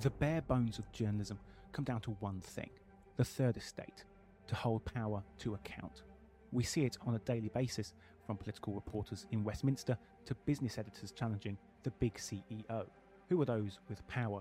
The 0.00 0.08
bare 0.08 0.40
bones 0.40 0.78
of 0.78 0.90
journalism 0.92 1.38
come 1.72 1.84
down 1.84 2.00
to 2.02 2.12
one 2.20 2.40
thing 2.40 2.70
the 3.18 3.24
third 3.24 3.58
estate, 3.58 4.04
to 4.46 4.54
hold 4.54 4.82
power 4.86 5.22
to 5.40 5.52
account. 5.52 6.04
We 6.52 6.64
see 6.64 6.86
it 6.86 6.96
on 7.06 7.16
a 7.16 7.18
daily 7.18 7.50
basis, 7.50 7.92
from 8.24 8.38
political 8.38 8.72
reporters 8.72 9.26
in 9.30 9.44
Westminster 9.44 9.98
to 10.24 10.34
business 10.46 10.78
editors 10.78 11.12
challenging 11.12 11.58
the 11.82 11.90
big 11.90 12.14
CEO. 12.14 12.86
Who 13.28 13.42
are 13.42 13.44
those 13.44 13.78
with 13.90 14.06
power 14.08 14.40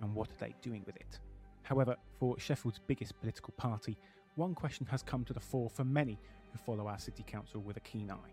and 0.00 0.14
what 0.14 0.28
are 0.28 0.38
they 0.38 0.54
doing 0.62 0.84
with 0.86 0.94
it? 0.94 1.18
However, 1.64 1.96
for 2.20 2.38
Sheffield's 2.38 2.80
biggest 2.86 3.18
political 3.18 3.52
party, 3.56 3.98
one 4.36 4.54
question 4.54 4.86
has 4.86 5.02
come 5.02 5.24
to 5.24 5.32
the 5.32 5.40
fore 5.40 5.70
for 5.70 5.82
many 5.82 6.20
who 6.52 6.58
follow 6.58 6.86
our 6.86 7.00
city 7.00 7.24
council 7.26 7.60
with 7.60 7.76
a 7.76 7.80
keen 7.80 8.12
eye. 8.12 8.32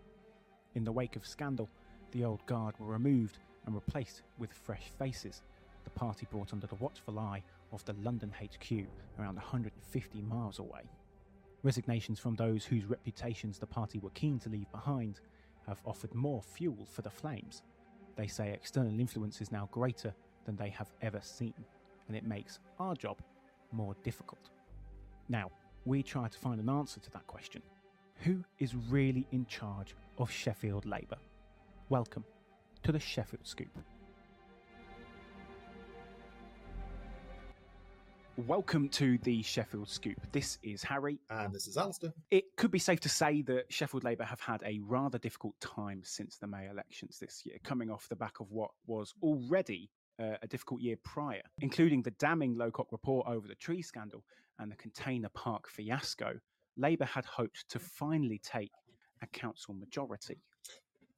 In 0.76 0.84
the 0.84 0.92
wake 0.92 1.16
of 1.16 1.26
scandal, 1.26 1.68
the 2.12 2.24
old 2.24 2.46
guard 2.46 2.78
were 2.78 2.86
removed 2.86 3.38
and 3.66 3.74
replaced 3.74 4.22
with 4.38 4.52
fresh 4.52 4.92
faces. 4.96 5.42
Party 5.98 6.28
brought 6.30 6.52
under 6.52 6.68
the 6.68 6.76
watchful 6.76 7.18
eye 7.18 7.42
of 7.72 7.84
the 7.84 7.92
London 8.04 8.32
HQ 8.40 8.86
around 9.18 9.34
150 9.34 10.22
miles 10.22 10.60
away. 10.60 10.82
Resignations 11.64 12.20
from 12.20 12.36
those 12.36 12.64
whose 12.64 12.84
reputations 12.84 13.58
the 13.58 13.66
party 13.66 13.98
were 13.98 14.10
keen 14.10 14.38
to 14.38 14.48
leave 14.48 14.70
behind 14.70 15.18
have 15.66 15.82
offered 15.84 16.14
more 16.14 16.40
fuel 16.40 16.86
for 16.88 17.02
the 17.02 17.10
flames. 17.10 17.62
They 18.14 18.28
say 18.28 18.52
external 18.52 19.00
influence 19.00 19.40
is 19.40 19.50
now 19.50 19.68
greater 19.72 20.14
than 20.44 20.54
they 20.54 20.68
have 20.68 20.92
ever 21.02 21.20
seen, 21.20 21.54
and 22.06 22.16
it 22.16 22.24
makes 22.24 22.60
our 22.78 22.94
job 22.94 23.20
more 23.72 23.96
difficult. 24.04 24.50
Now, 25.28 25.50
we 25.84 26.04
try 26.04 26.28
to 26.28 26.38
find 26.38 26.60
an 26.60 26.68
answer 26.68 27.00
to 27.00 27.10
that 27.10 27.26
question. 27.26 27.60
Who 28.18 28.44
is 28.60 28.76
really 28.88 29.26
in 29.32 29.46
charge 29.46 29.96
of 30.18 30.30
Sheffield 30.30 30.86
Labour? 30.86 31.18
Welcome 31.88 32.22
to 32.84 32.92
the 32.92 33.00
Sheffield 33.00 33.48
Scoop. 33.48 33.76
Welcome 38.46 38.88
to 38.90 39.18
the 39.24 39.42
Sheffield 39.42 39.88
Scoop. 39.88 40.16
This 40.30 40.58
is 40.62 40.84
Harry. 40.84 41.18
And 41.28 41.52
this 41.52 41.66
is 41.66 41.76
Alistair. 41.76 42.12
It 42.30 42.44
could 42.56 42.70
be 42.70 42.78
safe 42.78 43.00
to 43.00 43.08
say 43.08 43.42
that 43.42 43.64
Sheffield 43.68 44.04
Labour 44.04 44.22
have 44.22 44.38
had 44.38 44.62
a 44.64 44.78
rather 44.78 45.18
difficult 45.18 45.58
time 45.60 46.02
since 46.04 46.36
the 46.36 46.46
May 46.46 46.68
elections 46.70 47.18
this 47.18 47.42
year, 47.44 47.56
coming 47.64 47.90
off 47.90 48.08
the 48.08 48.14
back 48.14 48.38
of 48.38 48.52
what 48.52 48.70
was 48.86 49.12
already 49.24 49.90
uh, 50.22 50.36
a 50.40 50.46
difficult 50.46 50.80
year 50.80 50.94
prior, 51.02 51.42
including 51.62 52.00
the 52.00 52.12
damning 52.12 52.54
Lowcock 52.54 52.92
report 52.92 53.26
over 53.26 53.48
the 53.48 53.56
tree 53.56 53.82
scandal 53.82 54.22
and 54.60 54.70
the 54.70 54.76
container 54.76 55.30
park 55.30 55.68
fiasco. 55.68 56.38
Labour 56.76 57.06
had 57.06 57.24
hoped 57.24 57.68
to 57.70 57.80
finally 57.80 58.40
take 58.44 58.70
a 59.20 59.26
council 59.26 59.74
majority. 59.74 60.38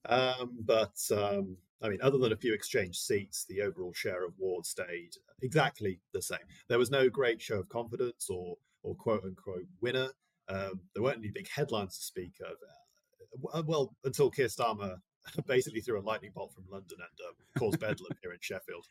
Um, 0.08 0.52
but 0.64 0.98
um, 1.12 1.56
I 1.82 1.88
mean, 1.88 1.98
other 2.02 2.18
than 2.18 2.32
a 2.32 2.36
few 2.36 2.54
exchange 2.54 2.98
seats, 2.98 3.44
the 3.48 3.62
overall 3.62 3.92
share 3.94 4.24
of 4.24 4.34
wards 4.38 4.68
stayed 4.68 5.16
exactly 5.42 6.00
the 6.12 6.22
same. 6.22 6.38
There 6.68 6.78
was 6.78 6.90
no 6.90 7.08
great 7.08 7.40
show 7.40 7.58
of 7.58 7.68
confidence 7.68 8.28
or 8.30 8.56
or 8.82 8.94
quote 8.94 9.24
unquote 9.24 9.66
winner. 9.80 10.08
Um, 10.48 10.80
there 10.94 11.02
weren't 11.02 11.18
any 11.18 11.30
big 11.30 11.48
headlines 11.48 11.96
to 11.98 12.04
speak 12.04 12.34
of. 12.40 12.56
Uh, 13.54 13.62
well, 13.64 13.94
until 14.04 14.30
Keir 14.30 14.48
Starmer 14.48 14.96
basically 15.46 15.80
threw 15.80 16.00
a 16.00 16.02
lightning 16.02 16.32
bolt 16.34 16.52
from 16.54 16.64
London 16.70 16.98
and 16.98 17.26
uh, 17.26 17.58
caused 17.58 17.80
bedlam 17.80 18.10
here 18.22 18.32
in 18.32 18.38
Sheffield. 18.40 18.86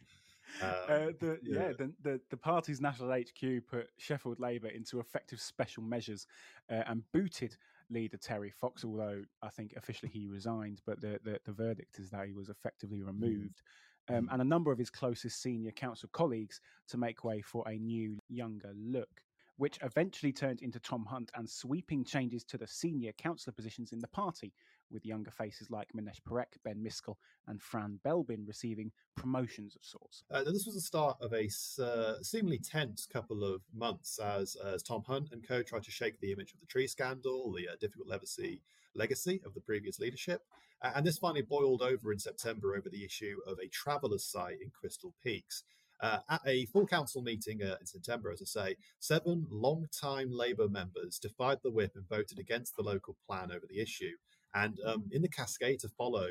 Um, 0.62 0.70
uh, 0.70 0.98
the, 1.20 1.40
yeah, 1.44 1.60
yeah 1.60 1.72
the, 1.78 1.94
the, 2.02 2.22
the, 2.32 2.38
party's 2.38 2.82
national 2.82 3.12
HQ 3.12 3.68
put 3.70 3.88
Sheffield 3.98 4.40
Labour 4.40 4.70
into 4.70 5.00
effective 5.00 5.40
special 5.40 5.84
measures 5.84 6.26
uh, 6.72 6.84
and 6.88 7.04
booted 7.14 7.56
leader 7.90 8.18
Terry 8.18 8.52
Fox, 8.52 8.84
although 8.84 9.24
I 9.42 9.50
think 9.50 9.74
officially 9.76 10.12
he 10.12 10.28
resigned, 10.28 10.82
but 10.86 11.02
the, 11.02 11.20
the, 11.24 11.40
the 11.46 11.52
verdict 11.52 12.00
is 12.00 12.10
that 12.12 12.28
he 12.28 12.34
was 12.34 12.50
effectively 12.50 13.00
mm. 13.00 13.08
removed. 13.08 13.62
Um, 14.10 14.28
mm. 14.28 14.34
and 14.34 14.42
a 14.42 14.46
number 14.46 14.72
of 14.72 14.80
his 14.80 14.90
closest 14.90 15.42
senior 15.42 15.72
council 15.72 16.10
colleagues 16.12 16.62
to 16.88 16.98
make 16.98 17.24
way 17.24 17.42
for 17.42 17.68
a 17.68 17.78
new, 17.78 18.18
younger 18.30 18.74
look 18.76 19.22
which 19.60 19.78
eventually 19.84 20.32
turned 20.32 20.62
into 20.62 20.80
Tom 20.80 21.06
Hunt 21.06 21.32
and 21.36 21.48
sweeping 21.48 22.06
changes 22.06 22.46
to 22.46 22.58
the 22.58 22.66
senior 22.66 23.12
councillor 23.12 23.54
positions 23.54 23.92
in 23.92 24.00
the 24.00 24.08
party, 24.08 24.54
with 24.92 25.06
younger 25.06 25.32
faces 25.32 25.70
like 25.70 25.90
Minesh 25.94 26.22
Parekh, 26.28 26.58
Ben 26.64 26.84
Miskell, 26.84 27.16
and 27.48 27.62
Fran 27.62 28.00
Belbin 28.06 28.48
receiving 28.48 28.92
promotions 29.16 29.76
of 29.76 29.84
sorts. 29.84 30.24
Uh, 30.32 30.44
this 30.44 30.66
was 30.66 30.76
the 30.76 30.82
start 30.82 31.18
of 31.22 31.34
a 31.34 31.50
uh, 31.84 32.22
seemingly 32.22 32.60
tense 32.60 33.06
couple 33.06 33.44
of 33.44 33.62
months 33.76 34.20
as, 34.20 34.56
as 34.56 34.84
Tom 34.84 35.04
Hunt 35.06 35.30
and 35.32 35.48
co 35.48 35.62
tried 35.64 35.84
to 35.84 35.92
shake 35.92 36.20
the 36.20 36.32
image 36.32 36.54
of 36.54 36.60
the 36.60 36.66
tree 36.66 36.88
scandal, 36.88 37.52
the 37.54 37.68
uh, 37.68 37.76
difficult 37.80 38.08
legacy, 38.08 38.62
legacy 38.96 39.42
of 39.46 39.54
the 39.54 39.62
previous 39.62 40.00
leadership. 40.00 40.42
and 40.82 41.06
this 41.06 41.18
finally 41.18 41.42
boiled 41.42 41.82
over 41.82 42.12
in 42.12 42.20
September 42.20 42.76
over 42.76 42.90
the 42.90 43.04
issue 43.04 43.38
of 43.46 43.58
a 43.60 43.68
traveller's 43.68 44.26
site 44.26 44.62
in 44.62 44.70
Crystal 44.70 45.14
Peaks. 45.24 45.64
Uh, 46.02 46.20
at 46.30 46.42
a 46.46 46.66
full 46.68 46.88
council 46.88 47.22
meeting 47.22 47.62
uh, 47.62 47.76
in 47.80 47.86
September, 47.86 48.32
as 48.32 48.42
I 48.42 48.46
say, 48.46 48.76
seven 49.00 49.46
long-time 49.50 50.32
Labour 50.32 50.70
members 50.70 51.20
defied 51.20 51.58
the 51.62 51.72
whip 51.72 51.92
and 51.96 52.08
voted 52.08 52.40
against 52.40 52.78
the 52.78 52.84
local 52.84 53.18
plan 53.28 53.52
over 53.52 53.66
the 53.70 53.82
issue. 53.82 54.14
And 54.54 54.80
um, 54.86 55.06
in 55.12 55.22
the 55.22 55.30
cascade 55.30 55.80
to 55.82 55.90
follow, 55.90 56.28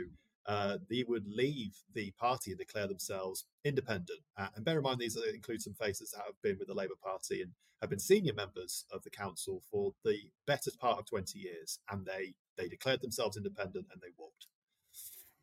uh, 0.47 0.79
they 0.89 1.05
would 1.07 1.27
leave 1.27 1.77
the 1.95 2.11
party 2.13 2.51
and 2.53 2.59
declare 2.59 2.87
themselves 2.87 3.45
independent. 3.65 4.21
Uh, 4.37 4.49
and 4.57 4.65
bear 4.65 4.79
in 4.79 4.83
mind, 4.83 4.99
these 4.99 5.17
include 5.33 5.63
some 5.63 5.75
faces 5.75 6.11
that 6.11 6.23
have 6.25 6.41
been 6.43 6.57
with 6.59 6.69
the 6.69 6.75
Labour 6.75 6.95
Party 7.03 7.43
and 7.43 7.53
have 7.83 7.91
been 7.91 7.99
senior 7.99 8.35
members 8.35 8.85
of 8.91 9.03
the 9.05 9.11
council 9.11 9.63
for 9.71 9.93
the 10.05 10.19
better 10.47 10.71
part 10.81 10.99
of 10.99 11.07
20 11.07 11.39
years. 11.39 11.79
And 11.91 12.05
they, 12.07 12.35
they 12.57 12.69
declared 12.69 13.03
themselves 13.03 13.37
independent 13.37 13.87
and 13.93 14.01
they 14.01 14.09
walked 14.17 14.47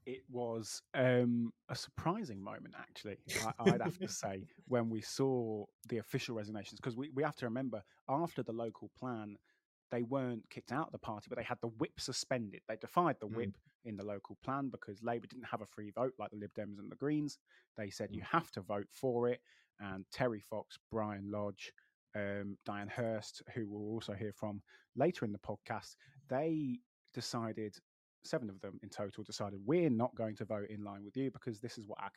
it 0.06 0.24
was 0.30 0.82
um, 0.94 1.52
a 1.70 1.76
surprising 1.76 2.42
moment, 2.42 2.76
actually, 2.80 3.18
I, 3.60 3.64
would 3.64 3.82
have 3.82 3.98
to 4.00 4.08
say, 4.08 4.44
when 4.68 4.90
we 4.90 5.02
saw 5.02 5.66
the 5.90 5.98
official 5.98 6.36
resignations. 6.36 6.80
Because 6.80 6.96
we, 6.96 7.10
we 7.14 7.24
have 7.24 7.36
to 7.38 7.46
remember, 7.46 7.84
after 8.08 8.44
the 8.44 8.52
local 8.52 8.92
plan, 8.98 9.38
they 9.96 10.04
weren't 10.04 10.50
kicked 10.50 10.74
out 10.74 10.88
of 10.88 10.92
the 10.92 11.00
party, 11.00 11.28
but 11.30 11.38
they 11.38 11.44
had 11.44 11.58
the 11.62 11.70
whip 11.80 12.00
suspended. 12.00 12.62
They 12.68 12.76
defied 12.76 13.16
the 13.22 13.28
whip 13.28 13.52
mm. 13.52 13.90
in 13.90 13.96
the 13.96 14.04
local 14.04 14.38
plan 14.44 14.70
because 14.70 15.02
Labour 15.02 15.28
didn't 15.28 15.46
have 15.46 15.62
a 15.62 15.66
free 15.66 15.90
vote 15.92 16.14
like 16.20 16.32
the 16.32 16.38
Lib 16.38 16.52
Dems 16.54 16.80
and 16.80 16.92
the 16.92 16.98
Greens. 16.98 17.40
They 17.78 17.90
said 17.90 18.10
mm. 18.10 18.16
you 18.16 18.22
have 18.30 18.52
to 18.52 18.62
vote 18.62 18.88
for 18.92 19.30
it. 19.30 19.40
And 19.80 20.06
Terry 20.12 20.42
Fox, 20.42 20.78
Brian 20.92 21.32
Lodge, 21.32 21.72
um, 22.14 22.58
Diane 22.66 22.90
Hurst, 22.90 23.42
who 23.54 23.68
we'll 23.70 23.94
also 23.94 24.14
hear 24.14 24.34
from 24.34 24.62
later 24.98 25.24
in 25.24 25.32
the 25.32 25.40
podcast, 25.40 25.96
they 26.30 26.80
decided 27.14 27.78
seven 28.24 28.50
of 28.50 28.60
them 28.60 28.80
in 28.84 28.90
total 28.90 29.24
decided 29.24 29.60
we're 29.66 29.90
not 29.90 30.16
going 30.16 30.36
to 30.36 30.46
vote 30.46 30.68
in 30.70 30.84
line 30.84 31.06
with 31.06 31.16
you 31.16 31.30
because 31.30 31.60
this 31.62 31.78
is 31.78 31.88
what 31.88 32.00
our 32.02 32.10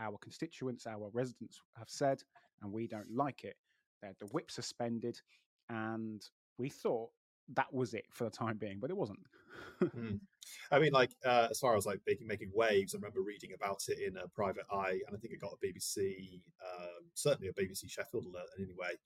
our 0.00 0.16
constituents, 0.18 0.86
our 0.86 1.10
residents 1.12 1.60
have 1.76 1.90
said, 1.90 2.22
and 2.62 2.72
we 2.72 2.88
don't 2.88 3.10
like 3.14 3.44
it. 3.44 3.56
They 4.00 4.08
had 4.08 4.16
the 4.18 4.26
whip 4.26 4.50
suspended, 4.50 5.20
and 5.68 6.22
we 6.58 6.70
thought 6.70 7.10
that 7.54 7.72
was 7.72 7.94
it 7.94 8.04
for 8.10 8.24
the 8.24 8.30
time 8.30 8.56
being, 8.56 8.78
but 8.80 8.90
it 8.90 8.96
wasn't. 8.96 9.20
mm. 9.82 10.18
I 10.72 10.78
mean, 10.78 10.92
like 10.92 11.10
uh, 11.24 11.48
as 11.50 11.58
far 11.58 11.76
as 11.76 11.86
like 11.86 12.00
making 12.06 12.26
making 12.26 12.50
waves, 12.54 12.94
I 12.94 12.98
remember 12.98 13.22
reading 13.22 13.50
about 13.54 13.82
it 13.88 13.98
in 13.98 14.16
a 14.16 14.28
private 14.28 14.64
eye, 14.70 14.98
and 15.06 15.16
I 15.16 15.18
think 15.18 15.34
it 15.34 15.40
got 15.40 15.52
a 15.52 15.66
BBC, 15.66 16.40
um, 16.64 17.04
certainly 17.14 17.48
a 17.48 17.52
BBC 17.52 17.90
Sheffield 17.90 18.26
alert 18.26 18.48
anyway. 18.58 18.96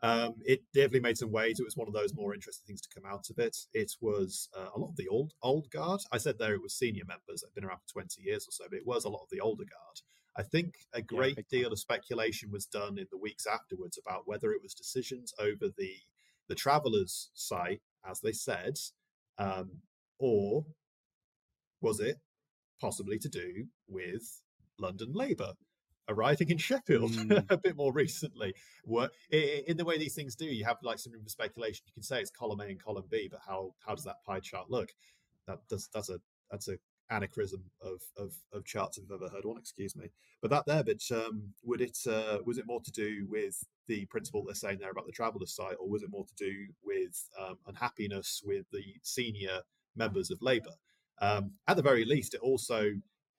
Um, 0.00 0.34
it 0.44 0.62
definitely 0.72 1.00
made 1.00 1.18
some 1.18 1.32
waves. 1.32 1.58
It 1.58 1.64
was 1.64 1.76
one 1.76 1.88
of 1.88 1.94
those 1.94 2.14
more 2.14 2.32
interesting 2.32 2.66
things 2.66 2.80
to 2.82 2.88
come 2.94 3.10
out 3.10 3.30
of 3.30 3.38
it. 3.38 3.56
It 3.72 3.92
was 4.00 4.48
uh, 4.56 4.68
a 4.74 4.78
lot 4.78 4.90
of 4.90 4.96
the 4.96 5.08
old 5.08 5.32
old 5.42 5.70
guard. 5.70 6.00
I 6.12 6.18
said 6.18 6.38
there 6.38 6.54
it 6.54 6.62
was 6.62 6.74
senior 6.74 7.04
members 7.06 7.40
that 7.40 7.48
had 7.48 7.54
been 7.54 7.64
around 7.64 7.80
for 7.80 7.92
20 7.94 8.22
years 8.22 8.46
or 8.46 8.52
so, 8.52 8.64
but 8.70 8.78
it 8.78 8.86
was 8.86 9.04
a 9.04 9.10
lot 9.10 9.22
of 9.22 9.30
the 9.30 9.40
older 9.40 9.64
guard. 9.64 10.00
I 10.36 10.44
think 10.44 10.74
a 10.92 11.02
great 11.02 11.36
yeah, 11.36 11.42
deal 11.50 11.72
of 11.72 11.80
speculation 11.80 12.52
was 12.52 12.64
done 12.64 12.96
in 12.96 13.08
the 13.10 13.18
weeks 13.18 13.44
afterwards 13.44 13.98
about 13.98 14.22
whether 14.26 14.52
it 14.52 14.62
was 14.62 14.72
decisions 14.72 15.34
over 15.38 15.72
the 15.76 15.96
the 16.48 16.54
travellers' 16.54 17.30
site, 17.34 17.82
as 18.08 18.20
they 18.20 18.32
said, 18.32 18.78
um, 19.38 19.82
or 20.18 20.64
was 21.80 22.00
it 22.00 22.16
possibly 22.80 23.18
to 23.18 23.28
do 23.28 23.66
with 23.88 24.42
London 24.78 25.12
Labour? 25.12 25.52
arriving 26.08 26.50
in 26.50 26.58
Sheffield 26.58 27.10
mm. 27.12 27.44
a 27.50 27.56
bit 27.56 27.76
more 27.76 27.92
recently. 27.92 28.54
in 29.30 29.76
the 29.76 29.84
way 29.84 29.98
these 29.98 30.14
things 30.14 30.34
do, 30.34 30.46
you 30.46 30.64
have 30.64 30.78
like 30.82 30.98
some 30.98 31.12
room 31.12 31.22
for 31.22 31.28
speculation. 31.28 31.84
You 31.86 31.92
can 31.92 32.02
say 32.02 32.20
it's 32.20 32.30
column 32.30 32.60
A 32.60 32.64
and 32.64 32.82
column 32.82 33.04
B, 33.10 33.28
but 33.30 33.40
how 33.46 33.74
how 33.86 33.94
does 33.94 34.04
that 34.04 34.22
pie 34.26 34.40
chart 34.40 34.70
look? 34.70 34.90
That 35.46 35.58
does 35.68 35.88
that's 35.92 36.10
a 36.10 36.18
that's 36.50 36.68
a 36.68 36.78
anachronism 37.10 37.62
of, 37.80 38.02
of, 38.16 38.34
of 38.52 38.64
charts 38.64 38.98
I've 38.98 39.10
ever 39.10 39.28
heard 39.28 39.44
one. 39.44 39.58
Excuse 39.58 39.96
me, 39.96 40.10
but 40.40 40.50
that 40.50 40.66
there, 40.66 40.84
but 40.84 41.02
um, 41.12 41.54
would 41.62 41.80
it 41.80 41.98
uh, 42.06 42.38
was 42.44 42.58
it 42.58 42.66
more 42.66 42.80
to 42.82 42.90
do 42.92 43.26
with 43.28 43.64
the 43.86 44.06
principle 44.06 44.44
they're 44.44 44.54
saying 44.54 44.78
there 44.80 44.90
about 44.90 45.06
the 45.06 45.12
traveller 45.12 45.46
site, 45.46 45.76
or 45.80 45.88
was 45.88 46.02
it 46.02 46.10
more 46.10 46.26
to 46.26 46.34
do 46.34 46.66
with 46.82 47.28
um, 47.40 47.58
unhappiness 47.66 48.42
with 48.44 48.66
the 48.72 48.84
senior 49.02 49.60
members 49.96 50.30
of 50.30 50.42
Labour? 50.42 50.74
Um, 51.20 51.52
at 51.66 51.76
the 51.76 51.82
very 51.82 52.04
least, 52.04 52.34
it 52.34 52.40
also 52.40 52.92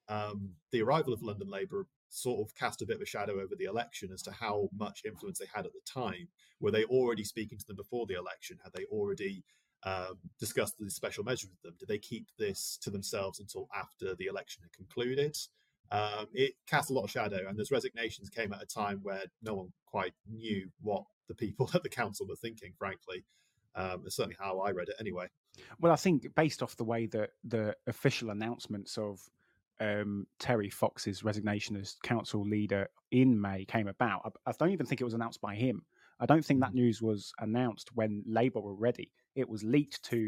um, 0.09 0.51
the 0.71 0.81
arrival 0.81 1.13
of 1.13 1.21
London 1.21 1.49
Labour 1.49 1.85
sort 2.09 2.41
of 2.41 2.55
cast 2.55 2.81
a 2.81 2.85
bit 2.85 2.95
of 2.95 3.01
a 3.01 3.05
shadow 3.05 3.33
over 3.33 3.55
the 3.57 3.65
election 3.65 4.09
as 4.11 4.23
to 4.23 4.31
how 4.31 4.69
much 4.75 5.03
influence 5.05 5.39
they 5.39 5.45
had 5.53 5.65
at 5.65 5.73
the 5.73 5.81
time. 5.85 6.27
Were 6.59 6.71
they 6.71 6.83
already 6.85 7.23
speaking 7.23 7.57
to 7.59 7.65
them 7.67 7.75
before 7.75 8.07
the 8.07 8.17
election? 8.17 8.57
Had 8.63 8.73
they 8.73 8.85
already 8.85 9.43
um, 9.83 10.17
discussed 10.39 10.75
the 10.79 10.89
special 10.89 11.23
measures 11.23 11.49
with 11.49 11.61
them? 11.61 11.75
Did 11.79 11.87
they 11.87 11.97
keep 11.97 12.27
this 12.37 12.77
to 12.81 12.89
themselves 12.89 13.39
until 13.39 13.67
after 13.75 14.15
the 14.15 14.25
election 14.25 14.63
had 14.63 14.71
concluded? 14.73 15.37
um, 15.91 16.27
it 16.33 16.53
cast 16.67 16.89
a 16.89 16.93
lot 16.93 17.03
of 17.03 17.11
shadow, 17.11 17.47
and 17.47 17.57
those 17.57 17.71
resignations 17.71 18.29
came 18.29 18.53
at 18.53 18.61
a 18.61 18.65
time 18.65 18.99
where 19.01 19.23
no 19.41 19.55
one 19.55 19.71
quite 19.85 20.13
knew 20.29 20.69
what 20.81 21.03
the 21.27 21.33
people 21.33 21.69
at 21.73 21.83
the 21.83 21.89
council 21.89 22.27
were 22.27 22.35
thinking. 22.35 22.73
Frankly, 22.77 23.23
um, 23.75 24.03
it's 24.05 24.15
certainly 24.15 24.37
how 24.39 24.59
I 24.59 24.71
read 24.71 24.89
it, 24.89 24.95
anyway. 24.99 25.27
Well, 25.79 25.91
I 25.91 25.95
think 25.95 26.27
based 26.35 26.61
off 26.61 26.75
the 26.75 26.83
way 26.83 27.07
that 27.07 27.31
the 27.43 27.75
official 27.87 28.29
announcements 28.29 28.97
of 28.97 29.19
um, 29.79 30.27
Terry 30.37 30.69
Fox's 30.69 31.23
resignation 31.23 31.75
as 31.75 31.95
council 32.03 32.43
leader 32.43 32.87
in 33.11 33.39
May 33.39 33.65
came 33.65 33.87
about, 33.87 34.33
I, 34.45 34.51
don't 34.59 34.71
even 34.71 34.85
think 34.85 35.01
it 35.01 35.05
was 35.05 35.15
announced 35.15 35.41
by 35.41 35.55
him. 35.55 35.83
I 36.19 36.25
don't 36.25 36.43
think 36.43 36.59
that 36.61 36.71
mm. 36.71 36.75
news 36.75 37.01
was 37.01 37.31
announced 37.39 37.89
when 37.93 38.23
Labour 38.27 38.59
were 38.59 38.75
ready. 38.75 39.11
It 39.35 39.47
was 39.47 39.63
leaked 39.63 40.03
to, 40.05 40.27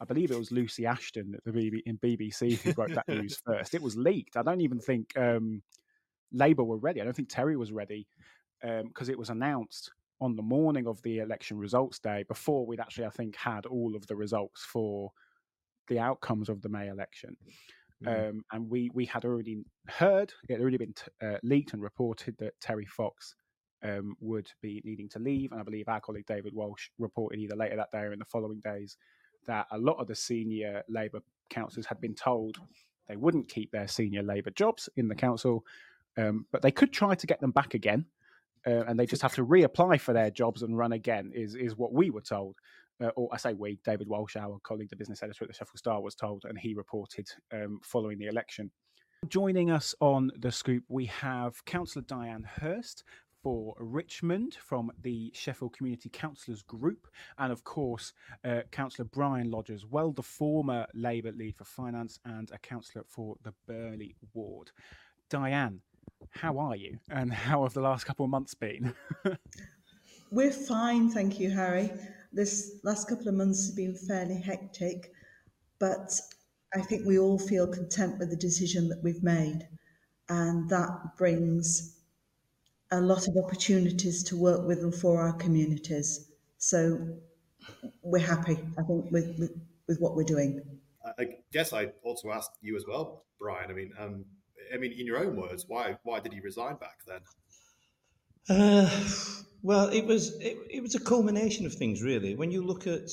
I 0.00 0.04
believe 0.04 0.30
it 0.30 0.38
was 0.38 0.52
Lucy 0.52 0.86
Ashton 0.86 1.34
at 1.34 1.44
the 1.44 1.52
BB, 1.52 1.80
in 1.86 1.98
BBC 1.98 2.60
who 2.60 2.72
broke 2.74 2.94
that 2.94 3.08
news 3.08 3.40
first. 3.46 3.74
It 3.74 3.82
was 3.82 3.96
leaked. 3.96 4.36
I 4.36 4.42
don't 4.42 4.60
even 4.60 4.78
think 4.78 5.16
um, 5.18 5.62
Labour 6.32 6.64
were 6.64 6.78
ready. 6.78 7.00
I 7.00 7.04
don't 7.04 7.16
think 7.16 7.28
Terry 7.28 7.56
was 7.56 7.72
ready 7.72 8.06
because 8.60 9.08
um, 9.08 9.10
it 9.10 9.18
was 9.18 9.30
announced 9.30 9.90
on 10.20 10.36
the 10.36 10.42
morning 10.42 10.86
of 10.86 11.02
the 11.02 11.18
election 11.18 11.58
results 11.58 11.98
day 11.98 12.24
before 12.28 12.66
we'd 12.66 12.80
actually, 12.80 13.06
I 13.06 13.10
think, 13.10 13.36
had 13.36 13.66
all 13.66 13.94
of 13.94 14.06
the 14.06 14.16
results 14.16 14.62
for 14.62 15.10
the 15.88 15.98
outcomes 15.98 16.48
of 16.48 16.62
the 16.62 16.68
May 16.68 16.88
election. 16.88 17.36
Mm. 18.04 18.28
Um, 18.28 18.44
and 18.52 18.68
we 18.68 18.90
we 18.92 19.06
had 19.06 19.24
already 19.24 19.64
heard 19.88 20.30
it 20.48 20.52
had 20.52 20.60
already 20.60 20.76
been 20.76 20.92
t- 20.92 21.26
uh, 21.26 21.38
leaked 21.42 21.72
and 21.72 21.82
reported 21.82 22.36
that 22.38 22.52
Terry 22.60 22.84
Fox 22.84 23.34
um, 23.82 24.16
would 24.20 24.50
be 24.62 24.82
needing 24.84 25.08
to 25.10 25.18
leave, 25.18 25.52
and 25.52 25.60
I 25.60 25.64
believe 25.64 25.88
our 25.88 26.00
colleague 26.00 26.26
David 26.26 26.54
Walsh 26.54 26.88
reported 26.98 27.38
either 27.38 27.56
later 27.56 27.76
that 27.76 27.92
day 27.92 28.00
or 28.00 28.12
in 28.12 28.18
the 28.18 28.24
following 28.24 28.60
days 28.60 28.96
that 29.46 29.66
a 29.70 29.78
lot 29.78 29.98
of 29.98 30.08
the 30.08 30.14
senior 30.14 30.82
Labour 30.88 31.20
councillors 31.50 31.86
had 31.86 32.00
been 32.00 32.14
told 32.14 32.58
they 33.08 33.16
wouldn't 33.16 33.48
keep 33.48 33.70
their 33.70 33.86
senior 33.86 34.22
Labour 34.22 34.50
jobs 34.50 34.88
in 34.96 35.08
the 35.08 35.14
council, 35.14 35.64
um, 36.16 36.46
but 36.50 36.62
they 36.62 36.72
could 36.72 36.92
try 36.92 37.14
to 37.14 37.26
get 37.26 37.40
them 37.40 37.52
back 37.52 37.74
again 37.74 38.06
uh, 38.66 38.84
and 38.88 38.98
they 38.98 39.06
just 39.06 39.22
have 39.22 39.34
to 39.34 39.46
reapply 39.46 40.00
for 40.00 40.12
their 40.12 40.30
jobs 40.30 40.62
and 40.62 40.76
run 40.76 40.92
again. 40.92 41.30
Is 41.34 41.54
is 41.54 41.76
what 41.76 41.92
we 41.92 42.10
were 42.10 42.20
told. 42.20 42.56
Uh, 43.00 43.08
or 43.14 43.28
I 43.30 43.36
say 43.36 43.52
we, 43.52 43.78
David 43.84 44.08
Walsh, 44.08 44.36
our 44.36 44.58
colleague, 44.62 44.88
the 44.88 44.96
business 44.96 45.22
editor 45.22 45.44
at 45.44 45.48
the 45.48 45.54
Sheffield 45.54 45.78
Star, 45.78 46.00
was 46.00 46.14
told, 46.14 46.44
and 46.48 46.58
he 46.58 46.74
reported 46.74 47.28
um, 47.52 47.78
following 47.84 48.18
the 48.18 48.26
election. 48.26 48.70
Joining 49.28 49.70
us 49.70 49.94
on 50.00 50.30
the 50.38 50.50
scoop, 50.50 50.82
we 50.88 51.06
have 51.06 51.62
Councillor 51.66 52.04
Diane 52.06 52.46
Hurst 52.60 53.04
for 53.46 53.76
Richmond 53.78 54.56
from 54.60 54.90
the 55.02 55.30
Sheffield 55.32 55.76
Community 55.76 56.08
Councillors 56.08 56.62
Group, 56.62 57.06
and 57.38 57.52
of 57.52 57.62
course, 57.62 58.12
uh, 58.44 58.62
Councillor 58.72 59.08
Brian 59.12 59.52
Lodgers, 59.52 59.86
well, 59.86 60.10
the 60.10 60.20
former 60.20 60.84
Labour 60.94 61.30
lead 61.30 61.54
for 61.54 61.62
finance 61.62 62.18
and 62.24 62.50
a 62.50 62.58
councillor 62.58 63.04
for 63.06 63.36
the 63.44 63.54
Burley 63.68 64.16
ward. 64.34 64.72
Diane, 65.30 65.80
how 66.30 66.58
are 66.58 66.74
you 66.74 66.98
and 67.08 67.32
how 67.32 67.62
have 67.62 67.72
the 67.72 67.80
last 67.80 68.02
couple 68.02 68.24
of 68.24 68.32
months 68.32 68.52
been? 68.54 68.92
We're 70.32 70.50
fine, 70.50 71.08
thank 71.08 71.38
you, 71.38 71.48
Harry. 71.48 71.92
This 72.32 72.80
last 72.82 73.08
couple 73.08 73.28
of 73.28 73.34
months 73.34 73.68
have 73.68 73.76
been 73.76 73.94
fairly 73.94 74.40
hectic, 74.40 75.12
but 75.78 76.20
I 76.74 76.80
think 76.80 77.06
we 77.06 77.20
all 77.20 77.38
feel 77.38 77.68
content 77.68 78.18
with 78.18 78.30
the 78.30 78.36
decision 78.36 78.88
that 78.88 79.04
we've 79.04 79.22
made, 79.22 79.68
and 80.28 80.68
that 80.68 81.16
brings 81.16 81.95
a 82.90 83.00
lot 83.00 83.26
of 83.28 83.36
opportunities 83.36 84.22
to 84.24 84.36
work 84.36 84.66
with 84.66 84.80
and 84.80 84.94
for 84.94 85.20
our 85.20 85.32
communities. 85.32 86.30
So 86.58 87.18
we're 88.02 88.26
happy, 88.26 88.58
I 88.78 88.82
think, 88.82 89.10
with, 89.10 89.38
with, 89.38 89.50
with 89.88 89.98
what 89.98 90.14
we're 90.14 90.24
doing. 90.24 90.62
I 91.18 91.36
guess 91.52 91.72
I 91.72 91.92
also 92.02 92.30
asked 92.30 92.58
you 92.60 92.76
as 92.76 92.84
well, 92.86 93.24
Brian. 93.38 93.70
I 93.70 93.74
mean, 93.74 93.92
um, 93.98 94.24
I 94.72 94.76
mean, 94.76 94.92
in 94.92 95.06
your 95.06 95.18
own 95.18 95.36
words, 95.36 95.64
why 95.68 95.96
why 96.02 96.20
did 96.20 96.32
he 96.32 96.40
resign 96.40 96.76
back 96.76 96.98
then? 97.06 97.20
Uh, 98.48 98.90
well, 99.62 99.88
it 99.88 100.04
was 100.04 100.36
it, 100.40 100.56
it 100.70 100.82
was 100.82 100.94
a 100.94 101.00
culmination 101.00 101.66
of 101.66 101.74
things, 101.74 102.02
really. 102.02 102.34
When 102.34 102.50
you 102.50 102.62
look 102.62 102.86
at 102.86 103.08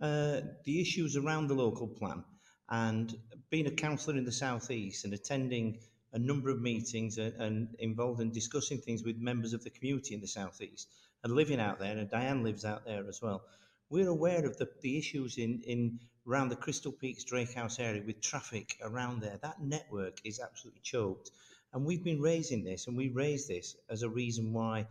uh, 0.00 0.40
the 0.64 0.80
issues 0.80 1.16
around 1.16 1.48
the 1.48 1.54
local 1.54 1.88
plan 1.88 2.24
and 2.70 3.14
being 3.50 3.66
a 3.66 3.70
councillor 3.70 4.16
in 4.16 4.24
the 4.24 4.32
southeast 4.32 5.04
and 5.04 5.14
attending 5.14 5.78
a 6.12 6.18
number 6.18 6.50
of 6.50 6.60
meetings 6.60 7.18
and, 7.18 7.34
and 7.40 7.74
involved 7.78 8.20
in 8.20 8.30
discussing 8.30 8.78
things 8.78 9.02
with 9.02 9.16
members 9.16 9.52
of 9.52 9.64
the 9.64 9.70
community 9.70 10.14
in 10.14 10.20
the 10.20 10.26
southeast 10.26 10.88
and 11.24 11.34
living 11.34 11.60
out 11.60 11.78
there, 11.78 11.96
and 11.96 12.10
Diane 12.10 12.42
lives 12.42 12.64
out 12.64 12.84
there 12.84 13.06
as 13.08 13.22
well. 13.22 13.42
We're 13.90 14.08
aware 14.08 14.44
of 14.44 14.56
the, 14.56 14.68
the 14.80 14.98
issues 14.98 15.38
in, 15.38 15.62
in 15.66 16.00
around 16.26 16.48
the 16.48 16.56
Crystal 16.56 16.92
Peaks 16.92 17.24
Drakehouse 17.24 17.78
area 17.78 18.02
with 18.04 18.20
traffic 18.20 18.76
around 18.82 19.20
there. 19.20 19.38
That 19.42 19.62
network 19.62 20.18
is 20.24 20.40
absolutely 20.40 20.80
choked. 20.82 21.30
And 21.72 21.84
we've 21.84 22.04
been 22.04 22.20
raising 22.20 22.64
this, 22.64 22.86
and 22.86 22.96
we 22.96 23.08
raised 23.08 23.48
this 23.48 23.76
as 23.88 24.02
a 24.02 24.08
reason 24.08 24.52
why 24.52 24.86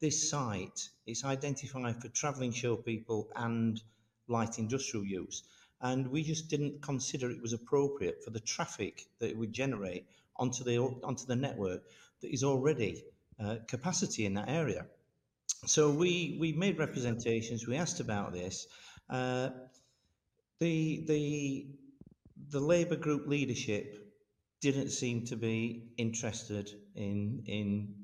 this 0.00 0.28
site 0.28 0.88
is 1.06 1.24
identified 1.24 2.00
for 2.00 2.08
travelling 2.08 2.52
show 2.52 2.76
people 2.76 3.28
and 3.36 3.80
light 4.28 4.58
industrial 4.58 5.04
use. 5.04 5.42
And 5.80 6.08
we 6.08 6.22
just 6.22 6.48
didn't 6.48 6.82
consider 6.82 7.30
it 7.30 7.42
was 7.42 7.52
appropriate 7.52 8.22
for 8.24 8.30
the 8.30 8.40
traffic 8.40 9.06
that 9.18 9.30
it 9.30 9.36
would 9.36 9.52
generate 9.52 10.06
onto 10.38 10.64
the 10.64 10.78
onto 10.78 11.26
the 11.26 11.36
network 11.36 11.82
that 12.20 12.32
is 12.32 12.42
already 12.44 13.04
uh, 13.40 13.56
capacity 13.68 14.26
in 14.26 14.34
that 14.34 14.48
area. 14.48 14.86
So 15.66 15.90
we 15.90 16.36
we 16.40 16.52
made 16.52 16.78
representations. 16.78 17.66
We 17.66 17.76
asked 17.76 18.00
about 18.00 18.32
this. 18.32 18.66
Uh, 19.08 19.50
the 20.58 21.04
the 21.06 21.66
the 22.50 22.60
Labour 22.60 22.96
group 22.96 23.26
leadership 23.26 24.12
didn't 24.60 24.90
seem 24.90 25.24
to 25.26 25.36
be 25.36 25.90
interested 25.96 26.70
in 26.94 27.42
in 27.46 27.94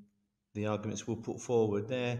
the 0.54 0.66
arguments 0.66 1.06
we 1.06 1.16
put 1.16 1.40
forward. 1.40 1.88
Their 1.88 2.18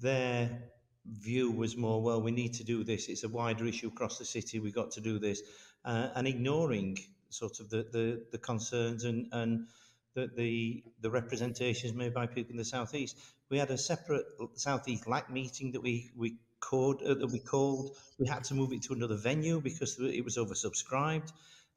their 0.00 0.70
view 1.06 1.50
was 1.50 1.76
more, 1.76 2.02
well, 2.02 2.22
we 2.22 2.30
need 2.30 2.54
to 2.54 2.64
do 2.64 2.84
this. 2.84 3.08
It's 3.08 3.24
a 3.24 3.28
wider 3.28 3.66
issue 3.66 3.88
across 3.88 4.18
the 4.18 4.24
city. 4.24 4.58
We've 4.58 4.74
got 4.74 4.90
to 4.92 5.00
do 5.00 5.18
this, 5.18 5.42
uh, 5.84 6.08
and 6.14 6.26
ignoring 6.26 6.98
sort 7.30 7.60
of 7.60 7.70
the 7.70 7.86
the, 7.90 8.24
the 8.32 8.38
concerns 8.38 9.04
and 9.04 9.28
and 9.32 9.66
the, 10.14 10.82
the 11.00 11.10
representations 11.10 11.94
made 11.94 12.12
by 12.12 12.26
people 12.26 12.50
in 12.50 12.56
the 12.56 12.64
southeast. 12.64 13.16
We 13.48 13.58
had 13.58 13.70
a 13.70 13.78
separate 13.78 14.26
southeast 14.54 15.06
LAC 15.06 15.30
meeting 15.30 15.72
that 15.72 15.82
we 15.82 16.10
we 16.16 16.36
called 16.60 17.02
uh, 17.02 17.14
that 17.14 17.30
we 17.30 17.38
called. 17.38 17.96
We 18.18 18.26
had 18.26 18.44
to 18.44 18.54
move 18.54 18.72
it 18.72 18.82
to 18.82 18.92
another 18.92 19.16
venue 19.16 19.60
because 19.60 19.98
it 19.98 20.24
was 20.24 20.36
oversubscribed. 20.36 21.32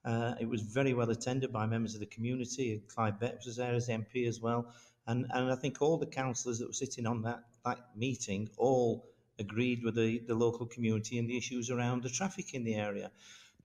Uh, 0.06 0.36
it 0.40 0.50
was 0.50 0.62
very 0.62 0.94
well 0.94 1.10
attended 1.10 1.54
by 1.54 1.66
members 1.66 1.94
of 1.94 2.02
the 2.02 2.06
community. 2.06 2.82
Clive 2.94 3.20
Betts 3.20 3.46
was 3.46 3.56
there 3.56 3.74
as 3.74 3.88
MP 3.88 4.28
as 4.28 4.42
well, 4.42 4.74
and 5.08 5.26
and 5.30 5.52
I 5.52 5.56
think 5.56 5.82
all 5.82 5.98
the 5.98 6.06
councillors 6.06 6.60
that 6.60 6.68
were 6.68 6.74
sitting 6.74 7.08
on 7.08 7.22
that 7.24 7.44
that 7.66 7.80
meeting 7.96 8.50
all 8.58 9.10
agreed 9.40 9.84
with 9.84 9.96
the, 9.96 10.20
the 10.28 10.36
local 10.36 10.68
community 10.68 11.18
and 11.18 11.28
the 11.28 11.38
issues 11.38 11.72
around 11.72 12.04
the 12.04 12.10
traffic 12.10 12.54
in 12.54 12.64
the 12.64 12.76
area. 12.76 13.10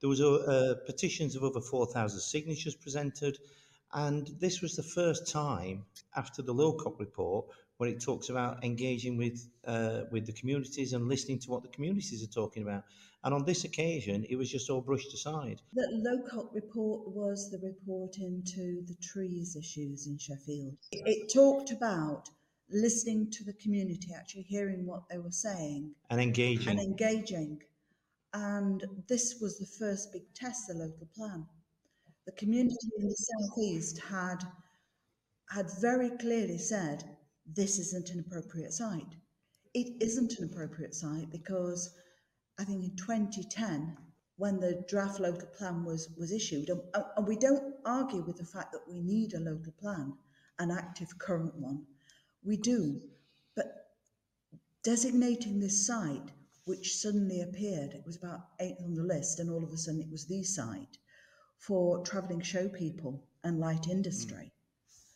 There 0.01 0.09
was 0.09 0.21
a, 0.21 0.29
uh, 0.29 0.75
petitions 0.85 1.35
of 1.35 1.43
over 1.43 1.61
4,000 1.61 2.19
signatures 2.19 2.75
presented, 2.75 3.37
and 3.93 4.27
this 4.39 4.61
was 4.61 4.75
the 4.75 4.83
first 4.83 5.27
time 5.27 5.85
after 6.15 6.41
the 6.41 6.53
Lowcock 6.53 6.99
report 6.99 7.47
where 7.79 7.89
it 7.89 8.01
talks 8.01 8.27
about 8.27 8.63
engaging 8.63 9.15
with 9.15 9.49
uh, 9.65 10.01
with 10.11 10.25
the 10.25 10.33
communities 10.33 10.91
and 10.91 11.07
listening 11.07 11.39
to 11.39 11.49
what 11.49 11.63
the 11.63 11.69
communities 11.69 12.21
are 12.21 12.31
talking 12.31 12.61
about. 12.61 12.83
And 13.23 13.33
on 13.33 13.45
this 13.45 13.63
occasion, 13.63 14.25
it 14.29 14.35
was 14.35 14.51
just 14.51 14.69
all 14.69 14.81
brushed 14.81 15.13
aside. 15.13 15.61
The 15.73 15.87
Lowcock 16.05 16.53
report 16.53 17.07
was 17.07 17.49
the 17.49 17.59
report 17.59 18.17
into 18.17 18.83
the 18.85 18.95
trees 19.01 19.55
issues 19.55 20.07
in 20.07 20.17
Sheffield. 20.17 20.77
It 20.91 21.31
talked 21.33 21.71
about 21.71 22.29
listening 22.69 23.31
to 23.31 23.43
the 23.45 23.53
community, 23.53 24.09
actually 24.15 24.43
hearing 24.43 24.85
what 24.85 25.03
they 25.09 25.17
were 25.17 25.31
saying, 25.31 25.91
and 26.09 26.21
engaging. 26.21 26.69
And 26.69 26.79
engaging. 26.79 27.61
And 28.33 28.85
this 29.07 29.39
was 29.41 29.57
the 29.57 29.65
first 29.65 30.11
big 30.13 30.33
test, 30.33 30.67
the 30.67 30.75
local 30.75 31.07
plan. 31.15 31.45
The 32.25 32.31
community 32.33 32.89
in 32.99 33.07
the 33.07 33.15
southeast 33.15 33.99
had 33.99 34.43
had 35.49 35.67
very 35.81 36.11
clearly 36.11 36.57
said 36.59 37.03
this 37.45 37.79
isn't 37.79 38.11
an 38.11 38.19
appropriate 38.19 38.73
site. 38.73 39.15
It 39.73 40.01
isn't 40.01 40.37
an 40.37 40.45
appropriate 40.45 40.93
site 40.93 41.31
because 41.31 41.95
I 42.59 42.65
think 42.65 42.83
in 42.83 42.95
2010, 42.95 43.97
when 44.37 44.59
the 44.59 44.85
draft 44.87 45.19
local 45.19 45.47
plan 45.47 45.83
was, 45.83 46.09
was 46.17 46.31
issued, 46.31 46.69
and, 46.69 46.81
and 47.17 47.27
we 47.27 47.35
don't 47.35 47.75
argue 47.85 48.21
with 48.21 48.37
the 48.37 48.45
fact 48.45 48.71
that 48.71 48.87
we 48.87 49.01
need 49.01 49.33
a 49.33 49.39
local 49.39 49.73
plan, 49.73 50.13
an 50.59 50.71
active 50.71 51.17
current 51.17 51.55
one. 51.55 51.83
We 52.43 52.57
do. 52.57 53.01
But 53.55 53.87
designating 54.83 55.59
this 55.59 55.85
site, 55.85 56.31
which 56.69 56.97
suddenly 56.97 57.41
appeared, 57.41 57.95
it 57.95 58.05
was 58.05 58.15
about 58.15 58.41
eighth 58.59 58.79
on 58.83 58.93
the 58.93 59.01
list, 59.01 59.39
and 59.39 59.49
all 59.49 59.63
of 59.63 59.73
a 59.73 59.77
sudden 59.77 60.01
it 60.01 60.11
was 60.11 60.27
the 60.27 60.43
site 60.43 60.99
for 61.57 62.03
travelling 62.05 62.41
show 62.41 62.69
people 62.69 63.27
and 63.43 63.59
light 63.59 63.87
industry. 63.87 64.53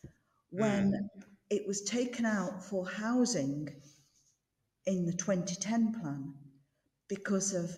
Mm. 0.03 0.59
When 0.59 1.09
it 1.51 1.67
was 1.67 1.83
taken 1.83 2.25
out 2.25 2.63
for 2.63 2.87
housing 2.87 3.69
in 4.87 5.05
the 5.05 5.13
2010 5.13 5.93
plan 5.93 6.33
because 7.07 7.53
of 7.53 7.77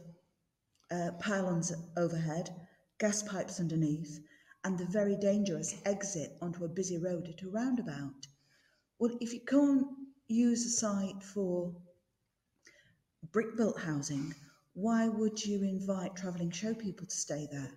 uh, 0.89 1.11
pylons 1.19 1.73
overhead, 1.97 2.55
gas 2.97 3.23
pipes 3.23 3.59
underneath, 3.59 4.21
and 4.63 4.77
the 4.77 4.85
very 4.85 5.17
dangerous 5.17 5.75
exit 5.83 6.37
onto 6.41 6.63
a 6.63 6.69
busy 6.69 6.97
road 6.97 7.27
at 7.27 7.43
a 7.43 7.49
roundabout. 7.49 8.25
Well, 8.99 9.17
if 9.19 9.33
you 9.33 9.41
can't 9.41 9.85
use 10.29 10.65
a 10.65 10.69
site 10.69 11.21
for 11.21 11.75
brick 13.35 13.57
built 13.57 13.77
housing, 13.77 14.33
why 14.75 15.09
would 15.09 15.45
you 15.45 15.61
invite 15.61 16.15
travelling 16.15 16.49
show 16.49 16.73
people 16.73 17.05
to 17.05 17.17
stay 17.17 17.49
there? 17.51 17.69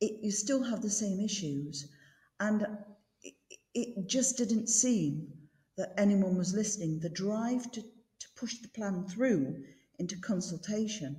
It, 0.00 0.22
you 0.22 0.30
still 0.30 0.62
have 0.62 0.80
the 0.80 0.88
same 0.88 1.18
issues, 1.18 1.88
and 2.38 2.64
it, 3.20 3.34
it 3.74 4.08
just 4.08 4.36
didn't 4.36 4.68
seem 4.68 5.26
that 5.76 5.92
anyone 5.98 6.38
was 6.38 6.54
listening. 6.54 7.00
The 7.00 7.08
drive 7.08 7.68
to, 7.72 7.82
to 7.82 8.28
push 8.36 8.58
the 8.58 8.68
plan 8.68 9.04
through 9.08 9.64
into 9.98 10.20
consultation 10.20 11.16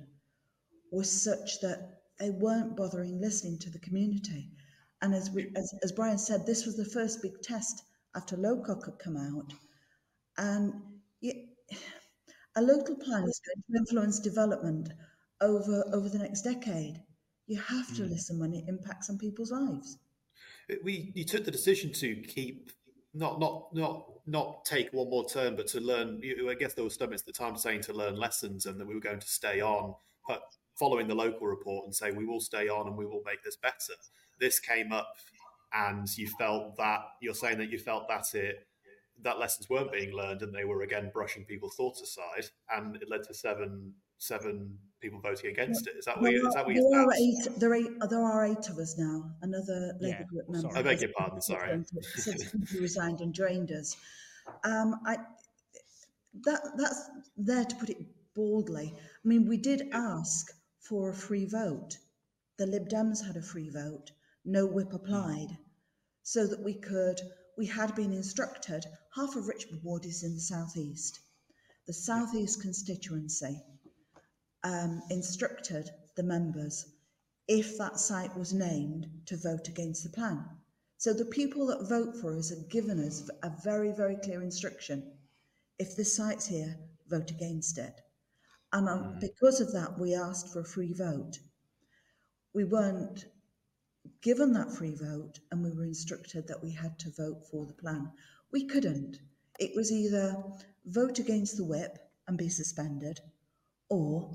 was 0.90 1.12
such 1.12 1.60
that 1.60 2.00
they 2.18 2.30
weren't 2.30 2.74
bothering 2.74 3.20
listening 3.20 3.58
to 3.58 3.70
the 3.70 3.80
community. 3.80 4.50
And 5.02 5.14
as, 5.14 5.30
we, 5.30 5.52
as, 5.56 5.74
as 5.82 5.92
Brian 5.92 6.16
said, 6.16 6.46
this 6.46 6.64
was 6.64 6.78
the 6.78 6.86
first 6.86 7.20
big 7.20 7.42
test 7.42 7.82
after 8.14 8.34
Lowcock 8.34 8.86
had 8.86 8.98
come 8.98 9.18
out. 9.18 9.52
And 10.38 10.72
a 12.58 12.62
local 12.62 12.96
plan 12.96 13.24
is 13.24 13.40
going 13.46 13.62
to 13.70 13.78
influence 13.78 14.18
development 14.18 14.92
over, 15.40 15.84
over 15.92 16.08
the 16.08 16.18
next 16.18 16.42
decade. 16.42 17.00
You 17.46 17.60
have 17.60 17.94
to 17.96 18.02
mm. 18.02 18.10
listen 18.10 18.38
when 18.38 18.52
it 18.52 18.64
impacts 18.66 19.08
on 19.08 19.16
people's 19.16 19.52
lives. 19.52 19.98
We, 20.84 21.12
you 21.14 21.24
took 21.24 21.44
the 21.44 21.50
decision 21.50 21.92
to 21.94 22.16
keep 22.16 22.70
not 23.14 23.40
not 23.40 23.74
not 23.74 24.04
not 24.26 24.64
take 24.66 24.92
one 24.92 25.08
more 25.08 25.26
term, 25.26 25.56
but 25.56 25.66
to 25.68 25.80
learn. 25.80 26.20
I 26.22 26.54
guess 26.54 26.74
there 26.74 26.84
were 26.84 26.90
stomachs 26.90 27.22
at 27.22 27.26
the 27.26 27.32
time 27.32 27.56
saying 27.56 27.80
to 27.82 27.94
learn 27.94 28.16
lessons 28.16 28.66
and 28.66 28.78
that 28.78 28.86
we 28.86 28.94
were 28.94 29.00
going 29.00 29.20
to 29.20 29.28
stay 29.28 29.62
on. 29.62 29.94
But 30.26 30.42
following 30.78 31.08
the 31.08 31.14
Lowcock 31.14 31.40
report 31.40 31.86
and 31.86 31.94
say 31.94 32.10
we 32.10 32.26
will 32.26 32.40
stay 32.40 32.68
on 32.68 32.86
and 32.86 32.96
we 32.96 33.06
will 33.06 33.22
make 33.24 33.42
this 33.42 33.56
better. 33.56 33.94
This 34.38 34.60
came 34.60 34.92
up, 34.92 35.14
and 35.72 36.06
you 36.18 36.28
felt 36.38 36.76
that 36.76 37.00
you're 37.22 37.34
saying 37.34 37.58
that 37.58 37.70
you 37.70 37.78
felt 37.78 38.08
that 38.08 38.34
it 38.34 38.67
that 39.22 39.38
lessons 39.38 39.68
weren't 39.68 39.92
being 39.92 40.12
learned 40.12 40.42
and 40.42 40.54
they 40.54 40.64
were 40.64 40.82
again 40.82 41.10
brushing 41.12 41.44
people's 41.44 41.74
thoughts 41.76 42.00
aside, 42.02 42.50
and 42.70 42.96
it 42.96 43.08
led 43.10 43.22
to 43.24 43.34
seven 43.34 43.94
seven 44.18 44.76
people 45.00 45.20
voting 45.20 45.50
against 45.50 45.86
it. 45.86 45.94
Is 45.96 46.04
that 46.06 46.20
what, 46.20 46.32
you, 46.32 46.46
is 46.48 46.54
that 46.54 46.66
what 46.66 46.74
there, 46.74 47.00
are 47.00 47.12
eight, 47.14 47.48
there, 47.58 47.72
are, 47.72 48.08
there 48.08 48.24
are 48.24 48.46
eight 48.46 48.68
of 48.68 48.78
us 48.78 48.96
now. 48.98 49.30
Another 49.42 49.94
Labour 50.00 50.16
yeah, 50.20 50.24
group 50.24 50.48
member. 50.48 50.76
I 50.76 50.82
beg 50.82 51.00
your 51.00 51.10
pardon. 51.16 51.40
Sorry. 51.40 51.84
Who 52.72 52.80
resigned 52.80 53.20
and 53.20 53.32
joined 53.32 53.70
us. 53.70 53.96
Um, 54.64 54.96
I, 55.06 55.18
that 56.44 56.60
that's 56.76 57.10
there 57.36 57.64
to 57.64 57.76
put 57.76 57.90
it 57.90 57.98
baldly. 58.34 58.92
I 58.96 59.28
mean, 59.28 59.48
we 59.48 59.56
did 59.56 59.88
ask 59.92 60.52
for 60.80 61.10
a 61.10 61.14
free 61.14 61.46
vote. 61.46 61.98
The 62.58 62.66
Lib 62.66 62.88
Dems 62.88 63.24
had 63.24 63.36
a 63.36 63.42
free 63.42 63.70
vote, 63.70 64.10
no 64.44 64.66
whip 64.66 64.92
applied, 64.92 65.56
so 66.22 66.46
that 66.46 66.60
we 66.60 66.74
could, 66.74 67.20
we 67.56 67.66
had 67.66 67.94
been 67.94 68.12
instructed, 68.12 68.84
half 69.14 69.36
of 69.36 69.48
Richmond 69.48 69.82
Ward 69.82 70.04
is 70.04 70.22
in 70.22 70.34
the 70.34 70.40
southeast. 70.40 71.20
The 71.86 71.92
southeast 71.92 72.60
constituency 72.60 73.60
um, 74.64 75.02
instructed 75.10 75.90
the 76.16 76.22
members, 76.22 76.84
if 77.46 77.78
that 77.78 77.98
site 77.98 78.36
was 78.36 78.52
named, 78.52 79.08
to 79.26 79.36
vote 79.36 79.68
against 79.68 80.02
the 80.02 80.10
plan. 80.10 80.44
So 80.98 81.12
the 81.12 81.24
people 81.24 81.66
that 81.66 81.88
vote 81.88 82.16
for 82.16 82.36
us 82.36 82.50
have 82.50 82.68
given 82.68 82.98
us 82.98 83.28
a 83.42 83.52
very, 83.62 83.92
very 83.92 84.16
clear 84.16 84.42
instruction. 84.42 85.12
If 85.78 85.96
this 85.96 86.16
site's 86.16 86.46
here, 86.46 86.76
vote 87.08 87.30
against 87.30 87.78
it. 87.78 88.00
And 88.72 88.88
mm. 88.88 89.20
because 89.20 89.60
of 89.60 89.72
that, 89.72 89.98
we 89.98 90.14
asked 90.14 90.52
for 90.52 90.60
a 90.60 90.64
free 90.64 90.92
vote. 90.92 91.38
We 92.52 92.64
weren't 92.64 93.24
given 94.22 94.52
that 94.54 94.72
free 94.72 94.94
vote 94.94 95.38
and 95.50 95.62
we 95.62 95.70
were 95.70 95.84
instructed 95.84 96.48
that 96.48 96.62
we 96.62 96.72
had 96.72 96.98
to 96.98 97.10
vote 97.10 97.46
for 97.50 97.64
the 97.66 97.74
plan. 97.74 98.10
We 98.52 98.66
couldn't. 98.66 99.18
It 99.58 99.72
was 99.74 99.92
either 99.92 100.42
vote 100.86 101.18
against 101.18 101.56
the 101.56 101.64
whip 101.64 101.98
and 102.26 102.38
be 102.38 102.48
suspended 102.48 103.20
or 103.88 104.30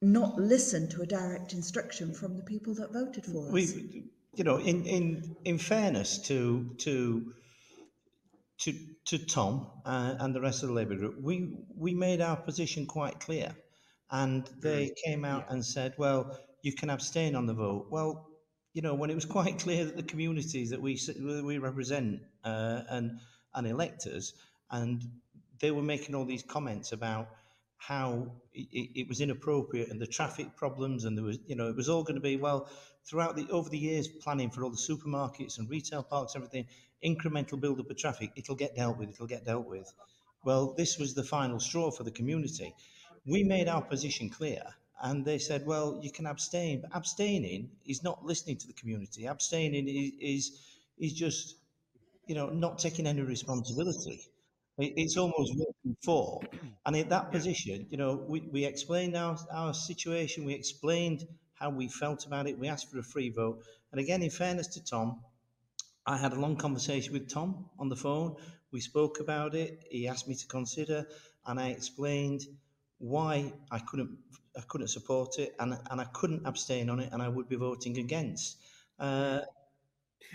not 0.00 0.36
listen 0.36 0.88
to 0.90 1.02
a 1.02 1.06
direct 1.06 1.52
instruction 1.52 2.12
from 2.12 2.36
the 2.36 2.42
people 2.42 2.74
that 2.74 2.92
voted 2.92 3.24
for 3.24 3.46
us. 3.46 3.52
We, 3.52 4.10
you 4.34 4.44
know, 4.44 4.58
in, 4.58 4.84
in, 4.84 5.36
in 5.44 5.58
fairness 5.58 6.18
to, 6.28 6.74
to 6.78 7.32
to, 8.62 8.72
to 9.06 9.18
Tom 9.18 9.66
uh, 9.84 10.14
and 10.20 10.34
the 10.34 10.40
rest 10.40 10.62
of 10.62 10.68
the 10.68 10.74
Labour 10.74 10.94
group, 10.94 11.16
we, 11.20 11.56
we 11.76 11.94
made 11.94 12.20
our 12.20 12.36
position 12.36 12.86
quite 12.86 13.18
clear. 13.18 13.54
And 14.10 14.48
they 14.60 14.94
came 15.04 15.24
out 15.24 15.46
yeah. 15.48 15.54
and 15.54 15.64
said, 15.64 15.94
well, 15.98 16.38
you 16.62 16.72
can 16.72 16.90
abstain 16.90 17.34
on 17.34 17.46
the 17.46 17.54
vote. 17.54 17.86
Well, 17.90 18.28
you 18.72 18.82
know, 18.82 18.94
when 18.94 19.10
it 19.10 19.14
was 19.14 19.24
quite 19.38 19.58
clear 19.58 19.84
that 19.84 19.96
the 19.96 20.02
communities 20.02 20.70
that 20.70 20.80
we 20.80 20.98
we 21.42 21.58
represent 21.58 22.20
uh, 22.44 22.82
and 22.88 23.20
and 23.54 23.66
electors, 23.66 24.34
and 24.70 25.02
they 25.60 25.70
were 25.70 25.82
making 25.82 26.14
all 26.14 26.24
these 26.24 26.42
comments 26.42 26.92
about 26.92 27.28
how 27.76 28.30
it, 28.54 28.90
it, 28.94 29.08
was 29.08 29.20
inappropriate 29.20 29.90
and 29.90 30.00
the 30.00 30.06
traffic 30.06 30.56
problems, 30.56 31.04
and 31.04 31.18
there 31.18 31.24
was, 31.24 31.38
you 31.46 31.56
know, 31.56 31.68
it 31.68 31.74
was 31.74 31.88
all 31.88 32.04
going 32.04 32.14
to 32.14 32.20
be 32.20 32.36
well 32.36 32.68
throughout 33.04 33.34
the 33.34 33.48
over 33.50 33.68
the 33.68 33.78
years 33.78 34.06
planning 34.06 34.50
for 34.50 34.62
all 34.62 34.70
the 34.70 34.76
supermarkets 34.76 35.58
and 35.58 35.68
retail 35.68 36.02
parks, 36.02 36.36
everything 36.36 36.66
incremental 37.04 37.60
build 37.60 37.80
up 37.80 37.90
of 37.90 37.96
traffic, 37.96 38.30
it'll 38.36 38.54
get 38.54 38.76
dealt 38.76 38.96
with, 38.98 39.10
it'll 39.10 39.26
get 39.26 39.44
dealt 39.44 39.66
with. 39.66 39.92
Well, 40.44 40.74
this 40.76 40.98
was 40.98 41.14
the 41.14 41.24
final 41.24 41.58
straw 41.58 41.90
for 41.90 42.04
the 42.04 42.10
community. 42.10 42.74
We 43.26 43.42
made 43.42 43.68
our 43.68 43.82
position 43.82 44.30
clear 44.30 44.62
and 45.02 45.24
they 45.24 45.38
said, 45.38 45.66
well, 45.66 45.98
you 46.02 46.10
can 46.10 46.26
abstain. 46.26 46.82
But 46.82 46.90
abstaining 46.94 47.70
is 47.86 48.02
not 48.02 48.24
listening 48.24 48.56
to 48.58 48.66
the 48.66 48.72
community. 48.72 49.26
Abstaining 49.26 49.88
is, 49.88 50.12
is, 50.20 50.60
is 50.98 51.12
just, 51.12 51.56
you 52.26 52.34
know, 52.34 52.50
not 52.50 52.78
taking 52.78 53.06
any 53.06 53.22
responsibility. 53.22 54.20
It's 54.78 55.16
almost 55.16 55.52
working 55.56 55.96
for. 56.02 56.40
And 56.86 56.96
in 56.96 57.08
that 57.10 57.30
position, 57.30 57.86
you 57.90 57.98
know, 57.98 58.24
we, 58.26 58.40
we 58.40 58.64
explained 58.64 59.16
our, 59.16 59.36
our 59.52 59.74
situation, 59.74 60.44
we 60.44 60.54
explained 60.54 61.26
how 61.54 61.70
we 61.70 61.88
felt 61.88 62.26
about 62.26 62.46
it, 62.46 62.58
we 62.58 62.68
asked 62.68 62.90
for 62.90 62.98
a 62.98 63.02
free 63.02 63.30
vote. 63.30 63.62
And 63.92 64.00
again, 64.00 64.22
in 64.22 64.30
fairness 64.30 64.66
to 64.68 64.84
Tom, 64.84 65.20
I 66.06 66.16
had 66.16 66.32
a 66.32 66.40
long 66.40 66.56
conversation 66.56 67.12
with 67.12 67.28
Tom 67.28 67.66
on 67.78 67.88
the 67.88 67.96
phone. 67.96 68.36
We 68.72 68.80
spoke 68.80 69.20
about 69.20 69.54
it. 69.54 69.84
He 69.90 70.08
asked 70.08 70.26
me 70.26 70.34
to 70.34 70.46
consider, 70.46 71.06
and 71.46 71.60
I 71.60 71.68
explained 71.68 72.42
why 72.98 73.52
I 73.70 73.78
couldn't 73.78 74.18
I 74.56 74.60
couldn't 74.68 74.88
support 74.88 75.38
it, 75.38 75.54
and 75.58 75.78
and 75.90 76.00
I 76.00 76.04
couldn't 76.12 76.46
abstain 76.46 76.90
on 76.90 77.00
it, 77.00 77.10
and 77.12 77.22
I 77.22 77.28
would 77.28 77.48
be 77.48 77.56
voting 77.56 77.98
against. 77.98 78.58
Uh, 78.98 79.40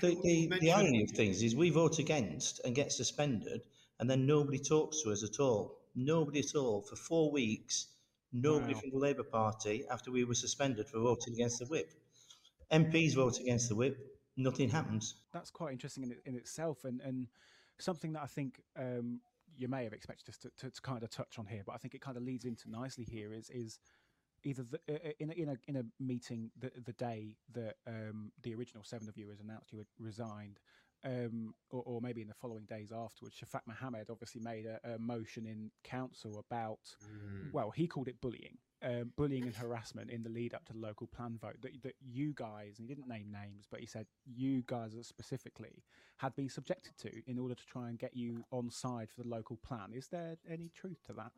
the, 0.01 0.15
the, 0.23 0.59
the 0.59 0.71
irony 0.71 1.03
of 1.03 1.11
things 1.11 1.41
is 1.41 1.55
we 1.55 1.69
vote 1.69 1.97
against 1.99 2.59
and 2.63 2.75
get 2.75 2.91
suspended, 2.91 3.61
and 3.99 4.09
then 4.09 4.25
nobody 4.25 4.59
talks 4.59 5.01
to 5.03 5.11
us 5.11 5.23
at 5.23 5.39
all. 5.39 5.79
Nobody 5.95 6.39
at 6.39 6.55
all 6.55 6.81
for 6.81 6.95
four 6.95 7.31
weeks. 7.31 7.87
Nobody 8.33 8.73
wow. 8.73 8.81
from 8.81 8.89
the 8.91 8.97
Labour 8.97 9.23
Party 9.23 9.85
after 9.89 10.11
we 10.11 10.23
were 10.23 10.35
suspended 10.35 10.87
for 10.87 10.99
voting 10.99 11.33
against 11.33 11.59
the 11.59 11.65
whip. 11.65 11.91
MPs 12.71 13.15
vote 13.15 13.39
against 13.39 13.69
the 13.69 13.75
whip 13.75 13.97
nothing 14.37 14.69
happens. 14.69 15.15
That's 15.33 15.49
quite 15.49 15.73
interesting 15.73 16.03
in, 16.03 16.15
in 16.25 16.35
itself, 16.35 16.85
and, 16.85 17.01
and 17.01 17.27
something 17.79 18.13
that 18.13 18.21
I 18.21 18.27
think 18.27 18.61
um, 18.77 19.19
you 19.57 19.67
may 19.67 19.83
have 19.83 19.93
expected 19.93 20.29
us 20.29 20.37
to, 20.37 20.49
to, 20.57 20.69
to, 20.69 20.81
kind 20.81 21.03
of 21.03 21.09
touch 21.09 21.39
on 21.39 21.47
here, 21.47 21.63
but 21.65 21.73
I 21.73 21.77
think 21.77 21.95
it 21.95 22.01
kind 22.01 22.15
of 22.15 22.23
leads 22.23 22.45
into 22.45 22.69
nicely 22.69 23.03
here 23.03 23.33
is 23.33 23.49
is 23.49 23.79
either 24.47 24.63
the, 24.63 24.79
uh, 24.89 25.11
in, 25.19 25.29
a, 25.29 25.33
in 25.33 25.49
a 25.49 25.57
in 25.67 25.75
a 25.75 25.83
meeting 25.99 26.49
the 26.59 26.71
the 26.85 26.93
day 26.93 27.35
that 27.53 27.75
um, 27.85 28.31
the 28.43 28.55
original 28.55 28.83
seven 28.83 29.09
of 29.09 29.17
you 29.17 29.29
has 29.29 29.39
announced 29.41 29.71
you 29.71 29.77
had 29.77 29.87
resigned, 29.99 30.59
um, 31.03 31.53
or, 31.69 31.83
or, 31.85 32.01
maybe 32.01 32.21
in 32.21 32.27
the 32.27 32.33
following 32.33 32.65
days 32.65 32.91
afterwards, 32.91 33.35
Shaffaq 33.35 33.61
Mohammed 33.67 34.09
obviously 34.09 34.41
made 34.41 34.65
a, 34.65 34.79
a 34.95 34.97
motion 34.97 35.45
in 35.45 35.69
council 35.83 36.39
about, 36.39 36.79
mm. 37.05 37.51
well, 37.51 37.71
he 37.71 37.87
called 37.87 38.07
it 38.07 38.19
bullying, 38.19 38.57
um, 38.81 39.11
bullying 39.15 39.43
and 39.43 39.55
harassment 39.55 40.09
in 40.09 40.23
the 40.23 40.29
lead 40.29 40.53
up 40.53 40.65
to 40.65 40.73
the 40.73 40.79
local 40.79 41.07
plan 41.07 41.37
vote. 41.39 41.57
That, 41.61 41.71
that 41.83 41.95
you 42.01 42.33
guys, 42.33 42.79
and 42.79 42.87
he 42.87 42.93
didn't 42.93 43.07
name 43.07 43.31
names, 43.31 43.65
but 43.69 43.79
he 43.79 43.85
said 43.85 44.07
you 44.25 44.63
guys 44.65 44.95
specifically 45.01 45.83
had 46.17 46.35
been 46.35 46.49
subjected 46.49 46.97
to 46.97 47.11
in 47.27 47.37
order 47.37 47.53
to 47.53 47.65
try 47.65 47.89
and 47.89 47.99
get 47.99 48.15
you 48.15 48.43
on 48.51 48.71
side 48.71 49.09
for 49.15 49.21
the 49.21 49.29
local 49.29 49.57
plan. 49.57 49.91
Is 49.93 50.07
there 50.07 50.37
any 50.49 50.69
truth 50.69 51.03
to 51.07 51.13
that? 51.13 51.31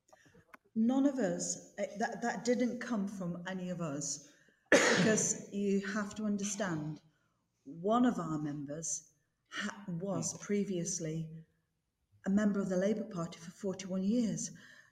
None 0.75 1.05
of 1.05 1.15
us. 1.15 1.73
Eh, 1.77 1.85
that 1.97 2.21
that 2.21 2.45
didn't 2.45 2.79
come 2.79 3.07
from 3.07 3.43
any 3.47 3.69
of 3.69 3.81
us, 3.81 4.27
because 4.71 5.47
you 5.51 5.81
have 5.93 6.15
to 6.15 6.23
understand, 6.23 6.99
one 7.65 8.05
of 8.05 8.19
our 8.19 8.37
members 8.37 9.03
ha- 9.49 9.75
was 9.87 10.37
previously 10.37 11.27
a 12.25 12.29
member 12.29 12.59
of 12.59 12.69
the 12.69 12.77
Labour 12.77 13.03
Party 13.03 13.39
for 13.39 13.51
41 13.51 14.03
years. 14.03 14.51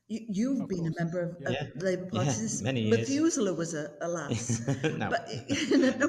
You, 0.10 0.58
have 0.60 0.70
been 0.70 0.80
course. 0.80 0.96
a 0.98 1.04
member 1.04 1.22
of, 1.22 1.38
yeah. 1.42 1.64
of 1.66 1.84
Labour 1.84 2.06
Party 2.06 2.30
yeah, 2.30 2.64
many 2.64 2.82
years. 2.84 2.98
Methuselah 2.98 3.54
was 3.54 3.74
a, 3.74 3.92
a 4.00 4.08
lass, 4.08 4.66
no. 4.84 5.10
but 5.10 5.30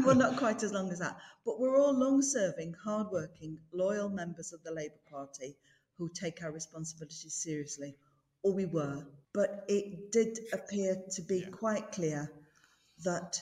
well, 0.05 0.15
not 0.15 0.37
quite 0.37 0.63
as 0.63 0.73
long 0.73 0.93
as 0.93 1.01
that. 1.01 1.17
But 1.45 1.59
we're 1.59 1.77
all 1.77 1.99
long-serving, 1.99 2.75
hard-working, 2.85 3.59
loyal 3.73 4.09
members 4.09 4.53
of 4.53 4.63
the 4.63 4.71
Labour 4.71 5.01
Party 5.11 5.57
who 5.97 6.09
take 6.09 6.45
our 6.45 6.53
responsibilities 6.53 7.35
seriously, 7.35 7.97
or 8.43 8.53
we 8.53 8.67
were. 8.67 9.07
But 9.35 9.65
it 9.69 10.11
did 10.13 10.39
appear 10.53 10.97
to 11.15 11.23
be 11.23 11.41
yeah. 11.41 11.49
quite 11.51 11.93
clear 11.93 12.33
that 13.05 13.41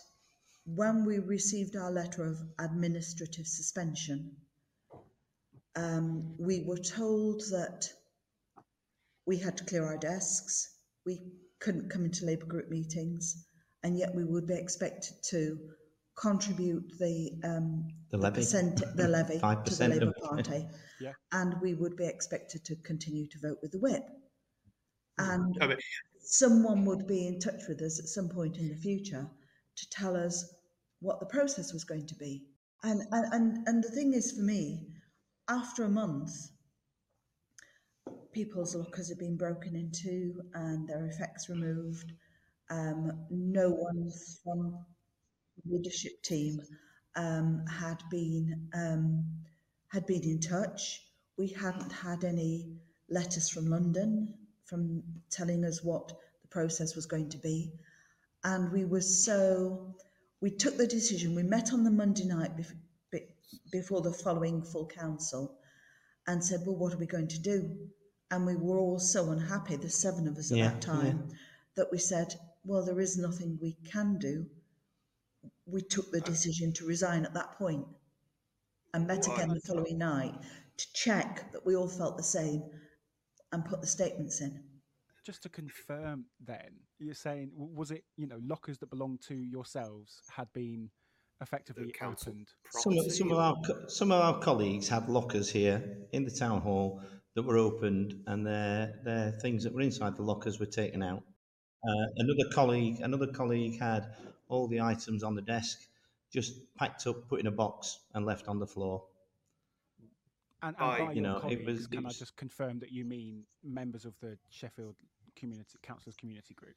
when 0.66 1.04
we 1.04 1.18
received 1.20 1.76
our 1.76 1.90
letter 1.90 2.24
of 2.24 2.38
administrative 2.58 3.46
suspension, 3.46 4.36
um, 5.76 6.34
we 6.38 6.62
were 6.62 6.78
told 6.78 7.40
that 7.50 7.88
we 9.26 9.36
had 9.36 9.56
to 9.58 9.64
clear 9.64 9.84
our 9.84 9.98
desks, 9.98 10.74
we 11.04 11.20
couldn't 11.60 11.90
come 11.90 12.04
into 12.04 12.24
Labour 12.24 12.46
group 12.46 12.68
meetings, 12.70 13.46
and 13.82 13.96
yet 13.98 14.14
we 14.14 14.24
would 14.24 14.46
be 14.46 14.54
expected 14.54 15.14
to 15.30 15.58
contribute 16.16 16.98
the 16.98 17.32
um, 17.44 17.88
The 18.10 18.18
levy. 18.18 18.36
percent, 18.36 18.82
the 18.96 19.08
levy 19.16 19.34
to 19.34 19.40
the 19.40 19.46
5% 19.46 19.70
of 19.70 19.90
Labour. 19.90 20.12
Party, 20.22 20.66
Yeah. 21.00 21.12
and 21.32 21.60
we 21.60 21.74
would 21.74 21.96
be 21.96 22.06
expected 22.06 22.64
to 22.64 22.76
continue 22.76 23.26
to 23.28 23.38
vote 23.38 23.58
with 23.62 23.72
the 23.72 23.78
whip. 23.78 24.04
And 25.18 25.56
I 25.60 25.66
mean, 25.68 25.78
someone 26.20 26.84
would 26.84 27.06
be 27.06 27.26
in 27.26 27.38
touch 27.38 27.62
with 27.68 27.80
us 27.82 27.98
at 27.98 28.06
some 28.06 28.28
point 28.28 28.58
in 28.58 28.68
the 28.68 28.76
future 28.76 29.26
to 29.76 29.90
tell 29.90 30.16
us 30.16 30.54
what 31.00 31.20
the 31.20 31.26
process 31.26 31.72
was 31.72 31.84
going 31.84 32.06
to 32.06 32.14
be. 32.16 32.44
And 32.82 33.02
and 33.12 33.32
and, 33.32 33.68
and 33.68 33.84
the 33.84 33.90
thing 33.90 34.12
is 34.12 34.32
for 34.32 34.42
me, 34.42 34.86
after 35.48 35.84
a 35.84 35.88
month, 35.88 36.30
people's 38.32 38.74
lockers 38.74 39.08
have 39.08 39.18
been 39.18 39.36
broken 39.36 39.74
into 39.74 40.42
and 40.54 40.88
their 40.88 41.06
effects 41.06 41.48
removed. 41.48 42.12
Um, 42.68 43.12
no 43.30 43.70
one 43.70 44.10
from 44.42 44.78
the 45.64 45.76
leadership 45.76 46.22
team 46.22 46.60
um, 47.14 47.64
had 47.66 48.02
been 48.10 48.68
um, 48.74 49.24
had 49.88 50.06
been 50.06 50.22
in 50.24 50.40
touch. 50.40 51.00
We 51.38 51.48
hadn't 51.48 51.92
had 51.92 52.24
any 52.24 52.66
letters 53.08 53.48
from 53.48 53.66
London 53.66 54.34
from 54.66 55.02
telling 55.30 55.64
us 55.64 55.82
what 55.82 56.08
the 56.42 56.48
process 56.48 56.94
was 56.94 57.06
going 57.06 57.28
to 57.30 57.38
be, 57.38 57.72
and 58.44 58.70
we 58.72 58.84
were 58.84 59.00
so 59.00 59.94
we 60.40 60.50
took 60.50 60.76
the 60.76 60.86
decision. 60.86 61.34
We 61.34 61.42
met 61.42 61.72
on 61.72 61.84
the 61.84 61.90
Monday 61.90 62.24
night 62.24 62.56
bef- 62.56 62.74
be- 63.10 63.28
before 63.72 64.02
the 64.02 64.12
following 64.12 64.62
full 64.62 64.86
council, 64.86 65.58
and 66.26 66.44
said, 66.44 66.60
"Well, 66.66 66.76
what 66.76 66.92
are 66.92 66.98
we 66.98 67.06
going 67.06 67.28
to 67.28 67.38
do?" 67.40 67.90
And 68.30 68.44
we 68.44 68.56
were 68.56 68.78
all 68.78 68.98
so 68.98 69.30
unhappy, 69.30 69.76
the 69.76 69.88
seven 69.88 70.26
of 70.26 70.36
us 70.36 70.50
at 70.50 70.58
Yeah, 70.58 70.68
that 70.70 70.82
time, 70.82 71.28
that 71.76 71.90
we 71.92 71.98
said, 71.98 72.34
"Well, 72.64 72.84
there 72.84 73.00
is 73.00 73.16
nothing 73.16 73.58
we 73.62 73.74
can 73.84 74.18
do." 74.18 74.46
We 75.66 75.82
took 75.82 76.10
the 76.10 76.20
decision 76.20 76.72
to 76.74 76.86
resign 76.86 77.24
at 77.24 77.34
that 77.34 77.52
point, 77.52 77.86
and 78.92 79.06
met 79.06 79.26
again 79.26 79.48
the 79.48 79.60
following 79.60 79.98
night 79.98 80.34
to 80.76 80.92
check 80.92 81.52
that 81.52 81.64
we 81.64 81.76
all 81.76 81.88
felt 81.88 82.16
the 82.16 82.22
same, 82.22 82.62
and 83.56 83.64
put 83.64 83.80
the 83.80 83.86
statements 83.86 84.40
in. 84.40 84.62
Just 85.24 85.42
to 85.42 85.48
confirm, 85.48 86.26
then 86.38 86.70
you're 87.00 87.14
saying 87.14 87.50
was 87.56 87.90
it 87.90 88.04
you 88.16 88.28
know 88.28 88.38
lockers 88.46 88.78
that 88.78 88.90
belonged 88.90 89.20
to 89.28 89.34
yourselves 89.34 90.20
had 90.36 90.46
been 90.52 90.88
effectively 91.40 91.90
council 91.92 92.30
opened? 92.32 92.48
Some, 92.70 92.92
of- 92.98 93.12
some 93.12 93.32
of 93.32 93.38
our 93.38 93.56
some 93.88 94.12
of 94.12 94.20
our 94.22 94.38
colleagues 94.40 94.88
had 94.88 95.08
lockers 95.08 95.50
here 95.50 95.82
in 96.12 96.24
the 96.24 96.30
town 96.30 96.60
hall 96.60 97.00
that 97.34 97.42
were 97.42 97.58
opened, 97.58 98.14
and 98.28 98.46
their 98.46 99.00
their 99.04 99.32
things 99.42 99.64
that 99.64 99.74
were 99.74 99.80
inside 99.80 100.14
the 100.16 100.22
lockers 100.22 100.60
were 100.60 100.66
taken 100.66 101.02
out. 101.02 101.24
Uh, 101.88 102.06
another 102.18 102.48
colleague 102.52 103.00
another 103.00 103.26
colleague 103.26 103.80
had 103.80 104.14
all 104.48 104.68
the 104.68 104.80
items 104.80 105.24
on 105.24 105.34
the 105.34 105.42
desk 105.42 105.78
just 106.32 106.52
packed 106.76 107.06
up, 107.08 107.28
put 107.28 107.40
in 107.40 107.46
a 107.48 107.50
box, 107.64 107.98
and 108.14 108.24
left 108.24 108.46
on 108.46 108.58
the 108.60 108.66
floor. 108.66 109.04
And, 110.66 110.76
and 110.78 110.84
I- 110.90 110.98
by 110.98 111.12
you 111.12 111.20
your 111.20 111.30
know, 111.30 111.36
it 111.36 111.40
colleagues, 111.42 111.66
was- 111.66 111.84
it 111.84 111.90
can 111.92 112.04
was- 112.04 112.16
I 112.16 112.18
just 112.18 112.36
confirm 112.36 112.78
that 112.80 112.90
you 112.92 113.04
mean 113.04 113.44
members 113.62 114.04
of 114.04 114.14
the 114.20 114.36
Sheffield 114.50 114.96
Community 115.36 115.78
Councillors 115.82 116.16
Community 116.16 116.54
Group? 116.54 116.74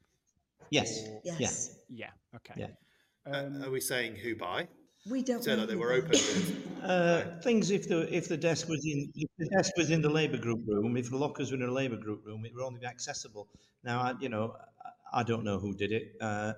Yes, 0.70 1.06
Or- 1.08 1.22
Yes, 1.24 1.78
Yeah. 1.88 2.10
Okay. 2.36 2.54
Yeah. 2.56 2.66
Uh, 3.26 3.30
Um, 3.46 3.62
are 3.64 3.70
we 3.70 3.80
saying 3.80 4.16
who 4.16 4.36
by? 4.36 4.68
we 5.10 5.22
don't. 5.22 5.42
So 5.42 5.56
that 5.56 5.66
they 5.68 5.76
were 5.76 5.92
open. 5.92 6.12
Uh, 6.80 7.38
things 7.42 7.70
if 7.70 7.86
the 7.88 7.98
if 8.14 8.26
the 8.26 8.36
desk 8.38 8.66
was 8.66 8.82
in 8.86 9.12
if 9.14 9.28
the 9.38 9.46
desk 9.50 9.70
was 9.76 9.90
in 9.90 10.00
the 10.00 10.08
Labour 10.08 10.38
group 10.38 10.60
room, 10.66 10.96
if 10.96 11.10
the 11.10 11.16
lockers 11.18 11.50
were 11.50 11.56
in 11.58 11.62
a 11.62 11.70
Labour 11.70 11.96
group 11.98 12.24
room, 12.24 12.42
it 12.46 12.54
would 12.54 12.64
only 12.64 12.80
be 12.80 12.86
accessible. 12.86 13.48
Now, 13.84 14.00
I, 14.00 14.14
you 14.18 14.30
know, 14.30 14.56
I, 15.12 15.20
I 15.20 15.22
don't 15.22 15.44
know 15.44 15.58
who 15.58 15.74
did 15.74 15.92
it. 15.92 16.16
Uh, 16.22 16.54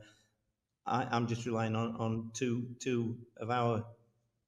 I, 0.86 1.08
I'm 1.10 1.26
just 1.26 1.44
relying 1.44 1.74
on, 1.74 1.96
on 1.96 2.30
two 2.34 2.68
two 2.78 3.18
of 3.38 3.50
our 3.50 3.84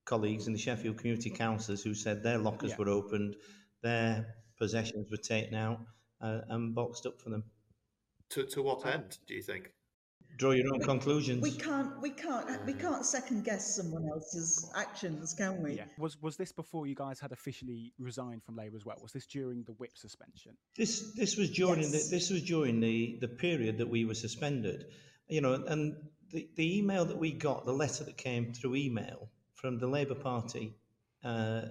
colleagues 0.05 0.47
in 0.47 0.53
the 0.53 0.59
Sheffield 0.59 0.99
Community 0.99 1.31
Councillors 1.31 1.83
who 1.83 1.95
said 1.95 2.23
their 2.23 2.39
lockers 2.39 2.71
Yeah. 2.71 2.77
were 2.79 2.89
opened, 2.91 3.37
their 3.83 4.35
possessions 4.59 5.11
were 5.11 5.17
taken 5.17 5.55
out 5.55 5.81
uh, 6.21 6.41
and 6.49 6.75
boxed 6.75 7.07
up 7.07 7.21
for 7.21 7.31
them. 7.31 7.45
To, 8.31 8.45
to 8.47 8.63
what 8.63 8.85
end, 8.87 9.19
do 9.27 9.35
you 9.35 9.43
think? 9.43 9.71
Draw 10.37 10.51
your 10.53 10.75
own 10.75 10.81
conclusions. 10.81 11.43
We 11.43 11.53
can't, 11.53 12.01
we 12.01 12.11
can't, 12.11 12.67
we 12.67 12.73
can't 12.73 13.07
second 13.07 13.45
guess 13.45 13.77
someone 13.77 14.05
else's 14.13 14.69
actions, 14.75 15.33
can 15.33 15.63
we? 15.63 15.75
yeah. 15.75 15.85
Was 15.97 16.21
was 16.21 16.37
this 16.37 16.51
before 16.51 16.89
you 16.89 16.97
guys 16.97 17.21
had 17.21 17.31
officially 17.31 17.93
resigned 18.01 18.43
from 18.43 18.57
Labour 18.57 18.77
as 18.77 18.85
well? 18.85 18.97
Was 19.01 19.13
this 19.13 19.27
during 19.27 19.63
the 19.63 19.75
whip 19.75 19.93
suspension? 19.97 20.57
This 20.77 21.13
this 21.15 21.37
was 21.37 21.51
during 21.51 21.83
Yes. 21.83 22.09
the 22.09 22.17
this 22.17 22.31
was 22.31 22.43
during 22.43 22.81
the 22.81 23.17
the 23.21 23.29
period 23.29 23.79
that 23.79 23.89
we 23.89 24.05
were 24.05 24.15
suspended, 24.15 24.87
you 25.29 25.41
know, 25.41 25.53
and 25.55 25.95
the, 26.33 26.49
the 26.57 26.79
email 26.79 27.05
that 27.05 27.19
we 27.19 27.31
got, 27.33 27.65
the 27.65 27.73
letter 27.73 28.03
that 28.03 28.17
came 28.17 28.53
through 28.55 28.75
email 28.75 29.29
from 29.65 29.79
the 29.79 29.87
Labour 29.87 30.15
Party 30.15 30.75
uh, 31.25 31.63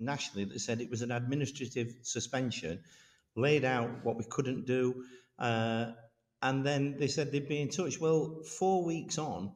nationally 0.00 0.44
that 0.44 0.58
said 0.58 0.80
it 0.80 0.90
was 0.90 1.02
an 1.02 1.12
administrative 1.12 1.94
suspension, 2.02 2.80
laid 3.36 3.64
out 3.64 3.88
what 4.02 4.16
we 4.16 4.24
couldn't 4.24 4.66
do, 4.66 5.04
uh, 5.38 5.92
and 6.42 6.66
then 6.66 6.96
they 6.98 7.06
said 7.06 7.30
they'd 7.30 7.48
be 7.48 7.60
in 7.60 7.68
touch. 7.68 8.00
Well, 8.00 8.42
four 8.42 8.84
weeks 8.84 9.18
on, 9.18 9.52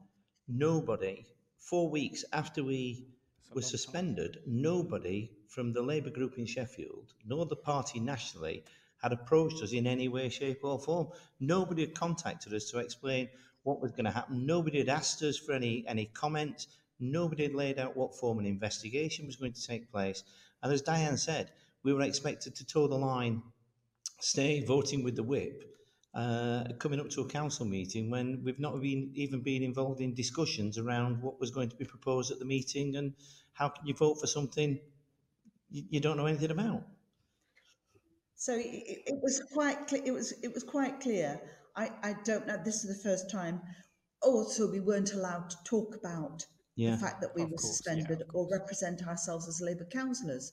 nobody. 0.47 1.27
Four 1.59 1.91
weeks 1.91 2.25
after 2.33 2.63
we 2.63 3.09
were 3.51 3.57
long 3.57 3.63
time. 3.63 3.71
suspended, 3.71 4.39
nobody 4.47 5.33
from 5.49 5.73
the 5.73 5.83
Labour 5.83 6.11
group 6.11 6.39
in 6.39 6.47
Sheffield, 6.47 7.15
nor 7.27 7.47
the 7.47 7.57
party 7.57 7.99
nationally, 7.99 8.63
had 9.03 9.13
approached 9.13 9.61
us 9.61 9.73
in 9.73 9.89
any 9.89 10.07
way, 10.07 10.29
shape, 10.29 10.61
or 10.63 10.79
form. 10.79 11.09
Nobody 11.41 11.83
had 11.83 11.97
contacted 11.97 12.55
us 12.55 12.71
to 12.71 12.79
explain 12.79 13.29
what 13.65 13.81
was 13.81 13.91
going 13.91 14.05
to 14.05 14.13
happen. 14.13 14.47
Nobody 14.47 14.79
had 14.79 14.89
asked 14.89 15.21
us 15.25 15.37
for 15.37 15.53
any, 15.53 15.85
any 15.89 16.05
comments. 16.05 16.69
Nobody 17.03 17.43
had 17.45 17.55
laid 17.55 17.79
out 17.79 17.97
what 17.97 18.17
form 18.17 18.39
an 18.39 18.47
investigation 18.47 19.27
was 19.27 19.37
going 19.37 19.53
to 19.53 19.67
take 19.67 19.91
place. 19.91 20.23
And 20.63 20.73
as 20.73 20.83
Diane 20.83 21.17
said, 21.19 21.51
we 21.83 21.93
were 21.93 22.03
expected 22.03 22.55
to 22.57 22.65
toe 22.65 22.87
the 22.87 22.97
line, 22.97 23.43
stay 24.21 24.65
voting 24.65 25.03
with 25.05 25.17
the 25.17 25.23
whip, 25.25 25.65
uh, 26.15 26.65
coming 26.79 27.01
up 27.01 27.11
to 27.11 27.23
a 27.23 27.29
council 27.29 27.67
meeting 27.67 28.11
when 28.11 28.43
we've 28.45 28.61
not 28.61 28.81
been 28.81 29.11
even 29.15 29.41
been 29.43 29.63
involved 29.63 30.01
in 30.01 30.15
discussions 30.15 30.79
around 30.79 31.23
what 31.23 31.41
was 31.41 31.51
going 31.51 31.71
to 31.71 31.77
be 31.77 31.85
proposed 31.85 32.31
at 32.31 32.39
the 32.39 32.45
meeting 32.45 32.97
and 32.97 33.15
how 33.53 33.69
can 33.69 33.87
you 33.87 33.95
vote 33.95 34.21
for 34.21 34.27
something 34.27 34.79
you, 35.71 36.01
don't 36.01 36.17
know 36.17 36.27
anything 36.27 36.51
about. 36.51 36.83
So 38.37 38.55
it, 38.55 38.67
it- 38.67 39.03
it 39.07 39.21
was 39.23 39.43
quite 39.53 39.87
clear, 39.89 40.03
it 40.05 40.13
was, 40.13 40.33
it 40.43 40.53
was 40.53 40.65
quite 40.65 41.01
clear. 41.01 41.41
I, 41.75 41.91
I 42.03 42.15
don't 42.25 42.47
know, 42.47 42.59
this 42.63 42.85
is 42.85 42.97
the 42.97 43.09
first 43.09 43.31
time. 43.31 43.61
Also, 44.21 44.71
we 44.71 44.81
weren't 44.81 45.15
allowed 45.15 45.51
to 45.51 45.57
talk 45.65 45.95
about 45.97 46.45
Yeah. 46.77 46.93
the 46.93 46.99
fact 46.99 47.21
that 47.21 47.35
we 47.35 47.43
were 47.43 47.51
course, 47.51 47.77
suspended 47.77 48.11
of 48.11 48.23
or 48.33 48.49
represent 48.51 49.07
ourselves 49.07 49.49
as 49.49 49.61
Labour 49.61 49.85
councillors. 49.85 50.53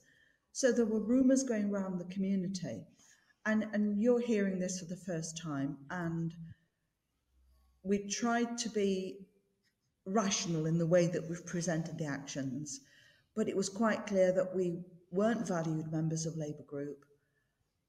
So 0.52 0.72
there 0.72 0.86
were 0.86 1.00
rumours 1.00 1.44
going 1.44 1.70
around 1.70 2.00
the 2.00 2.14
community. 2.14 2.84
And, 3.46 3.66
and 3.74 4.02
you're 4.02 4.20
hearing 4.20 4.60
this 4.60 4.80
for 4.80 4.86
the 4.86 4.98
first 4.98 5.38
time. 5.42 5.78
And 5.90 6.34
we 7.84 8.08
tried 8.08 8.58
to 8.60 8.70
be 8.70 9.28
rational 10.06 10.66
in 10.66 10.78
the 10.78 10.88
way 10.88 11.08
that 11.08 11.30
we've 11.30 11.46
presented 11.46 11.98
the 11.98 12.06
actions. 12.06 12.82
But 13.36 13.48
it 13.48 13.56
was 13.56 13.70
quite 13.70 14.06
clear 14.06 14.34
that 14.34 14.56
we 14.56 14.82
weren't 15.12 15.48
valued 15.48 15.92
members 15.92 16.26
of 16.26 16.36
Labour 16.36 16.64
group 16.68 17.06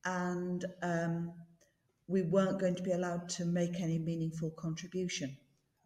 and 0.05 0.65
um, 0.83 1.33
we 2.07 2.23
weren't 2.23 2.59
going 2.59 2.75
to 2.75 2.83
be 2.83 2.93
allowed 2.93 3.29
to 3.29 3.45
make 3.45 3.81
any 3.81 3.99
meaningful 3.99 4.51
contribution. 4.51 5.37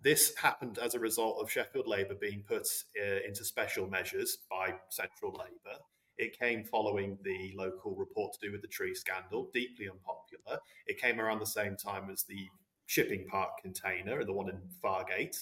This 0.05 0.37
happened 0.37 0.79
as 0.79 0.95
a 0.95 1.01
result 1.01 1.39
of 1.41 1.51
Sheffield 1.51 1.87
Labour 1.87 2.15
being 2.15 2.45
put 2.47 2.69
uh, 3.03 3.27
into 3.27 3.43
special 3.43 3.89
measures 3.89 4.37
by 4.51 4.75
Central 4.91 5.33
Labour. 5.33 5.79
It 6.19 6.39
came 6.39 6.63
following 6.63 7.17
the 7.23 7.55
Lowcock 7.59 7.99
report 7.99 8.35
to 8.35 8.47
do 8.47 8.53
with 8.53 8.61
the 8.61 8.69
tree 8.69 8.95
scandal, 8.95 9.51
deeply 9.55 9.89
unpopular. 9.89 10.61
It 10.87 11.01
came 11.01 11.21
around 11.21 11.39
the 11.39 11.47
same 11.47 11.75
time 11.75 12.11
as 12.11 12.23
the 12.25 12.47
shipping 12.85 13.27
park 13.27 13.53
container, 13.63 14.23
the 14.25 14.33
one 14.35 14.51
in 14.51 14.61
Fargate, 14.85 15.39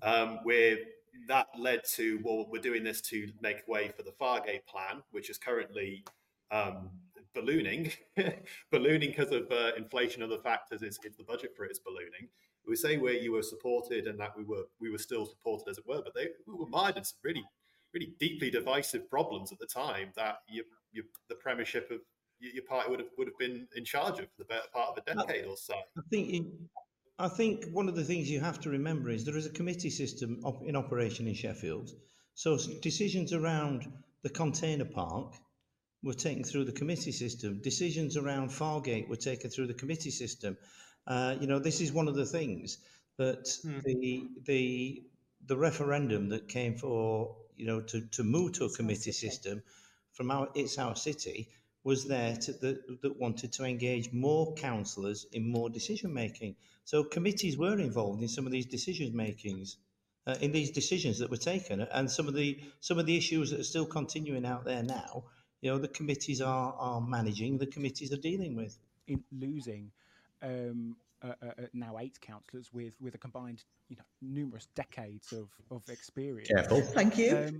um, 0.00 0.38
where 0.42 0.78
that 1.28 1.48
led 1.58 1.82
to, 1.96 2.18
well, 2.24 2.46
we're 2.48 2.62
doing 2.62 2.84
this 2.84 3.02
to 3.02 3.30
make 3.42 3.68
way 3.68 3.92
for 3.94 4.04
the 4.04 4.14
Fargate 4.18 4.64
plan, 4.66 5.02
which 5.10 5.28
is 5.28 5.36
currently 5.36 6.02
um, 6.50 6.88
ballooning, 7.34 7.92
ballooning 8.72 9.10
because 9.10 9.32
of 9.32 9.52
uh, 9.52 9.72
inflation 9.76 10.22
and 10.22 10.32
other 10.32 10.42
factors. 10.42 10.80
It's, 10.80 10.98
it's 11.04 11.18
the 11.18 11.24
budget 11.24 11.54
for 11.54 11.66
it 11.66 11.72
is 11.72 11.78
ballooning. 11.78 12.28
We 12.68 12.76
say 12.76 12.98
where 12.98 13.14
you 13.14 13.32
were 13.32 13.42
supported 13.42 14.06
and 14.06 14.18
that 14.20 14.36
we 14.36 14.44
were 14.44 14.64
we 14.80 14.90
were 14.90 14.98
still 14.98 15.26
supported 15.26 15.70
as 15.70 15.78
it 15.78 15.86
were, 15.86 16.02
but 16.02 16.14
they 16.14 16.28
we 16.46 16.54
were 16.54 16.66
mired 16.66 16.96
in 16.96 17.04
some 17.04 17.18
really 17.22 17.44
really 17.94 18.12
deeply 18.18 18.50
divisive 18.50 19.08
problems 19.08 19.52
at 19.52 19.58
the 19.58 19.66
time 19.66 20.12
that 20.16 20.40
you, 20.48 20.64
you 20.92 21.04
the 21.28 21.34
premiership 21.34 21.90
of 21.90 22.00
your 22.40 22.64
party 22.64 22.90
would 22.90 23.00
have 23.00 23.08
would 23.16 23.26
have 23.26 23.38
been 23.38 23.66
in 23.76 23.84
charge 23.84 24.18
of 24.18 24.26
for 24.26 24.38
the 24.38 24.44
better 24.44 24.68
part 24.72 24.90
of 24.90 24.98
a 24.98 25.14
decade 25.14 25.46
or 25.46 25.56
so. 25.56 25.74
I 25.74 26.02
think 26.10 26.30
you, 26.30 26.52
I 27.18 27.28
think 27.28 27.66
one 27.72 27.88
of 27.88 27.96
the 27.96 28.04
things 28.04 28.30
you 28.30 28.40
have 28.40 28.60
to 28.60 28.70
remember 28.70 29.10
is 29.10 29.24
there 29.24 29.36
is 29.36 29.46
a 29.46 29.50
committee 29.50 29.90
system 29.90 30.40
op- 30.44 30.64
in 30.64 30.76
operation 30.76 31.26
in 31.26 31.34
Sheffield. 31.34 31.90
So 32.34 32.56
decisions 32.80 33.32
around 33.32 33.92
the 34.22 34.30
container 34.30 34.84
park 34.84 35.34
were 36.04 36.14
taken 36.14 36.44
through 36.44 36.64
the 36.64 36.72
committee 36.72 37.10
system. 37.10 37.60
Decisions 37.60 38.16
around 38.16 38.50
Fargate 38.50 39.08
were 39.08 39.16
taken 39.16 39.50
through 39.50 39.66
the 39.66 39.74
committee 39.74 40.12
system. 40.12 40.56
Uh, 41.08 41.36
you 41.40 41.48
know, 41.48 41.58
this 41.60 41.80
is 41.80 41.92
one 41.92 42.08
of 42.08 42.16
the 42.16 42.26
things 42.26 42.78
that 43.18 43.44
the 43.84 44.28
the 44.46 45.04
the 45.46 45.56
referendum 45.58 46.28
that 46.30 46.48
came 46.48 46.76
for 46.76 47.36
you 47.56 47.66
know 47.66 47.80
to, 47.82 48.02
to 48.08 48.24
move 48.24 48.52
to 48.54 48.66
a 48.66 48.70
committee 48.76 49.12
system 49.12 49.62
from 50.12 50.30
our 50.30 50.48
it's 50.54 50.78
our 50.78 50.96
city 50.96 51.48
was 51.84 52.06
there 52.06 52.36
to, 52.36 52.52
that, 52.54 53.02
that 53.02 53.18
wanted 53.20 53.52
to 53.54 53.64
engage 53.64 54.12
more 54.12 54.54
councillors 54.56 55.26
in 55.32 55.50
more 55.50 55.70
decision 55.70 56.14
making. 56.14 56.56
So 56.84 57.04
committees 57.04 57.56
were 57.58 57.78
involved 57.78 58.22
in 58.22 58.28
some 58.28 58.46
of 58.46 58.52
these 58.52 58.66
decision 58.66 59.16
makings, 59.16 59.78
uh, 60.26 60.36
in 60.42 60.52
these 60.52 60.70
decisions 60.72 61.20
that 61.20 61.30
were 61.30 61.38
taken, 61.38 61.80
and 61.80 62.10
some 62.10 62.28
of 62.28 62.34
the 62.34 62.60
some 62.80 62.98
of 62.98 63.06
the 63.06 63.16
issues 63.16 63.50
that 63.50 63.60
are 63.60 63.64
still 63.64 63.86
continuing 63.86 64.46
out 64.46 64.64
there 64.66 64.82
now. 64.84 65.24
You 65.62 65.72
know, 65.72 65.78
the 65.78 65.88
committees 65.88 66.40
are 66.42 66.74
are 66.78 67.00
managing, 67.00 67.58
the 67.58 67.66
committees 67.66 68.12
are 68.12 68.22
dealing 68.30 68.56
with. 68.56 68.78
in 69.06 69.24
losing 69.32 69.90
um, 70.42 70.96
uh, 71.22 71.32
uh, 71.42 71.46
uh, 71.46 71.66
now 71.72 71.98
eight 71.98 72.20
councillors 72.20 72.72
with 72.72 72.94
with 73.00 73.14
a 73.14 73.18
combined 73.18 73.64
you 73.88 73.96
know 73.96 74.04
numerous 74.22 74.68
decades 74.74 75.32
of 75.32 75.50
of 75.70 75.82
experience. 75.88 76.48
Careful. 76.50 76.82
Thank 76.82 77.18
you. 77.18 77.36
Um, 77.36 77.58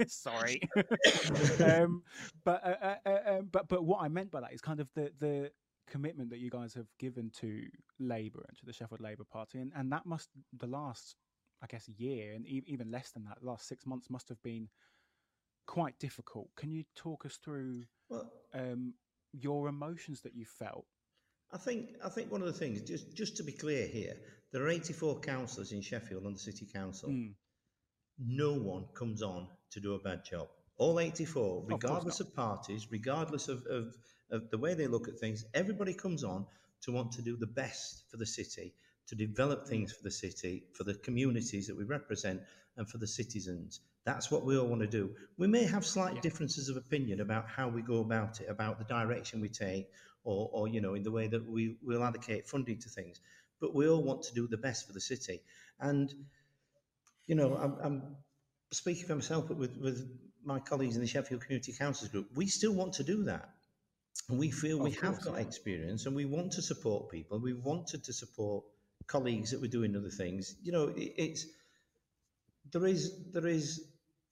sorry, 0.06 0.60
um, 1.60 2.02
but 2.44 2.64
uh, 2.64 2.76
uh, 2.82 3.08
uh, 3.08 3.30
um, 3.38 3.48
but 3.52 3.68
but 3.68 3.84
what 3.84 4.02
I 4.02 4.08
meant 4.08 4.30
by 4.30 4.40
that 4.40 4.52
is 4.52 4.60
kind 4.60 4.80
of 4.80 4.88
the 4.94 5.12
the 5.20 5.50
commitment 5.88 6.28
that 6.30 6.38
you 6.38 6.50
guys 6.50 6.74
have 6.74 6.88
given 6.98 7.30
to 7.30 7.64
Labour 7.98 8.44
and 8.48 8.56
to 8.58 8.66
the 8.66 8.72
Sheffield 8.72 9.00
Labour 9.00 9.24
Party, 9.24 9.58
and, 9.58 9.72
and 9.74 9.90
that 9.92 10.04
must 10.04 10.30
the 10.58 10.66
last 10.66 11.16
I 11.62 11.66
guess 11.66 11.88
year 11.88 12.34
and 12.34 12.46
e- 12.46 12.64
even 12.66 12.90
less 12.90 13.10
than 13.10 13.24
that, 13.24 13.40
the 13.40 13.46
last 13.46 13.66
six 13.66 13.86
months 13.86 14.10
must 14.10 14.28
have 14.28 14.40
been 14.42 14.68
quite 15.66 15.98
difficult. 15.98 16.48
Can 16.56 16.70
you 16.70 16.84
talk 16.94 17.26
us 17.26 17.36
through 17.42 17.84
Well, 18.08 18.30
um, 18.54 18.94
your 19.32 19.68
emotions 19.68 20.20
that 20.22 20.34
you 20.34 20.44
felt? 20.44 20.86
I 21.52 21.56
think 21.58 21.90
I 22.04 22.08
think 22.08 22.30
one 22.30 22.40
of 22.42 22.46
the 22.46 22.52
things, 22.52 22.82
just 22.82 23.14
just 23.14 23.36
to 23.38 23.42
be 23.42 23.52
clear 23.52 23.86
here, 23.86 24.14
there 24.52 24.62
are 24.62 24.68
84 24.68 25.20
councillors 25.20 25.72
in 25.72 25.80
Sheffield 25.80 26.26
on 26.26 26.32
the 26.34 26.38
city 26.38 26.66
council. 26.72 27.10
Mm. 27.10 27.34
No 28.18 28.52
one 28.52 28.84
comes 28.94 29.22
on 29.22 29.48
to 29.70 29.80
do 29.80 29.94
a 29.94 29.98
bad 29.98 30.24
job. 30.24 30.48
All 30.76 31.00
84, 31.00 31.64
regardless 31.66 32.20
not. 32.20 32.28
of 32.28 32.34
parties, 32.36 32.88
regardless 32.90 33.48
of, 33.48 33.64
of, 33.66 33.94
of 34.30 34.50
the 34.50 34.58
way 34.58 34.74
they 34.74 34.86
look 34.86 35.08
at 35.08 35.18
things, 35.18 35.44
everybody 35.54 35.94
comes 35.94 36.22
on 36.24 36.46
to 36.82 36.92
want 36.92 37.12
to 37.12 37.22
do 37.22 37.36
the 37.36 37.46
best 37.46 38.04
for 38.10 38.16
the 38.16 38.26
city, 38.26 38.74
to 39.08 39.16
develop 39.16 39.66
things 39.66 39.92
for 39.92 40.02
the 40.04 40.10
city, 40.10 40.64
for 40.74 40.84
the 40.84 40.94
communities 40.94 41.66
that 41.66 41.76
we 41.76 41.84
represent, 41.84 42.40
and 42.76 42.88
for 42.88 42.98
the 42.98 43.06
citizens. 43.06 43.80
That's 44.04 44.30
what 44.30 44.44
we 44.44 44.56
all 44.56 44.66
want 44.66 44.82
to 44.82 44.86
do. 44.86 45.10
We 45.36 45.48
may 45.48 45.64
have 45.64 45.84
slight 45.84 46.14
Yeah. 46.14 46.20
differences 46.20 46.68
of 46.68 46.76
opinion 46.76 47.20
about 47.20 47.48
how 47.48 47.68
we 47.68 47.82
go 47.82 47.98
about 48.00 48.40
it, 48.40 48.48
about 48.48 48.78
the 48.78 48.84
direction 48.84 49.40
we 49.40 49.48
take, 49.48 49.90
or, 50.28 50.50
or 50.52 50.68
you 50.68 50.80
know, 50.80 50.94
in 50.94 51.02
the 51.02 51.10
way 51.10 51.26
that 51.26 51.48
we 51.48 51.76
will 51.82 52.04
allocate 52.04 52.46
funding 52.46 52.78
to 52.78 52.88
things. 52.88 53.20
But 53.60 53.74
we 53.74 53.88
all 53.88 54.02
want 54.02 54.22
to 54.24 54.34
do 54.34 54.46
the 54.46 54.58
best 54.58 54.86
for 54.86 54.92
the 54.92 55.00
city. 55.00 55.40
And 55.80 56.12
you 57.26 57.34
know, 57.34 57.54
I'm, 57.54 57.76
I'm 57.82 58.16
speaking 58.72 59.06
for 59.06 59.14
myself, 59.14 59.48
but 59.48 59.56
with, 59.56 59.76
with 59.78 60.08
my 60.44 60.58
colleagues 60.60 60.96
in 60.96 61.02
the 61.02 61.08
Sheffield 61.08 61.42
Community 61.42 61.72
Councils 61.72 62.10
Group, 62.10 62.28
we 62.34 62.46
still 62.46 62.74
want 62.74 62.94
to 62.94 63.04
do 63.04 63.24
that. 63.24 63.48
And 64.28 64.38
we 64.38 64.50
feel 64.50 64.78
we 64.78 64.90
Of 64.90 65.00
have 65.00 65.20
got 65.22 65.34
yeah. 65.34 65.46
experience 65.46 66.06
and 66.06 66.14
we 66.14 66.26
want 66.26 66.52
to 66.52 66.62
support 66.62 67.10
people. 67.10 67.38
We 67.38 67.54
wanted 67.54 68.04
to 68.04 68.12
support 68.12 68.64
colleagues 69.06 69.50
that 69.52 69.60
were 69.60 69.68
doing 69.68 69.96
other 69.96 70.10
things. 70.10 70.54
You 70.62 70.72
know, 70.72 70.88
it, 70.88 71.14
it's 71.16 71.46
there 72.72 72.86
is 72.86 73.12
there 73.32 73.46
is 73.46 73.87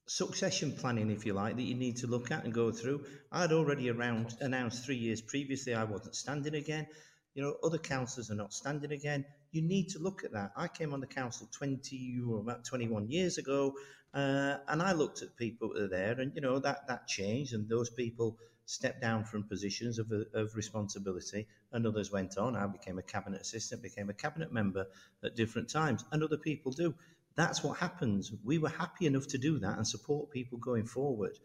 succession 0.07 0.73
planning, 0.73 1.11
if 1.11 1.27
you 1.27 1.33
like, 1.33 1.57
that 1.57 1.63
you 1.63 1.75
need 1.75 1.97
to 1.99 2.07
look 2.07 2.31
at 2.31 2.45
and 2.45 2.53
go 2.53 2.71
through. 2.71 3.05
I'd 3.33 3.53
already 3.53 3.91
around 3.91 4.37
announced 4.41 4.85
three 4.85 4.97
years 4.97 5.21
previously 5.21 5.75
I 5.75 5.85
wasn't 5.85 6.15
standing 6.15 6.55
again. 6.55 6.87
You 7.35 7.43
know, 7.43 7.57
other 7.63 7.79
councillors 7.79 8.31
are 8.31 8.37
not 8.37 8.55
standing 8.55 8.93
again. 8.93 9.25
You 9.51 9.63
need 9.63 9.91
to 9.91 9.99
look 9.99 10.25
at 10.25 10.33
that. 10.33 10.53
I 10.57 10.69
came 10.69 10.95
on 10.95 11.01
the 11.01 11.07
council 11.07 11.49
20 11.53 12.21
or 12.29 12.41
about 12.41 12.65
21 12.65 13.11
years 13.11 13.37
ago, 13.37 13.75
uh, 14.15 14.57
and 14.69 14.81
I 14.81 14.93
looked 14.93 15.23
at 15.23 15.37
people 15.37 15.75
that 15.75 15.83
are 15.83 15.89
there, 15.89 16.21
and 16.21 16.33
you 16.35 16.41
know 16.41 16.59
that 16.61 16.89
that 16.89 17.07
changed, 17.07 17.53
and 17.53 17.69
those 17.69 17.91
people 17.91 18.39
stepped 18.65 19.01
down 19.01 19.25
from 19.25 19.45
positions 19.45 19.99
of, 19.99 20.11
of 20.35 20.55
responsibility, 20.57 21.47
and 21.73 21.87
others 21.87 22.11
went 22.11 22.39
on. 22.39 22.57
I 22.57 22.67
became 22.67 22.99
a 22.99 23.03
cabinet 23.03 23.41
assistant, 23.41 23.83
became 23.83 24.09
a 24.09 24.15
cabinet 24.15 24.53
member 24.53 24.87
at 25.23 25.37
different 25.37 25.69
times, 25.69 26.05
and 26.13 26.23
other 26.23 26.39
people 26.39 26.73
do. 26.73 26.95
That's 27.37 27.63
what 27.63 27.79
happens. 27.79 28.33
We 28.45 28.59
were 28.59 28.71
happy 28.71 29.07
enough 29.07 29.27
to 29.29 29.39
do 29.39 29.59
that 29.59 29.77
and 29.77 29.87
support 29.87 30.31
people 30.31 30.59
going 30.59 30.87
forward. 30.87 31.39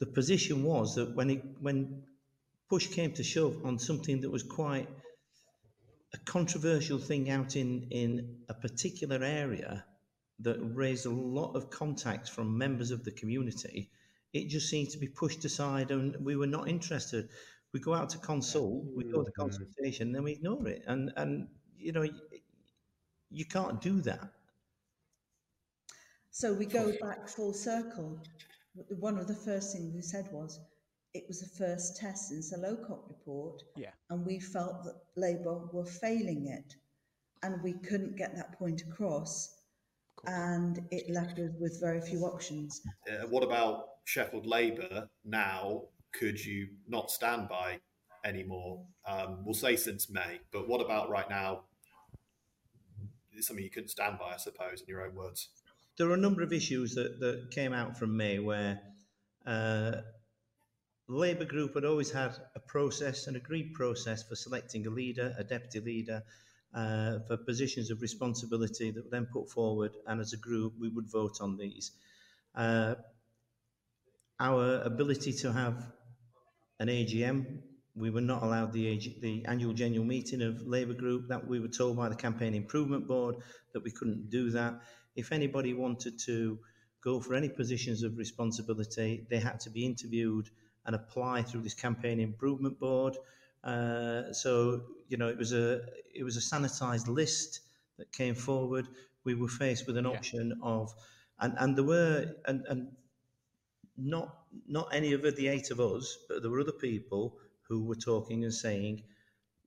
The 0.00 0.06
position 0.06 0.64
was 0.64 0.96
that 0.96 1.14
when 1.14 1.30
it 1.30 1.44
when 1.60 2.02
push 2.68 2.88
came 2.88 3.12
to 3.12 3.22
shove 3.22 3.64
on 3.64 3.78
something 3.78 4.20
that 4.22 4.30
was 4.30 4.42
quite 4.42 4.88
a 6.12 6.18
controversial 6.18 6.98
thing 6.98 7.30
out 7.30 7.54
in 7.54 7.86
in 7.90 8.38
a 8.48 8.54
particular 8.54 9.22
area 9.22 9.84
that 10.40 10.58
raised 10.74 11.06
a 11.06 11.10
lot 11.10 11.54
of 11.54 11.70
contacts 11.70 12.28
from 12.28 12.58
members 12.58 12.90
of 12.90 13.04
the 13.04 13.12
community, 13.12 13.90
it 14.32 14.48
just 14.48 14.68
seemed 14.68 14.90
to 14.90 14.98
be 14.98 15.06
pushed 15.06 15.44
aside 15.44 15.92
and 15.92 16.16
we 16.24 16.34
were 16.34 16.48
not 16.48 16.68
interested. 16.68 17.28
We 17.72 17.78
go 17.78 17.94
out 17.94 18.10
to 18.10 18.18
consult, 18.18 18.84
we 18.96 19.04
go 19.04 19.22
to 19.22 19.30
mm-hmm. 19.30 19.42
consultation, 19.42 20.10
then 20.10 20.24
we 20.24 20.32
ignore 20.32 20.66
it. 20.66 20.82
And 20.88 21.12
and 21.16 21.46
you 21.78 21.92
know 21.92 22.04
you 23.30 23.44
can't 23.44 23.80
do 23.80 24.00
that. 24.02 24.32
So 26.34 26.52
we 26.52 26.66
go 26.66 26.92
back 27.00 27.28
full 27.28 27.52
circle. 27.52 28.20
One 28.98 29.18
of 29.18 29.28
the 29.28 29.36
first 29.36 29.72
things 29.72 29.94
we 29.94 30.02
said 30.02 30.28
was 30.32 30.58
it 31.14 31.22
was 31.28 31.40
the 31.40 31.56
first 31.64 31.96
test 31.96 32.30
since 32.30 32.50
the 32.50 32.56
Lowcock 32.56 33.08
report, 33.08 33.62
Yeah. 33.76 33.92
and 34.10 34.26
we 34.26 34.40
felt 34.40 34.82
that 34.82 34.96
Labour 35.14 35.66
were 35.72 35.86
failing 35.86 36.48
it, 36.48 36.74
and 37.44 37.62
we 37.62 37.74
couldn't 37.74 38.16
get 38.16 38.34
that 38.34 38.58
point 38.58 38.82
across, 38.82 39.60
and 40.26 40.84
it 40.90 41.08
left 41.08 41.38
us 41.38 41.52
with 41.60 41.78
very 41.80 42.00
few 42.00 42.24
options. 42.24 42.82
Uh, 43.08 43.28
what 43.28 43.44
about 43.44 43.90
Sheffield 44.02 44.44
Labour 44.44 45.08
now? 45.24 45.84
Could 46.10 46.44
you 46.44 46.66
not 46.88 47.12
stand 47.12 47.48
by 47.48 47.78
anymore? 48.24 48.84
Um, 49.06 49.44
we'll 49.44 49.54
say 49.54 49.76
since 49.76 50.10
May, 50.10 50.40
but 50.50 50.66
what 50.66 50.80
about 50.80 51.10
right 51.10 51.30
now? 51.30 51.66
It's 53.30 53.46
something 53.46 53.64
you 53.64 53.70
couldn't 53.70 53.90
stand 53.90 54.18
by, 54.18 54.34
I 54.34 54.36
suppose, 54.36 54.80
in 54.80 54.88
your 54.88 55.06
own 55.06 55.14
words. 55.14 55.50
There 55.96 56.08
were 56.08 56.14
a 56.14 56.18
number 56.18 56.42
of 56.42 56.52
issues 56.52 56.94
that, 56.94 57.20
that 57.20 57.50
came 57.52 57.72
out 57.72 57.96
from 57.96 58.16
May 58.16 58.40
where 58.40 58.80
uh, 59.46 59.92
Labour 61.06 61.44
Group 61.44 61.74
had 61.74 61.84
always 61.84 62.10
had 62.10 62.34
a 62.56 62.60
process, 62.60 63.26
an 63.28 63.36
agreed 63.36 63.74
process 63.74 64.22
for 64.24 64.34
selecting 64.34 64.86
a 64.86 64.90
leader, 64.90 65.34
a 65.38 65.44
deputy 65.44 65.80
leader, 65.80 66.22
uh, 66.74 67.20
for 67.28 67.36
positions 67.36 67.90
of 67.90 68.02
responsibility 68.02 68.90
that 68.90 69.04
were 69.04 69.10
then 69.10 69.26
put 69.32 69.48
forward, 69.48 69.92
and 70.08 70.20
as 70.20 70.32
a 70.32 70.36
group 70.36 70.72
we 70.80 70.88
would 70.88 71.08
vote 71.08 71.38
on 71.40 71.56
these. 71.56 71.92
Uh, 72.56 72.96
our 74.40 74.80
ability 74.82 75.32
to 75.32 75.52
have 75.52 75.92
an 76.80 76.88
AGM, 76.88 77.60
we 77.94 78.10
were 78.10 78.20
not 78.20 78.42
allowed 78.42 78.72
the, 78.72 78.88
AG, 78.88 79.18
the 79.20 79.44
annual 79.46 79.72
general 79.72 80.04
meeting 80.04 80.42
of 80.42 80.66
Labour 80.66 80.94
Group. 80.94 81.28
That 81.28 81.46
we 81.46 81.60
were 81.60 81.68
told 81.68 81.96
by 81.96 82.08
the 82.08 82.16
Campaign 82.16 82.54
Improvement 82.54 83.06
Board 83.06 83.36
that 83.72 83.84
we 83.84 83.92
couldn't 83.92 84.30
do 84.30 84.50
that. 84.50 84.80
If 85.16 85.32
anybody 85.32 85.74
wanted 85.74 86.18
to 86.20 86.58
go 87.00 87.20
for 87.20 87.34
any 87.34 87.48
positions 87.48 88.02
of 88.02 88.16
responsibility, 88.16 89.26
they 89.28 89.38
had 89.38 89.60
to 89.60 89.70
be 89.70 89.84
interviewed 89.84 90.50
and 90.86 90.94
apply 90.96 91.42
through 91.42 91.62
this 91.62 91.74
Campaign 91.74 92.20
Improvement 92.20 92.78
Board. 92.78 93.16
Uh, 93.62 94.32
so 94.32 94.82
you 95.08 95.16
know, 95.16 95.28
it 95.28 95.38
was 95.38 95.52
a 95.52 95.82
it 96.14 96.24
was 96.24 96.36
a 96.36 96.40
sanitised 96.40 97.08
list 97.08 97.60
that 97.98 98.12
came 98.12 98.34
forward. 98.34 98.88
We 99.24 99.34
were 99.34 99.48
faced 99.48 99.86
with 99.86 99.96
an 99.96 100.04
Yeah. 100.04 100.10
option 100.16 100.58
of, 100.62 100.92
and 101.38 101.54
and 101.58 101.76
there 101.76 101.84
were 101.84 102.34
and 102.46 102.64
and 102.68 102.96
not 103.96 104.46
not 104.66 104.88
any 104.94 105.12
of 105.12 105.22
the 105.22 105.48
eight 105.48 105.70
of 105.70 105.80
us, 105.80 106.18
but 106.28 106.42
there 106.42 106.50
were 106.50 106.60
other 106.60 106.72
people 106.72 107.38
who 107.68 107.84
were 107.84 107.94
talking 107.94 108.44
and 108.44 108.52
saying 108.54 109.02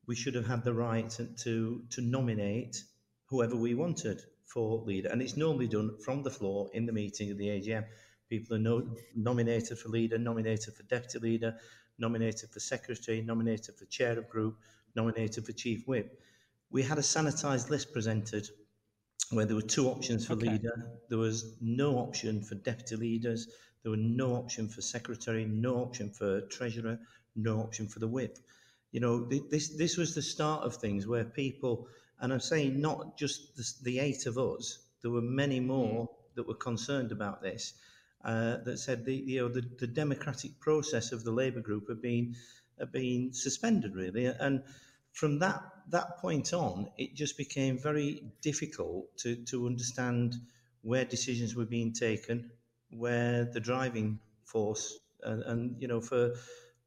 we 0.06 0.16
should 0.16 0.36
have 0.36 0.48
had 0.48 0.64
the 0.64 0.74
right 0.74 1.10
to, 1.10 1.84
to 1.90 2.02
nominate 2.02 2.84
whoever 3.26 3.56
we 3.56 3.74
wanted 3.74 4.22
for 4.48 4.82
leader, 4.84 5.10
and 5.10 5.22
it's 5.22 5.38
normally 5.38 5.68
done 5.68 5.98
from 6.00 6.24
the 6.24 6.32
floor 6.32 6.70
in 6.74 6.86
the 6.86 6.94
meeting 6.94 7.32
of 7.32 7.38
the 7.38 7.50
AGM. 7.50 7.88
People 8.30 8.56
are 8.56 8.60
no, 8.60 8.96
nominated 9.16 9.78
for 9.80 9.90
leader, 9.90 10.18
nominated 10.18 10.74
for 10.74 10.84
deputy 10.84 11.20
leader, 11.20 11.58
nominated 11.98 12.50
for 12.52 12.60
secretary, 12.60 13.22
nominated 13.22 13.76
for 13.76 13.86
chair 13.86 14.18
of 14.18 14.28
group, 14.30 14.58
nominated 14.96 15.46
for 15.46 15.52
chief 15.54 15.88
whip. 15.88 16.20
We 16.70 16.84
had 16.84 16.98
a 16.98 17.02
sanitised 17.02 17.70
list 17.70 17.94
presented 17.94 18.48
where 19.32 19.46
there 19.46 19.56
were 19.56 19.62
two 19.62 19.88
options 19.88 20.26
for 20.26 20.36
Okay. 20.36 20.36
leader. 20.36 21.00
There 21.10 21.18
was 21.18 21.58
no 21.62 21.98
option 21.98 22.42
for 22.42 22.56
deputy 22.56 22.96
leaders. 22.96 23.48
There 23.84 23.92
were 23.92 23.98
no 23.98 24.36
option 24.36 24.70
for 24.70 24.82
secretary, 24.82 25.46
no 25.46 25.78
option 25.78 26.10
for 26.12 26.42
treasurer, 26.42 27.00
no 27.36 27.60
option 27.62 27.88
for 27.88 28.00
the 28.00 28.08
whip. 28.08 28.38
You 28.92 29.02
know, 29.02 29.26
this 29.52 29.76
this 29.78 29.98
was 29.98 30.16
the 30.16 30.22
start 30.22 30.64
of 30.64 30.76
things 30.78 31.06
where 31.08 31.26
people, 31.26 31.90
and 32.20 32.34
I'm 32.34 32.40
saying 32.40 32.80
not 32.80 33.18
just 33.18 33.56
the, 33.56 33.66
the 33.84 34.00
eight 34.00 34.26
of 34.26 34.38
us, 34.38 34.80
there 35.02 35.12
were 35.12 35.22
many 35.22 35.60
more 35.60 36.10
that 36.36 36.48
were 36.48 36.56
concerned 36.56 37.12
about 37.12 37.42
this. 37.42 37.74
Uh, 38.26 38.58
that 38.64 38.80
said 38.80 39.06
the 39.06 39.14
you 39.14 39.40
know 39.40 39.48
the, 39.48 39.62
the 39.80 39.88
democratic 39.88 40.60
process 40.60 41.12
of 41.12 41.24
the 41.24 41.32
Labour 41.32 41.62
group 41.62 41.88
had 41.88 42.02
been 42.02 42.36
had 42.80 42.92
been 42.92 43.32
suspended 43.32 43.96
really, 43.96 44.26
and 44.26 44.64
from 45.14 45.40
that 45.40 45.62
that 45.90 46.18
point 46.18 46.54
on, 46.54 46.88
it 46.98 47.16
just 47.16 47.38
became 47.38 47.78
very 47.78 48.24
difficult 48.42 49.16
to 49.18 49.36
to 49.46 49.68
understand 49.68 50.36
where 50.82 51.06
decisions 51.06 51.56
were 51.56 51.66
being 51.66 51.94
taken, 51.94 52.50
where 52.90 53.46
the 53.46 53.60
driving 53.60 54.20
force 54.44 55.00
and, 55.24 55.44
and 55.44 55.82
you 55.82 55.88
know 55.88 56.02
for 56.02 56.34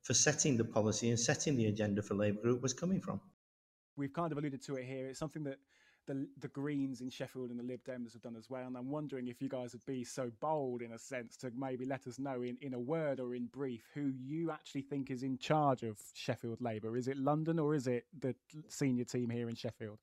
for 0.02 0.14
setting 0.14 0.56
the 0.56 0.64
policy 0.64 1.10
and 1.10 1.20
setting 1.20 1.56
the 1.56 1.66
agenda 1.66 2.02
for 2.02 2.14
Labour 2.14 2.40
Group 2.40 2.62
was 2.62 2.74
coming 2.74 3.00
from. 3.00 3.20
We've 4.00 4.12
kind 4.12 4.32
of 4.32 4.38
alluded 4.38 4.62
to 4.62 4.76
it 4.76 4.86
here. 4.86 5.08
It's 5.08 5.18
something 5.18 5.44
that 5.44 5.58
the 6.06 6.26
the 6.40 6.48
Greens 6.48 7.02
in 7.02 7.10
Sheffield 7.10 7.50
and 7.50 7.58
the 7.58 7.62
Lib 7.62 7.84
Dems 7.84 8.14
have 8.14 8.22
done 8.22 8.34
as 8.34 8.48
well. 8.48 8.66
And 8.66 8.76
I'm 8.76 8.90
wondering 8.90 9.28
if 9.28 9.42
you 9.42 9.48
guys 9.48 9.74
would 9.74 9.84
be 9.84 10.04
so 10.04 10.30
bold, 10.40 10.80
in 10.80 10.92
a 10.92 10.98
sense, 10.98 11.36
to 11.38 11.52
maybe 11.54 11.84
let 11.84 12.06
us 12.06 12.18
know 12.18 12.40
in, 12.40 12.56
in 12.62 12.72
a 12.72 12.78
word 12.78 13.20
or 13.20 13.34
in 13.34 13.46
brief 13.46 13.82
who 13.94 14.12
you 14.18 14.50
actually 14.50 14.82
think 14.82 15.10
is 15.10 15.22
in 15.22 15.36
charge 15.36 15.82
of 15.82 15.98
Sheffield 16.14 16.62
Labour. 16.62 16.96
Is 16.96 17.08
it 17.08 17.18
London 17.18 17.58
or 17.58 17.74
is 17.74 17.86
it 17.86 18.06
the 18.18 18.34
senior 18.68 19.04
team 19.04 19.28
here 19.28 19.50
in 19.50 19.54
Sheffield? 19.54 19.98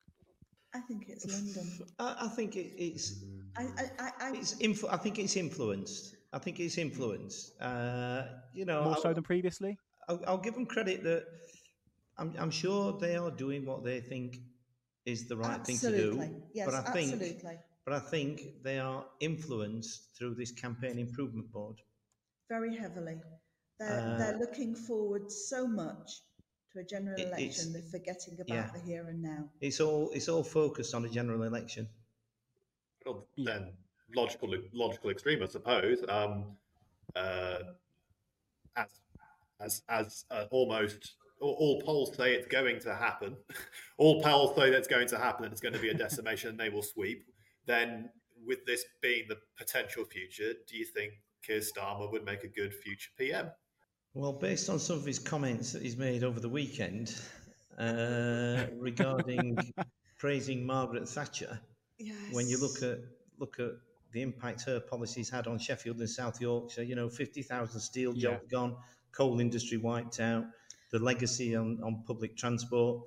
I 0.75 0.79
think 0.81 1.05
it's 1.09 1.25
London. 1.25 1.87
I, 1.97 2.17
I 2.21 2.27
think 2.27 2.55
it, 2.55 2.73
it's. 2.77 3.23
I, 3.57 3.63
I, 3.99 4.11
I, 4.19 4.31
It's 4.35 4.53
influ- 4.55 4.93
I 4.93 4.97
think 4.97 5.17
it's 5.17 5.35
influenced. 5.35 6.17
I 6.33 6.37
think 6.37 6.59
it's 6.59 6.77
influenced. 6.77 7.59
Uh, 7.59 8.25
you 8.53 8.65
know, 8.65 8.83
More 8.83 8.97
so 8.97 9.09
I'll, 9.09 9.15
than 9.15 9.23
previously? 9.23 9.79
I'll, 10.07 10.21
I'll 10.27 10.37
give 10.37 10.53
them 10.53 10.67
credit 10.67 11.03
that 11.03 11.25
I'm, 12.17 12.33
I'm 12.37 12.51
sure 12.51 12.97
they 12.99 13.15
are 13.15 13.31
doing 13.31 13.65
what 13.65 13.83
they 13.83 13.99
think 13.99 14.39
is 15.05 15.27
the 15.27 15.37
right 15.37 15.63
thing 15.65 15.77
to 15.79 15.91
do. 15.91 16.41
Yes, 16.53 16.65
but 16.65 16.75
I 16.75 16.91
think, 16.91 17.43
but 17.85 17.93
I 17.93 17.99
think 17.99 18.41
they 18.63 18.79
are 18.79 19.05
influenced 19.19 20.15
through 20.17 20.35
this 20.35 20.51
campaign 20.51 20.99
improvement 20.99 21.51
board. 21.51 21.77
Very 22.49 22.75
heavily. 22.75 23.17
They're, 23.79 24.15
Uh, 24.15 24.17
they're 24.17 24.37
looking 24.37 24.75
forward 24.75 25.31
so 25.31 25.67
much 25.67 26.21
to 26.73 26.79
a 26.79 26.83
general 26.83 27.19
It- 27.19 27.27
election, 27.27 27.73
they're 27.73 27.81
forgetting 27.83 28.33
about 28.33 28.49
yeah. 28.49 28.71
the 28.73 28.79
here 28.79 29.07
and 29.07 29.21
now. 29.21 29.49
It's 29.61 29.79
all 29.79 30.09
it's 30.11 30.27
all 30.27 30.43
focused 30.43 30.93
on 30.95 31.05
a 31.05 31.09
general 31.09 31.43
election. 31.43 31.87
Well, 33.05 33.27
then 33.37 33.77
logical 34.15 34.49
logical 34.73 35.11
extreme, 35.11 35.43
I 35.43 35.45
suppose. 35.45 36.03
Um, 36.09 36.57
uh, 37.15 37.59
as 38.75 38.89
as 39.59 39.83
as 39.87 40.25
uh, 40.31 40.45
almost 40.51 41.15
all, 41.39 41.55
all 41.59 41.81
polls 41.81 42.15
say 42.15 42.33
it's 42.33 42.47
going 42.47 42.79
to 42.81 42.95
happen. 42.95 43.35
all 43.97 44.21
polls 44.21 44.55
say 44.55 44.69
that's 44.69 44.87
going 44.87 45.07
to 45.09 45.17
happen, 45.17 45.45
and 45.45 45.51
it's 45.51 45.61
going 45.61 45.73
to 45.73 45.79
be 45.79 45.89
a 45.89 45.93
decimation, 46.05 46.49
and 46.51 46.59
they 46.59 46.69
will 46.69 46.83
sweep. 46.83 47.25
Then, 47.65 48.09
with 48.45 48.65
this 48.65 48.83
being 49.01 49.25
the 49.27 49.37
potential 49.57 50.05
future, 50.05 50.53
do 50.67 50.77
you 50.77 50.85
think 50.85 51.13
Keir 51.45 51.59
Starmer 51.59 52.11
would 52.11 52.23
make 52.25 52.43
a 52.43 52.47
good 52.47 52.73
future 52.73 53.09
PM? 53.17 53.51
Well, 54.13 54.33
based 54.33 54.69
on 54.69 54.79
some 54.79 54.97
of 54.97 55.05
his 55.05 55.19
comments 55.19 55.73
that 55.73 55.81
he's 55.81 55.97
made 55.97 56.23
over 56.23 56.39
the 56.39 56.49
weekend 56.49 57.13
uh, 57.77 58.65
regarding 58.77 59.57
praising 60.17 60.65
Margaret 60.65 61.07
Thatcher, 61.07 61.59
Yes. 61.99 62.15
when 62.31 62.47
you 62.47 62.59
look 62.59 62.83
at 62.83 62.99
look 63.39 63.59
at 63.59 63.71
the 64.13 64.21
impact 64.21 64.63
her 64.65 64.79
policies 64.79 65.29
had 65.29 65.47
on 65.47 65.57
Sheffield 65.59 65.97
and 65.97 66.09
South 66.09 66.39
Yorkshire, 66.39 66.83
you 66.83 66.95
know, 66.95 67.09
fifty 67.09 67.41
thousand 67.41 67.79
steel 67.81 68.13
Yeah. 68.15 68.31
jobs 68.31 68.47
gone, 68.51 68.75
coal 69.11 69.39
industry 69.39 69.77
wiped 69.77 70.19
out, 70.19 70.45
the 70.91 70.99
legacy 70.99 71.55
on, 71.55 71.79
on 71.83 72.03
public 72.05 72.37
transport. 72.37 73.03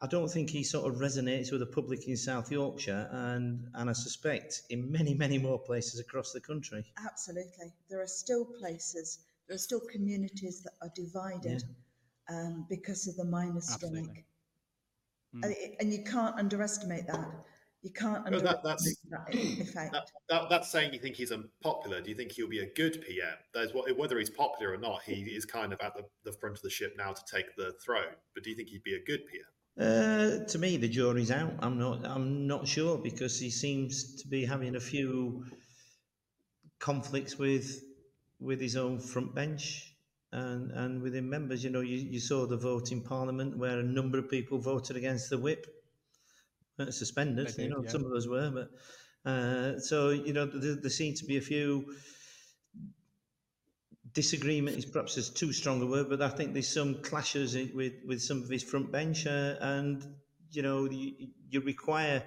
I 0.00 0.06
don't 0.06 0.28
think 0.28 0.50
he 0.50 0.62
sort 0.62 0.92
of 0.92 1.00
resonates 1.00 1.50
with 1.50 1.60
the 1.60 1.66
public 1.66 2.06
in 2.06 2.16
South 2.16 2.52
Yorkshire, 2.52 3.08
and 3.10 3.66
and 3.74 3.90
I 3.90 3.92
suspect 3.92 4.62
in 4.70 4.92
many 4.92 5.14
many 5.14 5.38
more 5.38 5.58
places 5.58 5.98
across 5.98 6.32
the 6.32 6.40
country. 6.40 6.84
Absolutely. 7.04 7.72
There 7.90 8.00
are 8.00 8.06
still 8.06 8.44
places, 8.44 9.18
there 9.48 9.56
are 9.56 9.58
still 9.58 9.80
communities 9.90 10.62
that 10.62 10.72
are 10.82 10.92
divided 10.94 11.64
um, 12.28 12.66
because 12.68 13.08
of 13.08 13.16
the 13.16 13.24
miners' 13.24 13.68
Absolutely. 13.72 14.02
strike. 14.02 14.24
Mm. 15.34 15.44
And, 15.44 15.56
and 15.80 15.92
you 15.92 16.04
can't 16.04 16.36
underestimate 16.38 17.06
that. 17.08 17.28
You 17.82 17.92
can't 17.92 18.28
Well, 18.28 18.40
that- 18.40 18.56
underestimate 18.64 18.96
that. 19.72 19.90
That, 19.92 20.10
that, 20.28 20.48
that's 20.50 20.68
saying 20.70 20.92
you 20.92 20.98
think 20.98 21.14
he's 21.16 21.30
unpopular. 21.30 22.00
Do 22.00 22.10
you 22.10 22.16
think 22.16 22.32
he'll 22.32 22.48
be 22.48 22.58
a 22.58 22.72
good 22.74 23.00
PM? 23.06 23.34
There's 23.54 23.72
what, 23.72 23.96
whether 23.96 24.18
he's 24.18 24.30
popular 24.30 24.72
or 24.74 24.78
not, 24.78 25.02
he 25.04 25.14
is 25.22 25.44
kind 25.44 25.72
of 25.72 25.80
at 25.80 25.94
the, 25.94 26.02
the 26.24 26.32
front 26.32 26.56
of 26.56 26.62
the 26.62 26.70
ship 26.70 26.94
now 26.98 27.12
to 27.12 27.22
take 27.32 27.54
the 27.56 27.72
throne. 27.84 28.14
But 28.34 28.42
do 28.42 28.50
you 28.50 28.56
think 28.56 28.68
he'd 28.68 28.82
be 28.82 28.94
a 28.94 29.04
good 29.04 29.20
PM? 29.30 29.44
Uh, 29.80 30.44
to 30.46 30.58
me, 30.58 30.76
the 30.76 30.88
jury's 30.88 31.30
out. 31.30 31.54
I'm 31.60 31.78
not. 31.78 32.04
I'm 32.04 32.48
not 32.48 32.66
sure 32.66 32.98
because 32.98 33.38
he 33.38 33.48
seems 33.48 34.20
to 34.22 34.26
be 34.28 34.44
having 34.44 34.74
a 34.74 34.80
few 34.80 35.44
conflicts 36.80 37.38
with 37.38 37.84
with 38.40 38.60
his 38.60 38.76
own 38.76 38.98
front 38.98 39.34
bench 39.36 39.94
and 40.32 40.72
and 40.72 41.00
within 41.00 41.30
members. 41.30 41.62
You 41.62 41.70
know, 41.70 41.80
you, 41.80 41.96
you 41.96 42.18
saw 42.18 42.44
the 42.46 42.56
vote 42.56 42.90
in 42.90 43.02
Parliament 43.02 43.56
where 43.56 43.78
a 43.78 43.82
number 43.84 44.18
of 44.18 44.28
people 44.28 44.58
voted 44.58 44.96
against 44.96 45.30
the 45.30 45.38
whip, 45.38 45.64
uh, 46.78 46.90
suspended. 46.90 47.48
They 47.56 47.64
you 47.64 47.70
know, 47.70 47.82
yeah. 47.82 47.90
some 47.90 48.04
of 48.04 48.12
us 48.12 48.26
were, 48.26 48.50
but 48.50 49.30
uh, 49.30 49.78
so 49.78 50.10
you 50.10 50.32
know, 50.32 50.46
there, 50.46 50.76
there 50.76 50.90
seem 50.90 51.14
to 51.14 51.24
be 51.24 51.36
a 51.36 51.42
few 51.42 51.94
disagreement 54.12 54.76
is 54.76 54.86
perhaps 54.86 55.16
is 55.16 55.30
too 55.30 55.52
strong 55.52 55.82
a 55.82 55.86
word, 55.86 56.08
but 56.08 56.22
I 56.22 56.28
think 56.28 56.52
there's 56.52 56.72
some 56.72 57.02
clashes 57.02 57.54
with 57.74 57.94
with 58.06 58.20
some 58.22 58.42
of 58.42 58.48
his 58.48 58.62
front 58.62 58.90
bench, 58.90 59.26
uh, 59.26 59.54
and 59.60 60.04
you 60.50 60.62
know 60.62 60.90
you, 60.90 61.28
you 61.50 61.60
require 61.60 62.22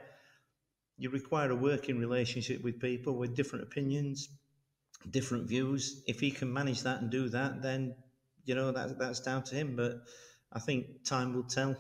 you 0.98 1.10
require 1.10 1.52
a 1.52 1.56
working 1.56 1.98
relationship 1.98 2.64
with 2.64 2.80
people 2.80 3.14
with 3.18 3.36
different 3.36 3.64
opinions, 3.64 4.30
different 5.10 5.48
views. 5.48 6.04
If 6.08 6.20
he 6.20 6.32
can 6.32 6.54
manage 6.54 6.84
that 6.84 7.02
and 7.02 7.10
do 7.10 7.30
that, 7.30 7.62
then 7.62 7.96
you 8.46 8.56
know 8.56 8.72
that 8.72 9.00
that's 9.00 9.22
down 9.22 9.44
to 9.44 9.56
him. 9.56 9.76
But 9.76 9.94
I 10.54 10.60
think 10.60 11.04
time 11.06 11.34
will 11.34 11.50
tell. 11.58 11.76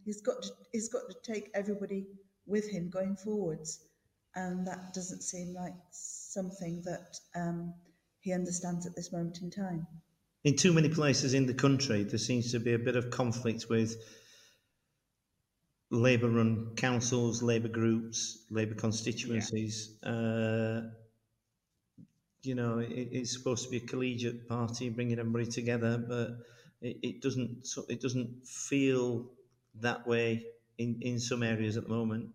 Yeah, 0.00 0.04
he's 0.04 0.20
got 0.20 0.42
to, 0.42 0.50
he's 0.72 0.88
got 0.88 1.02
to 1.08 1.32
take 1.32 1.50
everybody 1.54 2.06
with 2.46 2.68
him 2.68 2.90
going 2.90 3.16
forwards, 3.16 3.80
and 4.34 4.66
that 4.66 4.94
doesn't 4.94 5.22
seem 5.22 5.54
like 5.54 5.74
something 5.90 6.82
that 6.84 7.18
um, 7.34 7.74
he 8.20 8.32
understands 8.32 8.86
at 8.86 8.94
this 8.96 9.12
moment 9.12 9.40
in 9.42 9.50
time. 9.50 9.86
In 10.44 10.56
too 10.56 10.72
many 10.72 10.88
places 10.88 11.34
in 11.34 11.46
the 11.46 11.54
country, 11.54 12.02
there 12.04 12.18
seems 12.18 12.52
to 12.52 12.60
be 12.60 12.72
a 12.72 12.78
bit 12.78 12.96
of 12.96 13.10
conflict 13.10 13.66
with 13.68 13.96
Labour 15.90 16.30
run 16.30 16.74
councils, 16.76 17.42
Labour 17.42 17.68
groups, 17.68 18.46
Labour 18.50 18.74
constituencies. 18.74 19.98
Uh, 20.02 20.82
you 22.42 22.54
know, 22.54 22.78
it, 22.78 23.08
it's 23.12 23.32
supposed 23.36 23.64
to 23.64 23.70
be 23.70 23.78
a 23.78 23.86
collegiate 23.86 24.48
party, 24.48 24.88
bringing 24.88 25.18
everybody 25.18 25.46
together, 25.46 25.98
but 25.98 26.38
it, 26.80 26.96
it 27.02 27.22
doesn't. 27.22 27.66
It 27.88 28.00
doesn't 28.00 28.46
feel 28.46 29.26
that 29.74 30.06
way 30.06 30.46
in, 30.78 30.98
in 31.02 31.18
some 31.18 31.42
areas 31.42 31.76
at 31.76 31.84
the 31.84 31.90
moment. 31.90 32.30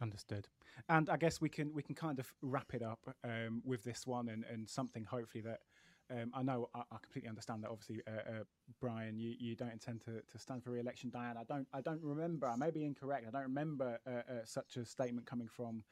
Understood. 0.00 0.48
And 0.88 1.08
I 1.08 1.16
guess 1.16 1.40
we 1.40 1.48
can 1.48 1.72
we 1.72 1.82
can 1.82 1.94
kind 1.94 2.18
of 2.18 2.32
wrap 2.42 2.74
it 2.74 2.82
up 2.82 3.00
um, 3.22 3.62
with 3.64 3.84
this 3.84 4.06
one 4.06 4.28
and, 4.28 4.44
and 4.50 4.68
something 4.68 5.04
hopefully 5.04 5.42
that 5.42 5.60
um, 6.10 6.32
I 6.34 6.42
know 6.42 6.68
I, 6.74 6.80
I 6.80 6.96
completely 7.02 7.28
understand 7.28 7.62
that 7.62 7.70
obviously 7.70 8.02
uh, 8.06 8.10
uh, 8.40 8.44
Brian 8.80 9.18
you, 9.18 9.34
you 9.38 9.54
don't 9.54 9.72
intend 9.72 10.00
to, 10.02 10.20
to 10.30 10.38
stand 10.38 10.64
for 10.64 10.70
re-election 10.70 11.10
Diane 11.10 11.36
I 11.38 11.44
don't 11.44 11.66
I 11.72 11.80
don't 11.80 12.02
remember 12.02 12.48
I 12.48 12.56
may 12.56 12.70
be 12.70 12.84
incorrect 12.84 13.26
I 13.28 13.30
don't 13.30 13.48
remember 13.48 13.98
uh, 14.06 14.10
uh, 14.10 14.44
such 14.44 14.76
a 14.76 14.84
statement 14.84 15.26
coming 15.26 15.48
from 15.48 15.84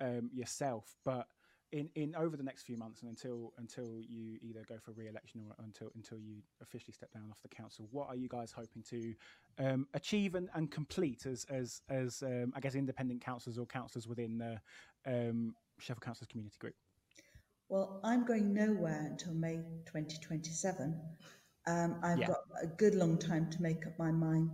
um, 0.00 0.30
yourself 0.32 0.94
but 1.04 1.26
in, 1.72 1.88
in 1.94 2.14
over 2.16 2.36
the 2.36 2.42
next 2.42 2.62
few 2.62 2.76
months 2.76 3.02
and 3.02 3.10
until 3.10 3.52
until 3.58 4.00
you 4.08 4.38
either 4.42 4.64
go 4.68 4.76
for 4.78 4.92
re-election 4.92 5.42
or 5.46 5.54
until 5.64 5.90
until 5.94 6.18
you 6.18 6.36
officially 6.62 6.92
step 6.92 7.12
down 7.12 7.24
off 7.30 7.42
the 7.42 7.48
council, 7.48 7.88
what 7.90 8.08
are 8.08 8.16
you 8.16 8.28
guys 8.28 8.52
hoping 8.52 8.82
to 8.90 9.14
um, 9.58 9.86
achieve 9.94 10.34
and, 10.34 10.48
and 10.54 10.70
complete 10.70 11.26
as 11.26 11.44
as 11.50 11.82
as 11.88 12.22
um, 12.22 12.52
I 12.56 12.60
guess 12.60 12.74
independent 12.74 13.20
councillors 13.20 13.58
or 13.58 13.66
councillors 13.66 14.08
within 14.08 14.38
the 14.38 14.60
um, 15.06 15.54
Sheffield 15.78 16.02
Councillors 16.02 16.28
Community 16.28 16.56
Group? 16.58 16.74
Well, 17.68 18.00
I'm 18.02 18.24
going 18.24 18.54
nowhere 18.54 19.06
until 19.10 19.34
May 19.34 19.56
2027. 19.84 20.98
Um, 21.66 22.00
I've 22.02 22.20
Yeah. 22.20 22.28
got 22.28 22.40
a 22.62 22.66
good 22.66 22.94
long 22.94 23.18
time 23.18 23.50
to 23.50 23.62
make 23.62 23.86
up 23.86 23.98
my 23.98 24.10
mind 24.10 24.50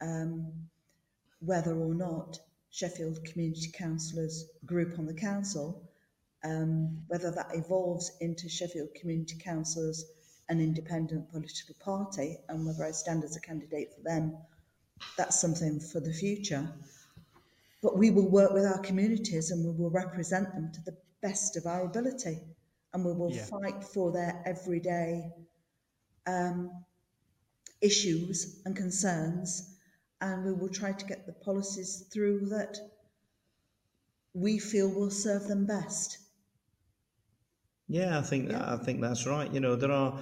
um, 0.00 0.52
whether 1.40 1.74
or 1.76 1.94
not 1.94 2.38
Sheffield 2.70 3.24
Community 3.24 3.72
Councillors 3.72 4.48
group 4.64 4.96
on 4.98 5.06
the 5.06 5.14
council, 5.14 5.89
um, 6.44 7.02
whether 7.08 7.30
that 7.30 7.50
evolves 7.54 8.12
into 8.20 8.48
Sheffield 8.48 8.94
Community 8.94 9.36
Councillors, 9.38 10.04
an 10.48 10.60
independent 10.60 11.30
political 11.30 11.74
party, 11.80 12.38
and 12.48 12.66
whether 12.66 12.84
I 12.84 12.90
stand 12.90 13.24
as 13.24 13.36
a 13.36 13.40
candidate 13.40 13.94
for 13.94 14.02
them, 14.02 14.36
that's 15.16 15.40
something 15.40 15.80
for 15.80 16.00
the 16.00 16.12
future. 16.12 16.66
But 17.82 17.96
we 17.96 18.10
will 18.10 18.28
work 18.28 18.52
with 18.52 18.64
our 18.66 18.78
communities 18.78 19.50
and 19.50 19.64
we 19.64 19.72
will 19.72 19.90
represent 19.90 20.52
them 20.54 20.70
to 20.72 20.82
the 20.82 20.96
best 21.22 21.56
of 21.56 21.66
our 21.66 21.84
ability. 21.84 22.38
And 22.92 23.04
we 23.04 23.12
will 23.12 23.30
Yeah. 23.32 23.44
fight 23.46 23.84
for 23.84 24.10
their 24.10 24.42
everyday 24.44 25.32
um, 26.26 26.84
issues 27.80 28.60
and 28.64 28.76
concerns, 28.76 29.78
and 30.20 30.44
we 30.44 30.52
will 30.52 30.68
try 30.68 30.92
to 30.92 31.06
get 31.06 31.26
the 31.26 31.32
policies 31.32 32.02
through 32.12 32.46
that 32.46 32.78
we 34.34 34.58
feel 34.58 34.88
will 34.88 35.10
serve 35.10 35.48
them 35.48 35.66
best. 35.66 36.18
Yeah, 37.90 38.18
I 38.18 38.22
think 38.22 38.50
Yeah. 38.50 38.72
I 38.74 38.76
think 38.76 39.00
that's 39.00 39.26
right. 39.26 39.50
You 39.52 39.60
know, 39.60 39.74
there 39.76 39.90
are 39.90 40.18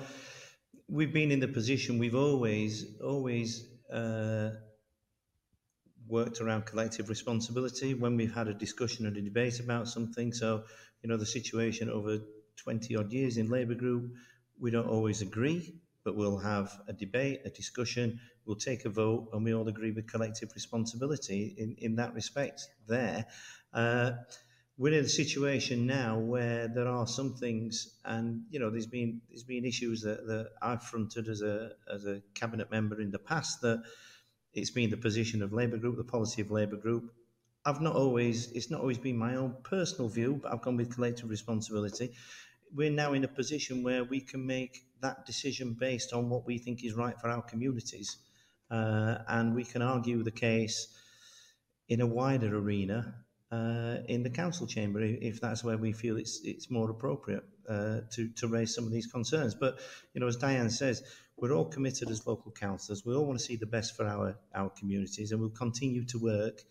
we've 0.88 1.12
been 1.12 1.30
in 1.30 1.40
the 1.40 1.48
position 1.48 1.98
we've 1.98 2.14
always 2.14 2.98
always 3.02 3.48
uh, 3.92 4.50
worked 6.06 6.40
around 6.40 6.64
collective 6.64 7.08
responsibility 7.08 7.92
when 7.94 8.16
we've 8.16 8.32
had 8.34 8.48
a 8.48 8.54
discussion 8.54 9.06
and 9.06 9.16
a 9.16 9.20
debate 9.20 9.60
about 9.60 9.88
something. 9.88 10.32
So, 10.32 10.64
you 11.02 11.08
know, 11.08 11.16
the 11.18 11.26
situation 11.26 11.90
over 11.90 12.18
twenty 12.56 12.96
odd 12.96 13.12
years 13.12 13.36
in 13.36 13.50
Labour 13.50 13.74
Group, 13.74 14.12
we 14.58 14.70
don't 14.70 14.88
always 14.88 15.20
agree, 15.20 15.74
but 16.04 16.16
we'll 16.16 16.38
have 16.38 16.72
a 16.88 16.94
debate, 16.94 17.40
a 17.44 17.50
discussion, 17.50 18.18
we'll 18.46 18.56
take 18.56 18.86
a 18.86 18.90
vote, 18.90 19.28
and 19.32 19.44
we 19.44 19.52
all 19.54 19.68
agree 19.68 19.92
with 19.92 20.10
collective 20.10 20.50
responsibility 20.54 21.54
in 21.58 21.74
in 21.78 21.96
that 21.96 22.14
respect. 22.14 22.62
There. 22.86 23.26
Uh, 23.74 24.12
we're 24.78 24.96
in 24.96 25.04
a 25.04 25.08
situation 25.08 25.86
now 25.86 26.16
where 26.16 26.68
there 26.68 26.86
are 26.86 27.06
some 27.06 27.34
things, 27.34 27.98
and 28.04 28.44
you 28.48 28.60
know, 28.60 28.70
there's 28.70 28.86
been 28.86 29.20
there's 29.28 29.42
been 29.42 29.64
issues 29.64 30.02
that, 30.02 30.24
that 30.28 30.50
I've 30.62 30.84
fronted 30.84 31.28
as 31.28 31.42
a 31.42 31.72
as 31.92 32.06
a 32.06 32.22
cabinet 32.34 32.70
member 32.70 33.00
in 33.00 33.10
the 33.10 33.18
past 33.18 33.60
that 33.62 33.82
it's 34.54 34.70
been 34.70 34.88
the 34.88 34.96
position 34.96 35.42
of 35.42 35.52
Labour 35.52 35.78
Group, 35.78 35.96
the 35.96 36.04
policy 36.04 36.40
of 36.42 36.52
Labour 36.52 36.76
Group. 36.76 37.12
I've 37.64 37.80
not 37.80 37.96
always 37.96 38.52
it's 38.52 38.70
not 38.70 38.80
always 38.80 38.98
been 38.98 39.16
my 39.18 39.34
own 39.34 39.56
personal 39.64 40.08
view, 40.08 40.38
but 40.40 40.52
I've 40.52 40.62
gone 40.62 40.76
with 40.76 40.94
collective 40.94 41.28
responsibility. 41.28 42.12
We're 42.72 42.90
now 42.90 43.14
in 43.14 43.24
a 43.24 43.28
position 43.28 43.82
where 43.82 44.04
we 44.04 44.20
can 44.20 44.46
make 44.46 44.84
that 45.00 45.26
decision 45.26 45.74
based 45.78 46.12
on 46.12 46.28
what 46.28 46.46
we 46.46 46.56
think 46.56 46.84
is 46.84 46.94
right 46.94 47.18
for 47.20 47.30
our 47.30 47.42
communities, 47.42 48.18
uh, 48.70 49.18
and 49.26 49.56
we 49.56 49.64
can 49.64 49.82
argue 49.82 50.22
the 50.22 50.30
case 50.30 50.86
in 51.88 52.00
a 52.00 52.06
wider 52.06 52.56
arena 52.56 53.24
uh, 53.50 53.96
in 54.08 54.22
the 54.22 54.30
council 54.30 54.66
chamber 54.66 55.00
if 55.00 55.40
that's 55.40 55.64
where 55.64 55.78
we 55.78 55.92
feel 55.92 56.16
it's 56.18 56.40
it's 56.44 56.70
more 56.70 56.90
appropriate 56.90 57.44
uh, 57.68 58.00
to 58.10 58.28
to 58.36 58.48
raise 58.48 58.74
some 58.74 58.84
of 58.84 58.92
these 58.92 59.06
concerns. 59.06 59.54
But 59.54 59.78
you 60.14 60.20
know, 60.20 60.26
as 60.26 60.36
Diane 60.36 60.70
says, 60.70 61.02
we're 61.36 61.52
all 61.52 61.64
committed 61.66 62.10
as 62.10 62.26
local 62.26 62.52
councillors. 62.52 63.04
We 63.06 63.14
all 63.14 63.26
want 63.26 63.38
to 63.38 63.44
see 63.44 63.56
the 63.56 63.66
best 63.66 63.96
for 63.96 64.06
our 64.06 64.38
our 64.54 64.70
communities, 64.70 65.32
and 65.32 65.40
we'll 65.40 65.50
continue 65.50 66.04
to 66.06 66.18
work 66.18 66.62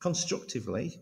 constructively 0.00 0.98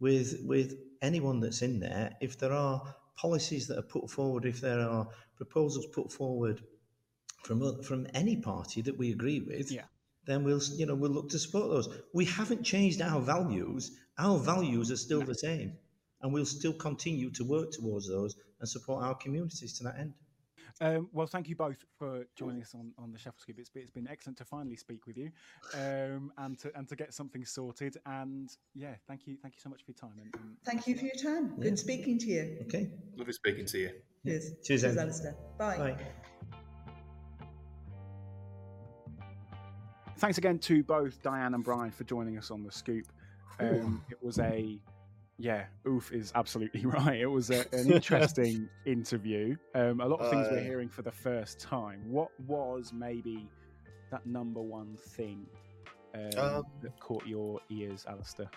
with 0.00 0.40
with 0.44 0.74
anyone 1.02 1.40
that's 1.40 1.62
in 1.62 1.80
there. 1.80 2.12
If 2.20 2.38
there 2.38 2.52
are 2.52 2.94
policies 3.16 3.66
that 3.68 3.78
are 3.78 3.82
put 3.82 4.10
forward, 4.10 4.44
if 4.44 4.60
there 4.60 4.80
are 4.80 5.08
proposals 5.36 5.86
put 5.86 6.12
forward 6.12 6.62
from 7.42 7.82
from 7.82 8.06
any 8.14 8.36
party 8.36 8.80
that 8.82 8.96
we 8.96 9.12
agree 9.12 9.40
with, 9.40 9.70
Yeah. 9.70 9.84
Then 10.26 10.44
we'll 10.44 10.60
you 10.76 10.86
know 10.86 10.94
we'll 10.94 11.10
look 11.10 11.30
to 11.30 11.38
support 11.38 11.68
those. 11.70 11.88
We 12.12 12.24
haven't 12.24 12.64
changed 12.64 13.02
our 13.02 13.20
values. 13.20 13.92
Our 14.18 14.38
values 14.38 14.90
are 14.90 14.96
still 14.96 15.22
the 15.22 15.34
same, 15.34 15.76
and 16.22 16.32
we'll 16.32 16.46
still 16.46 16.72
continue 16.72 17.30
to 17.32 17.44
work 17.44 17.72
towards 17.72 18.08
those 18.08 18.36
and 18.60 18.68
support 18.68 19.04
our 19.04 19.14
communities 19.14 19.78
to 19.78 19.84
that 19.84 19.98
end. 19.98 20.14
Um, 20.80 21.08
well, 21.12 21.26
thank 21.26 21.48
you 21.48 21.54
both 21.54 21.84
for 21.98 22.26
joining 22.36 22.62
us 22.62 22.74
on, 22.74 22.92
on 22.98 23.12
the 23.12 23.18
Sheffield 23.18 23.40
Scoop. 23.40 23.58
It's 23.58 23.70
been, 23.70 23.82
it's 23.82 23.92
been 23.92 24.08
excellent 24.08 24.38
to 24.38 24.44
finally 24.44 24.76
speak 24.76 25.06
with 25.06 25.16
you 25.16 25.30
um, 25.74 26.32
and 26.38 26.58
to 26.60 26.72
and 26.76 26.88
to 26.88 26.96
get 26.96 27.14
something 27.14 27.44
sorted. 27.44 27.96
And 28.06 28.50
yeah, 28.74 28.94
thank 29.06 29.26
you, 29.26 29.36
thank 29.40 29.54
you 29.54 29.60
so 29.60 29.70
much 29.70 29.84
for 29.84 29.92
your 29.92 29.96
time. 29.96 30.18
And, 30.20 30.34
and 30.34 30.56
Thank 30.64 30.86
you 30.86 30.96
for 30.96 31.04
your 31.04 31.14
time. 31.14 31.54
Yeah. 31.58 31.64
Good 31.64 31.78
speaking 31.78 32.18
to 32.18 32.26
you. 32.26 32.58
Okay. 32.62 32.90
Lovely 33.16 33.32
speaking 33.32 33.66
to 33.66 33.78
you. 33.78 33.90
Cheers. 34.26 34.52
Cheers, 34.64 34.82
then. 34.82 34.98
Alistair. 34.98 35.36
Bye. 35.58 35.76
Bye. 35.76 36.24
Thanks 40.24 40.38
again 40.38 40.58
to 40.58 40.82
both 40.82 41.22
Diane 41.22 41.52
and 41.52 41.62
Brian 41.62 41.90
for 41.90 42.04
joining 42.04 42.38
us 42.38 42.50
on 42.50 42.64
the 42.64 42.72
scoop. 42.72 43.04
Um, 43.60 44.02
it 44.10 44.16
was 44.22 44.38
a 44.38 44.78
yeah, 45.36 45.64
oof 45.86 46.12
is 46.12 46.32
absolutely 46.34 46.86
right. 46.86 47.20
It 47.20 47.26
was 47.26 47.50
a, 47.50 47.66
an 47.74 47.92
interesting 47.92 48.70
interview. 48.86 49.54
Um, 49.74 50.00
a 50.00 50.06
lot 50.06 50.20
of 50.20 50.30
things 50.30 50.48
we're 50.50 50.60
Uh, 50.60 50.62
hearing 50.62 50.88
for 50.88 51.02
the 51.02 51.12
first 51.12 51.60
time. 51.60 52.00
What 52.10 52.30
was 52.46 52.90
maybe 52.94 53.50
that 54.10 54.24
number 54.24 54.62
one 54.62 54.96
thing 54.96 55.44
um, 56.14 56.30
Um, 56.38 56.64
that 56.80 56.98
caught 57.00 57.26
your 57.26 57.60
ears, 57.68 58.06
Alistair? 58.08 58.48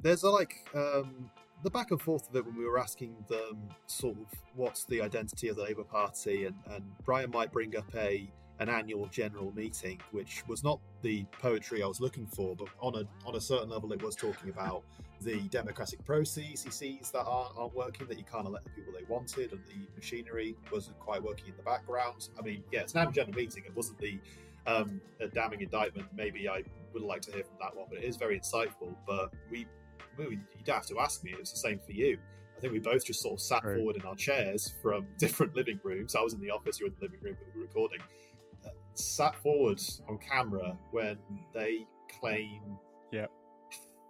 There's 0.00 0.22
a, 0.22 0.30
like 0.30 0.66
um, 0.74 1.30
the 1.64 1.70
back 1.70 1.90
and 1.90 2.00
forth 2.00 2.30
of 2.30 2.36
it 2.36 2.46
when 2.46 2.56
we 2.56 2.64
were 2.64 2.78
asking 2.78 3.14
them 3.28 3.68
sort 3.84 4.16
of 4.16 4.26
what's 4.54 4.86
the 4.86 5.02
identity 5.02 5.48
of 5.48 5.56
the 5.56 5.64
Labour 5.64 5.84
Party, 5.84 6.46
and, 6.46 6.56
and 6.70 6.82
Brian 7.04 7.30
might 7.30 7.52
bring 7.52 7.76
up 7.76 7.94
a 7.94 8.26
an 8.60 8.68
annual 8.68 9.06
general 9.06 9.52
meeting, 9.54 10.00
which 10.12 10.44
was 10.46 10.62
not 10.62 10.78
the 11.02 11.24
poetry 11.40 11.82
I 11.82 11.86
was 11.86 12.00
looking 12.00 12.26
for, 12.26 12.54
but 12.54 12.68
on 12.80 12.94
a 12.94 13.28
on 13.28 13.36
a 13.36 13.40
certain 13.40 13.68
level, 13.68 13.92
it 13.92 14.02
was 14.02 14.14
talking 14.14 14.50
about 14.50 14.84
the 15.20 15.40
democratic 15.48 16.04
processes 16.04 17.10
that 17.12 17.24
aren't, 17.24 17.56
aren't 17.56 17.74
working, 17.74 18.06
that 18.08 18.18
you 18.18 18.24
can't 18.30 18.46
elect 18.46 18.64
the 18.64 18.70
people 18.70 18.92
they 18.92 19.04
wanted, 19.08 19.52
and 19.52 19.60
the 19.66 19.88
machinery 19.96 20.54
wasn't 20.72 20.98
quite 21.00 21.22
working 21.22 21.48
in 21.48 21.56
the 21.56 21.62
background. 21.62 22.28
I 22.38 22.42
mean, 22.42 22.62
yeah, 22.70 22.80
it's 22.80 22.92
an 22.92 22.98
annual 23.00 23.12
general 23.12 23.34
meeting. 23.36 23.64
It 23.66 23.74
wasn't 23.74 23.98
the 23.98 24.18
um, 24.66 25.00
a 25.20 25.28
damning 25.28 25.60
indictment. 25.62 26.08
Maybe 26.16 26.48
I 26.48 26.62
would 26.92 27.02
like 27.02 27.22
to 27.22 27.32
hear 27.32 27.44
from 27.44 27.56
that 27.60 27.74
one, 27.76 27.86
but 27.88 27.98
it 27.98 28.04
is 28.04 28.16
very 28.16 28.38
insightful. 28.38 28.94
But 29.06 29.32
we 29.50 29.66
well, 30.16 30.30
you 30.30 30.40
don't 30.64 30.76
have 30.76 30.86
to 30.86 31.00
ask 31.00 31.24
me. 31.24 31.32
It 31.32 31.40
was 31.40 31.50
the 31.50 31.58
same 31.58 31.80
for 31.84 31.92
you. 31.92 32.18
I 32.56 32.60
think 32.60 32.72
we 32.72 32.78
both 32.78 33.04
just 33.04 33.20
sort 33.20 33.34
of 33.34 33.40
sat 33.40 33.64
Right. 33.64 33.76
forward 33.76 33.96
in 33.96 34.02
our 34.02 34.14
chairs 34.14 34.74
from 34.80 35.06
different 35.18 35.56
living 35.56 35.80
rooms. 35.82 36.14
I 36.14 36.20
was 36.20 36.34
in 36.34 36.40
the 36.40 36.50
office, 36.50 36.78
you 36.78 36.86
were 36.86 36.90
in 36.90 36.96
the 37.00 37.06
living 37.06 37.20
room, 37.20 37.36
but 37.38 37.52
we 37.54 37.60
were 37.60 37.66
recording. 37.66 37.98
Sat 38.94 39.34
forward 39.36 39.80
on 40.08 40.18
camera 40.18 40.76
when 40.90 41.18
they 41.52 41.86
claim. 42.20 42.62
Yep. 43.12 43.30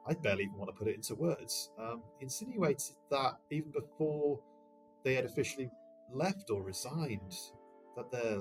I 0.07 0.15
barely 0.15 0.45
even 0.45 0.57
want 0.59 0.71
to 0.71 0.77
put 0.77 0.89
it 0.89 0.97
into 0.97 1.15
words. 1.15 1.71
Um, 1.79 2.03
insinuated 2.21 2.95
that 3.11 3.39
even 3.51 3.71
before 3.71 4.39
they 5.03 5.15
had 5.15 5.25
officially 5.25 5.71
left 6.13 6.51
or 6.51 6.63
resigned, 6.63 7.35
that 7.97 8.11
their 8.13 8.41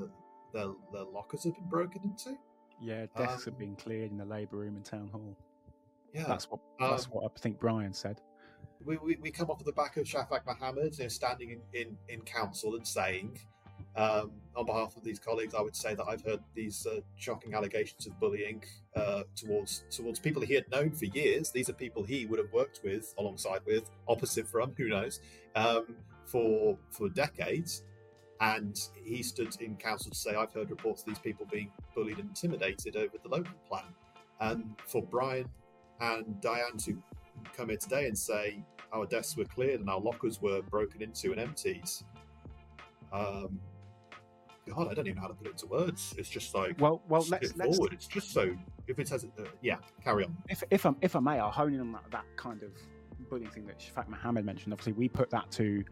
their, 0.53 0.71
their 0.91 1.03
lockers 1.05 1.45
had 1.45 1.55
been 1.55 1.67
broken 1.69 2.01
into. 2.03 2.37
Yeah, 2.81 3.05
desks 3.17 3.45
have 3.45 3.53
Um, 3.55 3.59
been 3.59 3.75
cleared 3.75 4.11
in 4.11 4.17
the 4.17 4.25
Labour 4.25 4.57
room 4.57 4.75
in 4.75 4.83
Town 4.83 5.09
Hall. 5.11 5.35
Yeah, 6.13 6.25
That's 6.27 6.49
what 6.51 6.59
that's 6.79 7.05
Um, 7.05 7.11
what 7.13 7.31
I 7.35 7.39
think 7.39 7.59
Brian 7.59 7.93
said. 7.93 8.21
we, 8.85 8.97
we, 8.97 9.15
we 9.21 9.31
come 9.31 9.49
off 9.49 9.59
of 9.61 9.65
the 9.65 9.71
back 9.71 9.97
of 9.97 10.03
Shaffaq 10.05 10.45
Mohammed, 10.45 10.95
you 10.97 11.05
know, 11.05 11.07
standing 11.07 11.51
in, 11.51 11.61
in, 11.81 11.97
in 12.09 12.21
council 12.21 12.75
and 12.75 12.85
saying, 12.85 13.39
um, 13.95 14.31
on 14.55 14.65
behalf 14.65 14.95
of 14.97 15.03
these 15.03 15.19
colleagues, 15.19 15.53
I 15.53 15.61
would 15.61 15.75
say 15.75 15.93
that 15.93 16.05
I've 16.07 16.23
heard 16.23 16.39
these 16.55 16.85
uh, 16.85 17.01
shocking 17.15 17.53
allegations 17.53 18.07
of 18.07 18.19
bullying 18.19 18.63
uh, 18.95 19.23
towards 19.35 19.85
towards 19.89 20.19
people 20.19 20.41
he 20.41 20.53
had 20.53 20.69
known 20.71 20.91
for 20.91 21.05
years. 21.05 21.51
These 21.51 21.69
are 21.69 21.73
people 21.73 22.03
he 22.03 22.25
would 22.25 22.39
have 22.39 22.51
worked 22.51 22.81
with, 22.83 23.13
alongside 23.17 23.61
with, 23.65 23.89
opposite 24.07 24.47
from, 24.47 24.73
who 24.77 24.89
knows, 24.89 25.19
um, 25.55 25.95
for 26.25 26.77
for 26.89 27.09
decades. 27.09 27.83
And 28.41 28.77
he 29.05 29.23
stood 29.23 29.55
in 29.61 29.77
council 29.77 30.11
to 30.11 30.17
say, 30.17 30.35
I've 30.35 30.51
heard 30.51 30.69
reports 30.69 31.03
of 31.03 31.07
these 31.07 31.19
people 31.19 31.47
being 31.49 31.71
bullied 31.95 32.17
and 32.17 32.29
intimidated 32.29 32.97
over 32.97 33.15
the 33.21 33.29
local 33.29 33.53
plan. 33.69 33.85
And 34.41 34.75
for 34.87 35.01
Brian 35.01 35.47
and 36.01 36.41
Diane 36.41 36.77
to 36.79 37.01
come 37.55 37.69
here 37.69 37.77
today 37.77 38.07
and 38.07 38.17
say 38.17 38.63
our 38.91 39.05
desks 39.05 39.37
were 39.37 39.45
cleared 39.45 39.79
and 39.79 39.89
our 39.89 39.99
lockers 39.99 40.41
were 40.41 40.61
broken 40.61 41.01
into 41.01 41.31
and 41.31 41.39
emptied. 41.39 41.89
Um, 43.13 43.59
God, 44.67 44.87
I 44.89 44.93
don't 44.93 45.07
even 45.07 45.17
know 45.17 45.23
how 45.23 45.27
to 45.27 45.33
put 45.33 45.47
it 45.47 45.51
into 45.51 45.67
words. 45.67 46.13
It's 46.17 46.29
just 46.29 46.55
like 46.55 46.79
Well, 46.79 47.01
well, 47.09 47.25
let's 47.29 47.31
let's 47.31 47.49
straightforward. 47.51 47.93
It's 47.93 48.07
just 48.07 48.31
so. 48.31 48.55
If 48.87 48.99
it 48.99 49.07
says, 49.07 49.25
uh, 49.39 49.43
yeah, 49.61 49.77
carry 50.03 50.25
on. 50.25 50.35
if 50.49 50.63
if 50.71 50.85
I, 50.85 50.93
if 51.01 51.15
I 51.15 51.19
may, 51.19 51.39
I'll 51.39 51.51
hone 51.51 51.73
in 51.73 51.79
on 51.79 51.91
that, 51.93 52.03
that 52.11 52.25
kind 52.35 52.63
of 52.63 52.71
bullying 53.29 53.49
thing 53.49 53.65
that 53.67 53.79
Shaffaq 53.79 54.07
Mohammed 54.07 54.45
mentioned. 54.45 54.73
Obviously, 54.73 54.93
we 54.93 55.09
put 55.09 55.29
that 55.31 55.51
to 55.51 55.83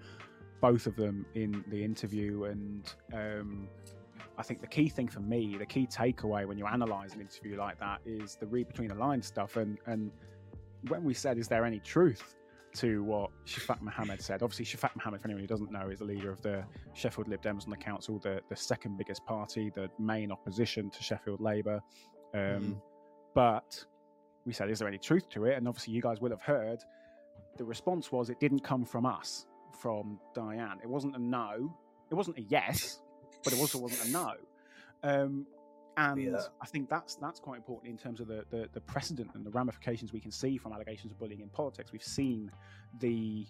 both 0.62 0.88
of 0.88 0.96
them 0.96 1.26
in 1.36 1.64
the 1.68 1.84
interview, 1.84 2.46
and 2.46 2.94
um, 3.14 3.68
I 4.38 4.44
think 4.44 4.62
the 4.62 4.68
key 4.68 4.90
thing 4.90 5.08
for 5.08 5.20
me, 5.20 5.58
the 5.58 5.66
key 5.66 5.88
takeaway 5.88 6.46
when 6.46 6.58
you 6.58 6.66
analyse 6.66 7.14
an 7.14 7.22
interview 7.22 7.58
like 7.58 7.80
that, 7.80 8.00
is 8.06 8.36
the 8.36 8.48
read 8.48 8.68
between 8.68 8.90
the 8.90 8.96
lines 8.96 9.26
stuff. 9.26 9.58
And 9.58 9.78
and 9.86 10.12
when 10.88 11.04
we 11.04 11.14
said, 11.14 11.38
is 11.38 11.48
there 11.48 11.66
any 11.66 11.80
truth 11.80 12.36
to 12.76 13.04
what 13.04 13.30
Shaffaq 13.46 13.82
Mohammed 13.82 14.22
said? 14.22 14.42
Obviously, 14.44 14.66
Shaffaq 14.66 14.96
Mohammed, 14.96 15.22
for 15.22 15.28
anyone 15.28 15.42
who 15.42 15.48
doesn't 15.48 15.72
know, 15.72 15.90
is 15.90 16.00
the 16.00 16.06
leader 16.06 16.32
of 16.32 16.42
the 16.42 16.64
Sheffield 16.94 17.28
Lib 17.28 17.42
Dems 17.42 17.64
on 17.66 17.70
the 17.70 17.78
council, 17.78 18.20
the 18.20 18.42
the 18.50 18.56
second 18.56 18.98
biggest 18.98 19.26
party, 19.26 19.72
the 19.74 19.90
main 20.00 20.32
opposition 20.32 20.90
to 20.90 21.04
Sheffield 21.04 21.42
Labour. 21.42 21.80
Um, 22.34 22.40
Mhm. 22.40 22.82
But 23.34 23.86
we 24.46 24.52
said, 24.54 24.70
is 24.70 24.80
there 24.80 24.88
any 24.88 24.98
truth 24.98 25.30
to 25.30 25.46
it? 25.46 25.58
And 25.58 25.68
obviously, 25.68 25.94
you 25.94 26.02
guys 26.02 26.20
will 26.20 26.32
have 26.32 26.42
heard 26.42 26.80
the 27.58 27.64
response 27.66 28.12
was 28.12 28.30
it 28.30 28.40
didn't 28.40 28.60
come 28.62 28.84
from 28.86 29.06
us, 29.06 29.46
from 29.80 30.20
Diane. 30.34 30.80
It 30.82 30.90
wasn't 30.90 31.16
a 31.16 31.20
no, 31.20 31.74
it 32.10 32.16
wasn't 32.16 32.38
a 32.38 32.42
yes, 32.42 33.02
but 33.44 33.54
it 33.54 33.60
also 33.60 33.78
wasn't 33.80 34.10
a 34.10 34.12
no. 34.12 34.34
Um, 35.04 35.48
and 36.02 36.22
Yeah. 36.22 36.42
I 36.62 36.66
think 36.66 36.90
that's 36.90 37.16
that's 37.16 37.40
quite 37.40 37.58
important 37.58 37.92
in 37.92 37.98
terms 37.98 38.20
of 38.20 38.28
the, 38.28 38.46
the 38.50 38.70
the 38.74 38.82
precedent 38.82 39.32
and 39.36 39.46
the 39.46 39.52
ramifications 39.52 40.14
we 40.14 40.20
can 40.20 40.32
see 40.32 40.58
from 40.58 40.74
allegations 40.74 41.12
of 41.12 41.20
bullying 41.20 41.42
in 41.42 41.50
politics. 41.50 41.92
We've 41.92 42.04
seen 42.04 42.52
the 43.00 43.46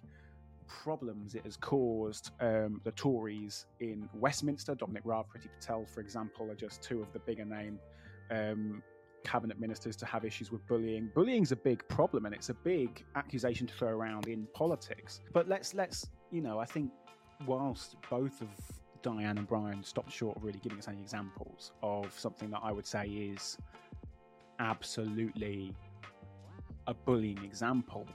problems 0.68 1.36
it 1.36 1.43
has 1.43 1.58
caused 1.58 2.32
um, 2.39 2.80
the 2.84 2.91
Tories 2.91 3.66
in 3.80 4.08
Westminster. 4.14 4.74
Dominic 4.76 5.04
Raab, 5.06 5.26
Priti 5.28 5.49
Patel, 5.60 5.86
for 5.86 5.99
example, 5.99 6.49
are 6.49 6.56
just 6.56 6.82
two 6.82 7.02
of 7.02 7.12
the 7.12 7.20
bigger 7.20 7.45
name 7.45 7.78
um, 8.30 8.82
cabinet 9.24 9.60
ministers 9.60 9.95
to 9.97 10.06
have 10.06 10.24
issues 10.24 10.52
with 10.52 10.66
bullying. 10.68 11.12
Bullying's 11.14 11.52
a 11.52 11.56
big 11.58 11.86
problem, 11.89 12.26
and 12.26 12.34
it's 12.34 12.49
a 12.49 12.54
big 12.54 13.04
accusation 13.16 13.68
to 13.68 13.74
throw 13.74 13.89
around 13.89 14.28
in 14.28 14.47
politics. 14.54 15.20
But 15.34 15.47
let's 15.47 15.74
let's 15.74 16.08
you 16.32 16.41
know, 16.41 16.60
I 16.60 16.66
think 16.66 16.91
whilst 17.45 17.97
both 18.10 18.41
of 18.41 18.49
Diane 19.02 19.38
and 19.38 19.47
Brian 19.47 19.84
stopped 19.84 20.12
short 20.12 20.38
of 20.38 20.43
really 20.43 20.60
giving 20.60 20.78
us 20.78 20.88
any 20.88 21.02
examples 21.02 21.72
of 21.82 22.18
something 22.18 22.49
that 22.52 22.62
I 22.64 22.72
would 22.72 22.86
say 22.86 23.08
is 23.08 23.58
absolutely 24.60 25.76
a 26.88 26.93
bullying 26.93 27.43
example. 27.43 28.08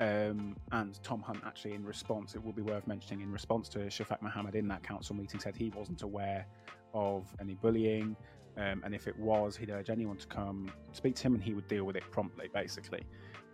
Um, 0.00 0.56
and 0.72 1.00
Tom 1.04 1.22
Hunt 1.22 1.40
actually, 1.46 1.74
in 1.74 1.84
response, 1.84 2.34
it 2.34 2.44
will 2.44 2.52
be 2.52 2.62
worth 2.62 2.86
mentioning, 2.86 3.22
in 3.22 3.30
response 3.30 3.68
to 3.70 3.78
Shaffaq 3.78 4.20
Mohammed 4.20 4.54
in 4.56 4.66
that 4.68 4.82
council 4.82 5.14
meeting, 5.14 5.38
said 5.38 5.54
he 5.54 5.70
wasn't 5.70 6.02
aware 6.02 6.46
of 6.92 7.26
any 7.40 7.54
bullying. 7.54 8.16
Um, 8.56 8.82
and 8.84 8.94
if 8.94 9.06
it 9.06 9.18
was, 9.18 9.56
he'd 9.56 9.70
urge 9.70 9.90
anyone 9.90 10.16
to 10.16 10.26
come 10.26 10.70
speak 10.92 11.14
to 11.16 11.22
him 11.22 11.34
and 11.34 11.42
he 11.42 11.54
would 11.54 11.68
deal 11.68 11.84
with 11.84 11.96
it 11.96 12.02
promptly, 12.10 12.48
basically. 12.52 13.02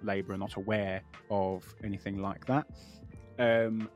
Labour 0.02 0.34
are 0.34 0.38
not 0.38 0.54
aware 0.54 1.02
of 1.30 1.64
anything 1.84 2.18
like 2.18 2.46
that. 2.46 2.66
Um, 3.38 3.88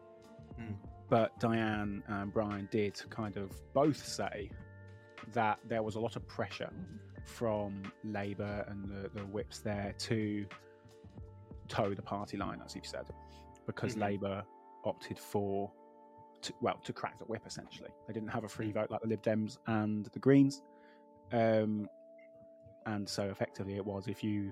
mm. 0.60 0.76
But 1.12 1.38
Diane 1.38 2.02
and 2.06 2.32
Brian 2.32 2.70
did 2.72 2.98
kind 3.10 3.36
of 3.36 3.50
both 3.74 4.02
say 4.02 4.50
that 5.34 5.58
there 5.68 5.82
was 5.82 5.96
a 5.96 6.00
lot 6.00 6.16
of 6.16 6.26
pressure 6.26 6.72
from 7.26 7.82
Labour 8.02 8.64
and 8.66 8.88
the, 8.88 9.10
the 9.10 9.26
whips 9.26 9.58
there 9.58 9.92
to 9.98 10.46
toe 11.68 11.92
the 11.92 12.00
party 12.00 12.38
line, 12.38 12.62
as 12.64 12.74
you've 12.74 12.86
said, 12.86 13.04
because 13.66 13.92
mm-hmm. 13.92 14.04
Labour 14.04 14.42
opted 14.86 15.18
for, 15.18 15.70
to, 16.40 16.54
well, 16.62 16.80
to 16.82 16.94
crack 16.94 17.18
the 17.18 17.26
whip 17.26 17.42
essentially. 17.46 17.90
They 18.06 18.14
didn't 18.14 18.30
have 18.30 18.44
a 18.44 18.48
free 18.48 18.70
mm. 18.70 18.74
vote 18.76 18.90
like 18.90 19.02
the 19.02 19.08
Lib 19.08 19.22
Dems 19.22 19.58
and 19.66 20.06
the 20.14 20.18
Greens. 20.18 20.62
Um, 21.30 21.90
and 22.86 23.06
so 23.06 23.24
effectively 23.24 23.76
it 23.76 23.84
was 23.84 24.08
if 24.08 24.24
you 24.24 24.50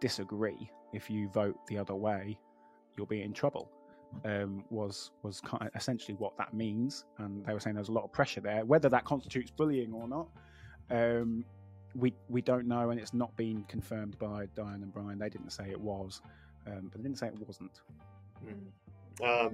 disagree, 0.00 0.70
if 0.92 1.08
you 1.08 1.30
vote 1.30 1.56
the 1.68 1.78
other 1.78 1.94
way, 1.94 2.38
you'll 2.98 3.06
be 3.06 3.22
in 3.22 3.32
trouble. 3.32 3.70
Um, 4.24 4.64
was 4.70 5.10
was 5.22 5.40
kind 5.40 5.62
of 5.62 5.70
essentially 5.76 6.16
what 6.18 6.36
that 6.38 6.54
means, 6.54 7.04
and 7.18 7.44
they 7.44 7.52
were 7.52 7.60
saying 7.60 7.76
there's 7.76 7.90
a 7.90 7.92
lot 7.92 8.04
of 8.04 8.12
pressure 8.12 8.40
there. 8.40 8.64
Whether 8.64 8.88
that 8.88 9.04
constitutes 9.04 9.50
bullying 9.50 9.92
or 9.92 10.08
not, 10.08 10.28
um, 10.90 11.44
we 11.94 12.14
we 12.28 12.40
don't 12.40 12.66
know, 12.66 12.90
and 12.90 12.98
it's 13.00 13.14
not 13.14 13.36
been 13.36 13.64
confirmed 13.64 14.18
by 14.18 14.46
Diane 14.54 14.82
and 14.82 14.92
Brian. 14.92 15.18
They 15.18 15.28
didn't 15.28 15.50
say 15.50 15.70
it 15.70 15.80
was, 15.80 16.22
um, 16.66 16.88
but 16.90 16.98
they 16.98 17.02
didn't 17.02 17.18
say 17.18 17.26
it 17.26 17.38
wasn't. 17.38 17.80
Mm. 18.44 19.52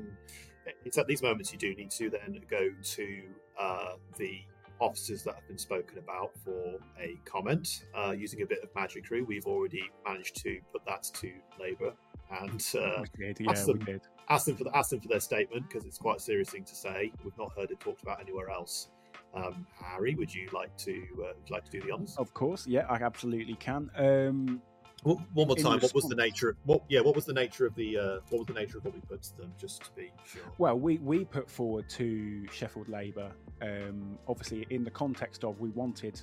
It's 0.85 0.99
at 0.99 1.07
these 1.07 1.23
moments 1.23 1.53
you 1.53 1.59
do 1.59 1.75
need 1.75 1.91
to 1.93 2.11
then 2.11 2.41
go 2.49 2.71
to 2.83 3.23
uh, 3.61 3.93
the 4.17 4.43
officers 4.81 5.23
that 5.23 5.35
have 5.35 5.47
been 5.47 5.59
spoken 5.59 5.99
about 5.99 6.31
for 6.45 6.79
a 7.01 7.19
comment. 7.25 7.85
Uh, 7.95 8.13
using 8.13 8.43
a 8.43 8.47
bit 8.47 8.59
of 8.63 8.73
magicry, 8.75 9.27
we've 9.27 9.47
already 9.47 9.91
managed 10.07 10.37
to 10.43 10.61
put 10.73 10.85
that 10.87 11.05
to 11.15 11.33
Labour 11.61 11.93
and 12.41 12.67
uh, 12.79 13.05
did, 13.19 13.39
yeah, 13.41 13.51
ask, 13.51 13.67
them, 13.67 14.01
ask, 14.29 14.47
them, 14.47 14.57
for 14.57 14.65
the, 14.65 14.77
ask 14.77 14.91
them 14.91 15.01
for 15.01 15.09
their 15.09 15.21
statement 15.21 15.69
because 15.69 15.85
it's 15.85 15.99
quite 15.99 16.17
a 16.17 16.21
serious 16.21 16.51
thing 16.51 16.65
to 16.65 16.75
say. 16.75 17.13
We've 17.25 17.37
not 17.39 17.53
heard 17.57 17.71
it 17.71 17.81
talked 17.81 18.03
about 18.03 18.21
anywhere 18.21 18.51
else. 18.51 18.89
Um, 19.35 19.67
Harry, 19.75 20.15
would 20.15 20.35
you 20.35 20.49
like 20.53 20.77
to 20.79 20.93
uh, 20.93 21.33
would 21.37 21.49
you 21.49 21.55
like 21.55 21.65
to 21.65 21.71
do 21.71 21.81
the 21.81 21.93
honors? 21.93 22.15
Of 22.19 22.35
course, 22.35 22.67
yeah, 22.67 22.87
I 22.89 22.97
absolutely 22.97 23.55
can. 23.55 23.91
Um, 23.97 24.61
well, 25.05 25.21
one 25.33 25.49
more 25.49 25.57
time. 25.57 25.81
What 25.81 25.95
was 25.95 26.05
the 26.05 26.15
nature? 26.15 26.51
Of, 26.51 26.57
what 26.65 26.83
yeah? 26.89 27.01
What 27.01 27.17
was 27.17 27.25
the 27.25 27.33
nature 27.33 27.67
of 27.67 27.75
the? 27.75 27.99
Uh, 27.99 28.19
what 28.29 28.39
was 28.39 28.47
the 28.47 28.55
nature 28.55 28.79
of 28.79 28.85
what 28.85 28.95
we 28.95 29.01
put 29.01 29.23
to 29.23 29.37
them? 29.37 29.53
Just 29.59 29.85
to 29.85 29.91
be 29.97 30.13
sure. 30.25 30.43
Well, 30.59 30.79
we 30.79 30.99
we 30.99 31.25
put 31.25 31.51
forward 31.51 31.89
to 31.91 32.47
Sheffield 32.53 32.89
Labour, 32.89 33.33
um, 33.63 34.19
obviously 34.29 34.67
in 34.71 34.85
the 34.85 34.91
context 34.91 35.45
of 35.45 35.59
we 35.59 35.71
wanted 35.71 36.21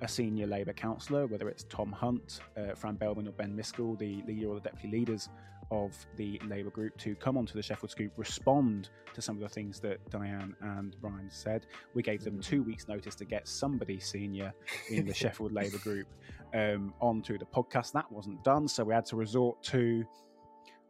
a 0.00 0.08
senior 0.08 0.46
Labour 0.46 0.72
councillor, 0.72 1.26
whether 1.26 1.48
it's 1.48 1.64
Tom 1.64 1.92
Hunt, 1.92 2.40
uh, 2.56 2.74
Fran 2.74 2.96
Belbin, 2.96 3.28
or 3.28 3.32
Ben 3.32 3.56
Miskell, 3.56 3.98
the 3.98 4.22
leader 4.26 4.48
or 4.48 4.54
the 4.54 4.60
deputy 4.60 4.88
leaders 4.88 5.28
of 5.70 5.94
the 6.16 6.40
Labour 6.46 6.70
group, 6.70 6.96
to 6.98 7.14
come 7.16 7.36
onto 7.36 7.54
the 7.54 7.62
Sheffield 7.62 7.90
Scoop, 7.90 8.12
respond 8.16 8.88
to 9.14 9.20
some 9.20 9.36
of 9.36 9.42
the 9.42 9.48
things 9.48 9.80
that 9.80 9.98
Diane 10.10 10.54
and 10.60 10.96
Brian 11.00 11.30
said. 11.30 11.66
We 11.94 12.02
gave 12.02 12.24
them 12.24 12.40
two 12.40 12.62
weeks' 12.62 12.88
notice 12.88 13.14
to 13.16 13.24
get 13.24 13.46
somebody 13.46 14.00
senior 14.00 14.52
in 14.90 15.06
the 15.06 15.14
Sheffield 15.14 15.52
Labour 15.52 15.78
group 15.78 16.06
um, 16.54 16.94
onto 17.00 17.36
the 17.36 17.44
podcast. 17.44 17.92
That 17.92 18.10
wasn't 18.10 18.42
done, 18.44 18.68
so 18.68 18.84
we 18.84 18.94
had 18.94 19.06
to 19.06 19.16
resort 19.16 19.62
to 19.64 20.04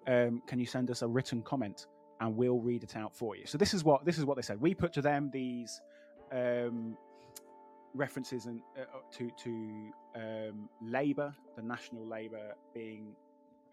um, 0.07 0.43
can 0.47 0.59
you 0.59 0.67
send 0.67 0.91
us 0.91 1.03
a 1.03 1.09
written 1.09 1.43
comment 1.43 1.87
and 2.21 2.35
we'll 2.37 2.59
read 2.59 2.83
it 2.83 2.97
out 2.97 3.15
for 3.15 3.37
you. 3.37 3.47
So 3.47 3.59
this 3.59 3.75
is 3.75 3.85
what 3.85 4.05
this 4.05 4.19
is 4.19 4.25
what 4.25 4.37
they 4.37 4.43
said. 4.43 4.61
We 4.61 4.75
put 4.75 4.93
to 4.95 5.03
them 5.03 5.31
these 5.33 5.81
um, 6.33 6.97
references 7.99 8.47
and 8.47 8.63
uh, 8.79 8.83
uh, 8.83 9.01
to 9.11 9.31
to 9.43 9.93
um, 10.15 10.69
Labour, 10.81 11.35
the 11.57 11.63
National 11.63 12.07
Labour 12.07 12.55
being 12.73 13.09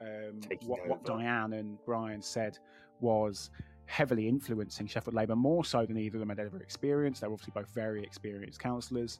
um, 0.01 0.41
what, 0.65 0.85
what, 0.87 1.05
Diane 1.05 1.53
and 1.53 1.77
Brian 1.85 2.21
said 2.21 2.57
was 2.99 3.49
heavily 3.85 4.27
influencing 4.27 4.87
Sheffield 4.87 5.13
Labour 5.13 5.35
more 5.35 5.63
so 5.63 5.85
than 5.85 5.97
either 5.97 6.17
of 6.17 6.19
them 6.19 6.29
had 6.29 6.39
ever 6.39 6.57
experienced. 6.57 7.21
They're 7.21 7.31
obviously 7.31 7.53
both 7.55 7.69
very 7.73 8.03
experienced 8.03 8.59
councillors, 8.59 9.19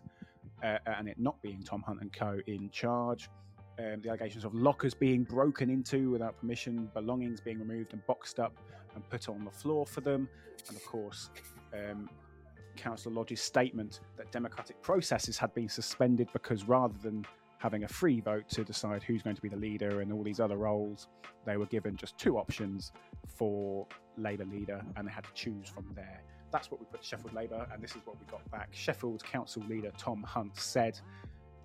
uh, 0.64 0.80
and 0.86 1.08
it 1.08 1.18
not 1.18 1.42
being 1.42 1.62
Tom 1.64 1.82
Hunt 1.84 2.02
and 2.02 2.12
co 2.12 2.40
in 2.48 2.70
charge. 2.72 3.30
Um, 3.78 4.02
the 4.02 4.10
allegations 4.10 4.46
of 4.46 4.56
lockers 4.56 4.94
being 4.94 5.24
broken 5.24 5.70
into 5.70 6.10
without 6.10 6.40
permission, 6.40 6.90
belongings 6.94 7.42
being 7.42 7.60
removed 7.60 7.92
and 7.92 8.06
boxed 8.08 8.40
up 8.40 8.54
and 8.96 9.08
put 9.10 9.28
on 9.28 9.44
the 9.44 9.52
floor 9.52 9.86
for 9.86 10.02
them, 10.02 10.30
and 10.70 10.78
of 10.78 10.86
course, 10.86 11.30
um, 11.74 12.10
Councillor 12.76 13.16
Lodge's 13.16 13.42
statement 13.42 14.02
that 14.18 14.32
democratic 14.32 14.82
processes 14.82 15.38
had 15.38 15.54
been 15.54 15.70
suspended 15.70 16.30
because 16.34 16.66
rather 16.66 16.98
than 17.02 17.26
having 17.58 17.84
a 17.84 17.88
free 17.88 18.20
vote 18.20 18.48
to 18.50 18.64
decide 18.64 19.02
who's 19.04 19.24
going 19.24 19.36
to 19.36 19.42
be 19.42 19.50
the 19.50 19.56
leader 19.56 20.02
and 20.02 20.12
all 20.12 20.24
these 20.24 20.40
other 20.40 20.58
roles, 20.58 21.08
they 21.46 21.58
were 21.58 21.66
given 21.66 21.96
just 21.96 22.18
two 22.18 22.38
options 22.38 22.92
for 23.28 23.88
Labour 24.18 24.46
leader 24.46 24.82
and 24.96 25.08
they 25.08 25.12
had 25.12 25.24
to 25.24 25.34
choose 25.34 25.70
from 25.70 25.86
there. 25.96 26.22
That's 26.52 26.70
what 26.70 26.80
we 26.80 26.86
put 26.86 27.04
Sheffield 27.04 27.34
Labour, 27.34 27.68
and 27.74 27.84
this 27.84 27.92
is 27.92 28.02
what 28.06 28.20
we 28.20 28.26
got 28.28 28.50
back. 28.52 28.70
Sheffield 28.72 29.24
Council 29.24 29.64
leader 29.68 29.92
Tom 29.98 30.24
Hunt 30.24 30.56
said 30.58 31.00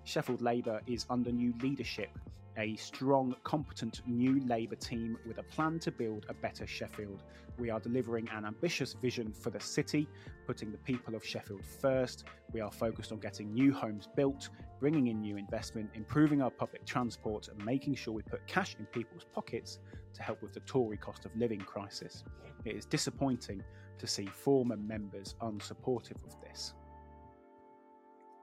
Sheffield 0.03 0.41
Labour 0.41 0.81
is 0.87 1.05
under 1.09 1.31
new 1.31 1.53
leadership 1.61 2.09
a 2.57 2.75
strong, 2.75 3.35
competent 3.43 4.01
new 4.05 4.45
Labour 4.45 4.75
team 4.75 5.17
with 5.25 5.37
a 5.37 5.43
plan 5.43 5.79
to 5.79 5.91
build 5.91 6.25
a 6.29 6.33
better 6.33 6.67
Sheffield. 6.67 7.23
We 7.57 7.69
are 7.69 7.79
delivering 7.79 8.29
an 8.33 8.45
ambitious 8.45 8.93
vision 8.93 9.31
for 9.31 9.49
the 9.49 9.59
city, 9.59 10.07
putting 10.47 10.71
the 10.71 10.77
people 10.79 11.15
of 11.15 11.25
Sheffield 11.25 11.63
first. 11.63 12.25
We 12.53 12.61
are 12.61 12.71
focused 12.71 13.11
on 13.11 13.19
getting 13.19 13.53
new 13.53 13.73
homes 13.73 14.07
built, 14.15 14.49
bringing 14.79 15.07
in 15.07 15.21
new 15.21 15.37
investment, 15.37 15.89
improving 15.93 16.41
our 16.41 16.51
public 16.51 16.85
transport, 16.85 17.47
and 17.47 17.63
making 17.65 17.95
sure 17.95 18.13
we 18.13 18.23
put 18.23 18.45
cash 18.47 18.75
in 18.79 18.85
people's 18.87 19.25
pockets 19.33 19.79
to 20.13 20.23
help 20.23 20.41
with 20.41 20.53
the 20.53 20.61
Tory 20.61 20.97
cost 20.97 21.25
of 21.25 21.35
living 21.35 21.61
crisis. 21.61 22.23
It 22.65 22.75
is 22.75 22.85
disappointing 22.85 23.63
to 23.97 24.07
see 24.07 24.25
former 24.25 24.77
members 24.77 25.35
unsupportive 25.41 26.23
of 26.25 26.39
this. 26.41 26.73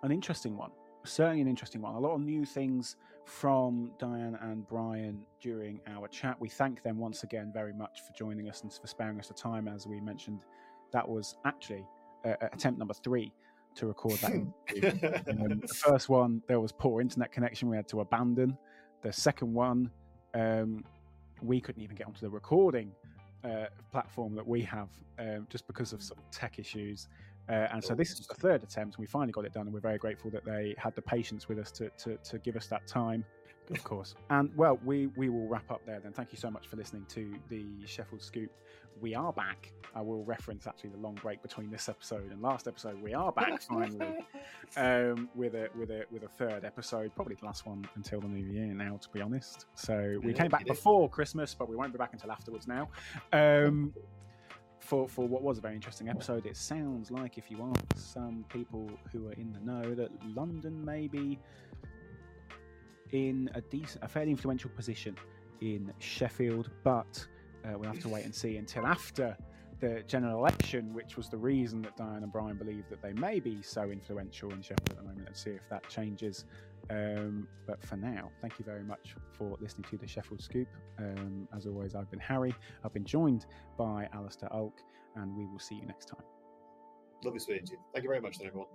An 0.02 0.12
interesting 0.12 0.56
one 0.56 0.70
certainly 1.08 1.40
an 1.40 1.48
interesting 1.48 1.80
one. 1.80 1.94
A 1.94 1.98
lot 1.98 2.14
of 2.14 2.20
new 2.20 2.44
things 2.44 2.96
from 3.28 3.90
Diane 3.98 4.38
and 4.40 4.66
Brian 4.66 5.20
during 5.40 5.80
our 5.86 6.08
chat. 6.08 6.40
We 6.40 6.48
thank 6.48 6.82
them 6.82 6.98
once 6.98 7.24
again 7.24 7.50
very 7.52 7.74
much 7.74 8.00
for 8.06 8.12
joining 8.16 8.48
us 8.48 8.62
and 8.62 8.72
for 8.72 8.86
sparing 8.86 9.18
us 9.18 9.28
the 9.28 9.34
time. 9.34 9.68
As 9.68 9.86
we 9.86 10.00
mentioned, 10.00 10.40
that 10.92 11.06
was 11.06 11.36
actually 11.44 11.84
uh, 12.24 12.34
attempt 12.40 12.78
number 12.78 12.94
three 12.94 13.32
to 13.74 13.86
record 13.86 14.18
that. 14.20 14.32
um, 14.32 15.60
the 15.60 15.68
first 15.68 16.08
one, 16.08 16.42
there 16.48 16.58
was 16.58 16.72
poor 16.72 17.02
internet 17.02 17.30
connection 17.30 17.68
we 17.68 17.76
had 17.76 17.86
to 17.88 18.00
abandon. 18.00 18.56
The 19.02 19.12
second 19.12 19.52
one, 19.52 19.90
um, 20.34 20.82
we 21.42 21.60
couldn't 21.60 21.82
even 21.82 21.96
get 21.96 22.06
onto 22.06 22.20
the 22.20 22.30
recording 22.30 22.92
uh, 23.44 23.66
platform 23.92 24.34
that 24.34 24.46
we 24.46 24.62
have 24.62 24.88
um, 25.18 25.46
just 25.50 25.66
because 25.66 25.92
of 25.92 26.02
some 26.02 26.18
tech 26.32 26.58
issues. 26.58 27.08
Uh, 27.48 27.68
and 27.72 27.82
so 27.82 27.94
this 27.94 28.10
is 28.12 28.26
the 28.26 28.34
third 28.34 28.62
attempt, 28.62 28.96
and 28.96 29.00
we 29.00 29.06
finally 29.06 29.32
got 29.32 29.44
it 29.44 29.52
done, 29.52 29.66
and 29.66 29.72
we're 29.72 29.80
very 29.80 29.98
grateful 29.98 30.30
that 30.30 30.44
they 30.44 30.74
had 30.76 30.94
the 30.94 31.02
patience 31.02 31.48
with 31.48 31.58
us 31.58 31.70
to, 31.72 31.90
to, 31.98 32.16
to 32.18 32.38
give 32.38 32.56
us 32.56 32.66
that 32.66 32.86
time, 32.86 33.24
of 33.70 33.84
course. 33.84 34.14
And 34.30 34.50
well, 34.56 34.78
we, 34.84 35.08
we 35.16 35.28
will 35.28 35.46
wrap 35.46 35.70
up 35.70 35.82
there 35.86 36.00
then. 36.00 36.12
Thank 36.12 36.32
you 36.32 36.38
so 36.38 36.50
much 36.50 36.68
for 36.68 36.76
listening 36.76 37.06
to 37.10 37.34
the 37.48 37.64
Sheffield 37.86 38.22
Scoop. 38.22 38.50
We 39.00 39.14
are 39.14 39.32
back. 39.32 39.72
I 39.94 40.00
will 40.00 40.24
reference 40.24 40.66
actually 40.66 40.90
the 40.90 40.98
long 40.98 41.14
break 41.22 41.40
between 41.42 41.70
this 41.70 41.88
episode 41.88 42.32
and 42.32 42.42
last 42.42 42.66
episode. 42.66 43.00
We 43.00 43.14
are 43.14 43.30
back 43.30 43.62
finally 43.62 44.26
um, 44.76 45.28
with 45.34 45.54
a 45.54 45.68
with 45.78 45.90
a 45.90 46.04
with 46.10 46.24
a 46.24 46.28
third 46.28 46.64
episode, 46.64 47.14
probably 47.14 47.36
the 47.36 47.46
last 47.46 47.66
one 47.66 47.88
until 47.94 48.20
the 48.20 48.28
new 48.28 48.44
year 48.44 48.74
now, 48.74 48.96
to 48.96 49.08
be 49.10 49.20
honest. 49.20 49.66
So 49.74 50.18
we 50.22 50.32
came 50.32 50.48
back 50.48 50.66
before 50.66 51.08
Christmas, 51.08 51.54
but 51.54 51.68
we 51.68 51.76
won't 51.76 51.92
be 51.92 51.98
back 51.98 52.12
until 52.12 52.32
afterwards 52.32 52.66
now. 52.66 52.88
Um, 53.32 53.94
for, 54.88 55.06
for 55.06 55.28
what 55.28 55.42
was 55.42 55.58
a 55.58 55.60
very 55.60 55.74
interesting 55.74 56.08
episode. 56.08 56.46
It 56.46 56.56
sounds 56.56 57.10
like, 57.10 57.36
if 57.36 57.50
you 57.50 57.58
ask 57.62 58.14
some 58.14 58.46
people 58.48 58.90
who 59.12 59.28
are 59.28 59.34
in 59.34 59.52
the 59.52 59.60
know, 59.60 59.94
that 59.94 60.10
London 60.34 60.82
may 60.82 61.08
be 61.08 61.38
in 63.12 63.50
a 63.54 63.60
decent, 63.60 64.02
a 64.02 64.08
fairly 64.08 64.30
influential 64.30 64.70
position 64.70 65.14
in 65.60 65.92
Sheffield, 65.98 66.70
but 66.84 67.26
uh, 67.66 67.76
we'll 67.76 67.92
have 67.92 68.00
to 68.00 68.08
wait 68.08 68.24
and 68.24 68.34
see 68.34 68.56
until 68.56 68.86
after 68.86 69.36
the 69.80 70.02
general 70.06 70.38
election, 70.38 70.94
which 70.94 71.18
was 71.18 71.28
the 71.28 71.36
reason 71.36 71.82
that 71.82 71.94
Diane 71.98 72.22
and 72.22 72.32
Brian 72.32 72.56
believe 72.56 72.84
that 72.88 73.02
they 73.02 73.12
may 73.12 73.40
be 73.40 73.60
so 73.60 73.90
influential 73.90 74.50
in 74.50 74.62
Sheffield 74.62 74.90
at 74.90 74.96
the 74.96 75.02
moment, 75.02 75.26
and 75.26 75.36
see 75.36 75.50
if 75.50 75.68
that 75.68 75.86
changes. 75.90 76.46
Um, 76.90 77.46
but 77.66 77.84
for 77.84 77.96
now, 77.96 78.30
thank 78.40 78.58
you 78.58 78.64
very 78.64 78.82
much 78.82 79.14
for 79.32 79.56
listening 79.60 79.88
to 79.90 79.98
the 79.98 80.06
Sheffield 80.06 80.42
Scoop. 80.42 80.68
Um, 80.98 81.46
as 81.54 81.66
always, 81.66 81.94
I've 81.94 82.10
been 82.10 82.20
Harry. 82.20 82.54
I've 82.84 82.94
been 82.94 83.04
joined 83.04 83.46
by 83.76 84.08
Alistair 84.12 84.48
Ulk, 84.52 84.80
and 85.16 85.36
we 85.36 85.44
will 85.46 85.58
see 85.58 85.74
you 85.74 85.86
next 85.86 86.06
time. 86.06 86.24
Lovely 87.24 87.40
speaking 87.40 87.66
to 87.66 87.72
you. 87.72 87.78
Thank 87.92 88.04
you 88.04 88.08
very 88.08 88.20
much, 88.20 88.38
then, 88.38 88.46
everyone. 88.46 88.68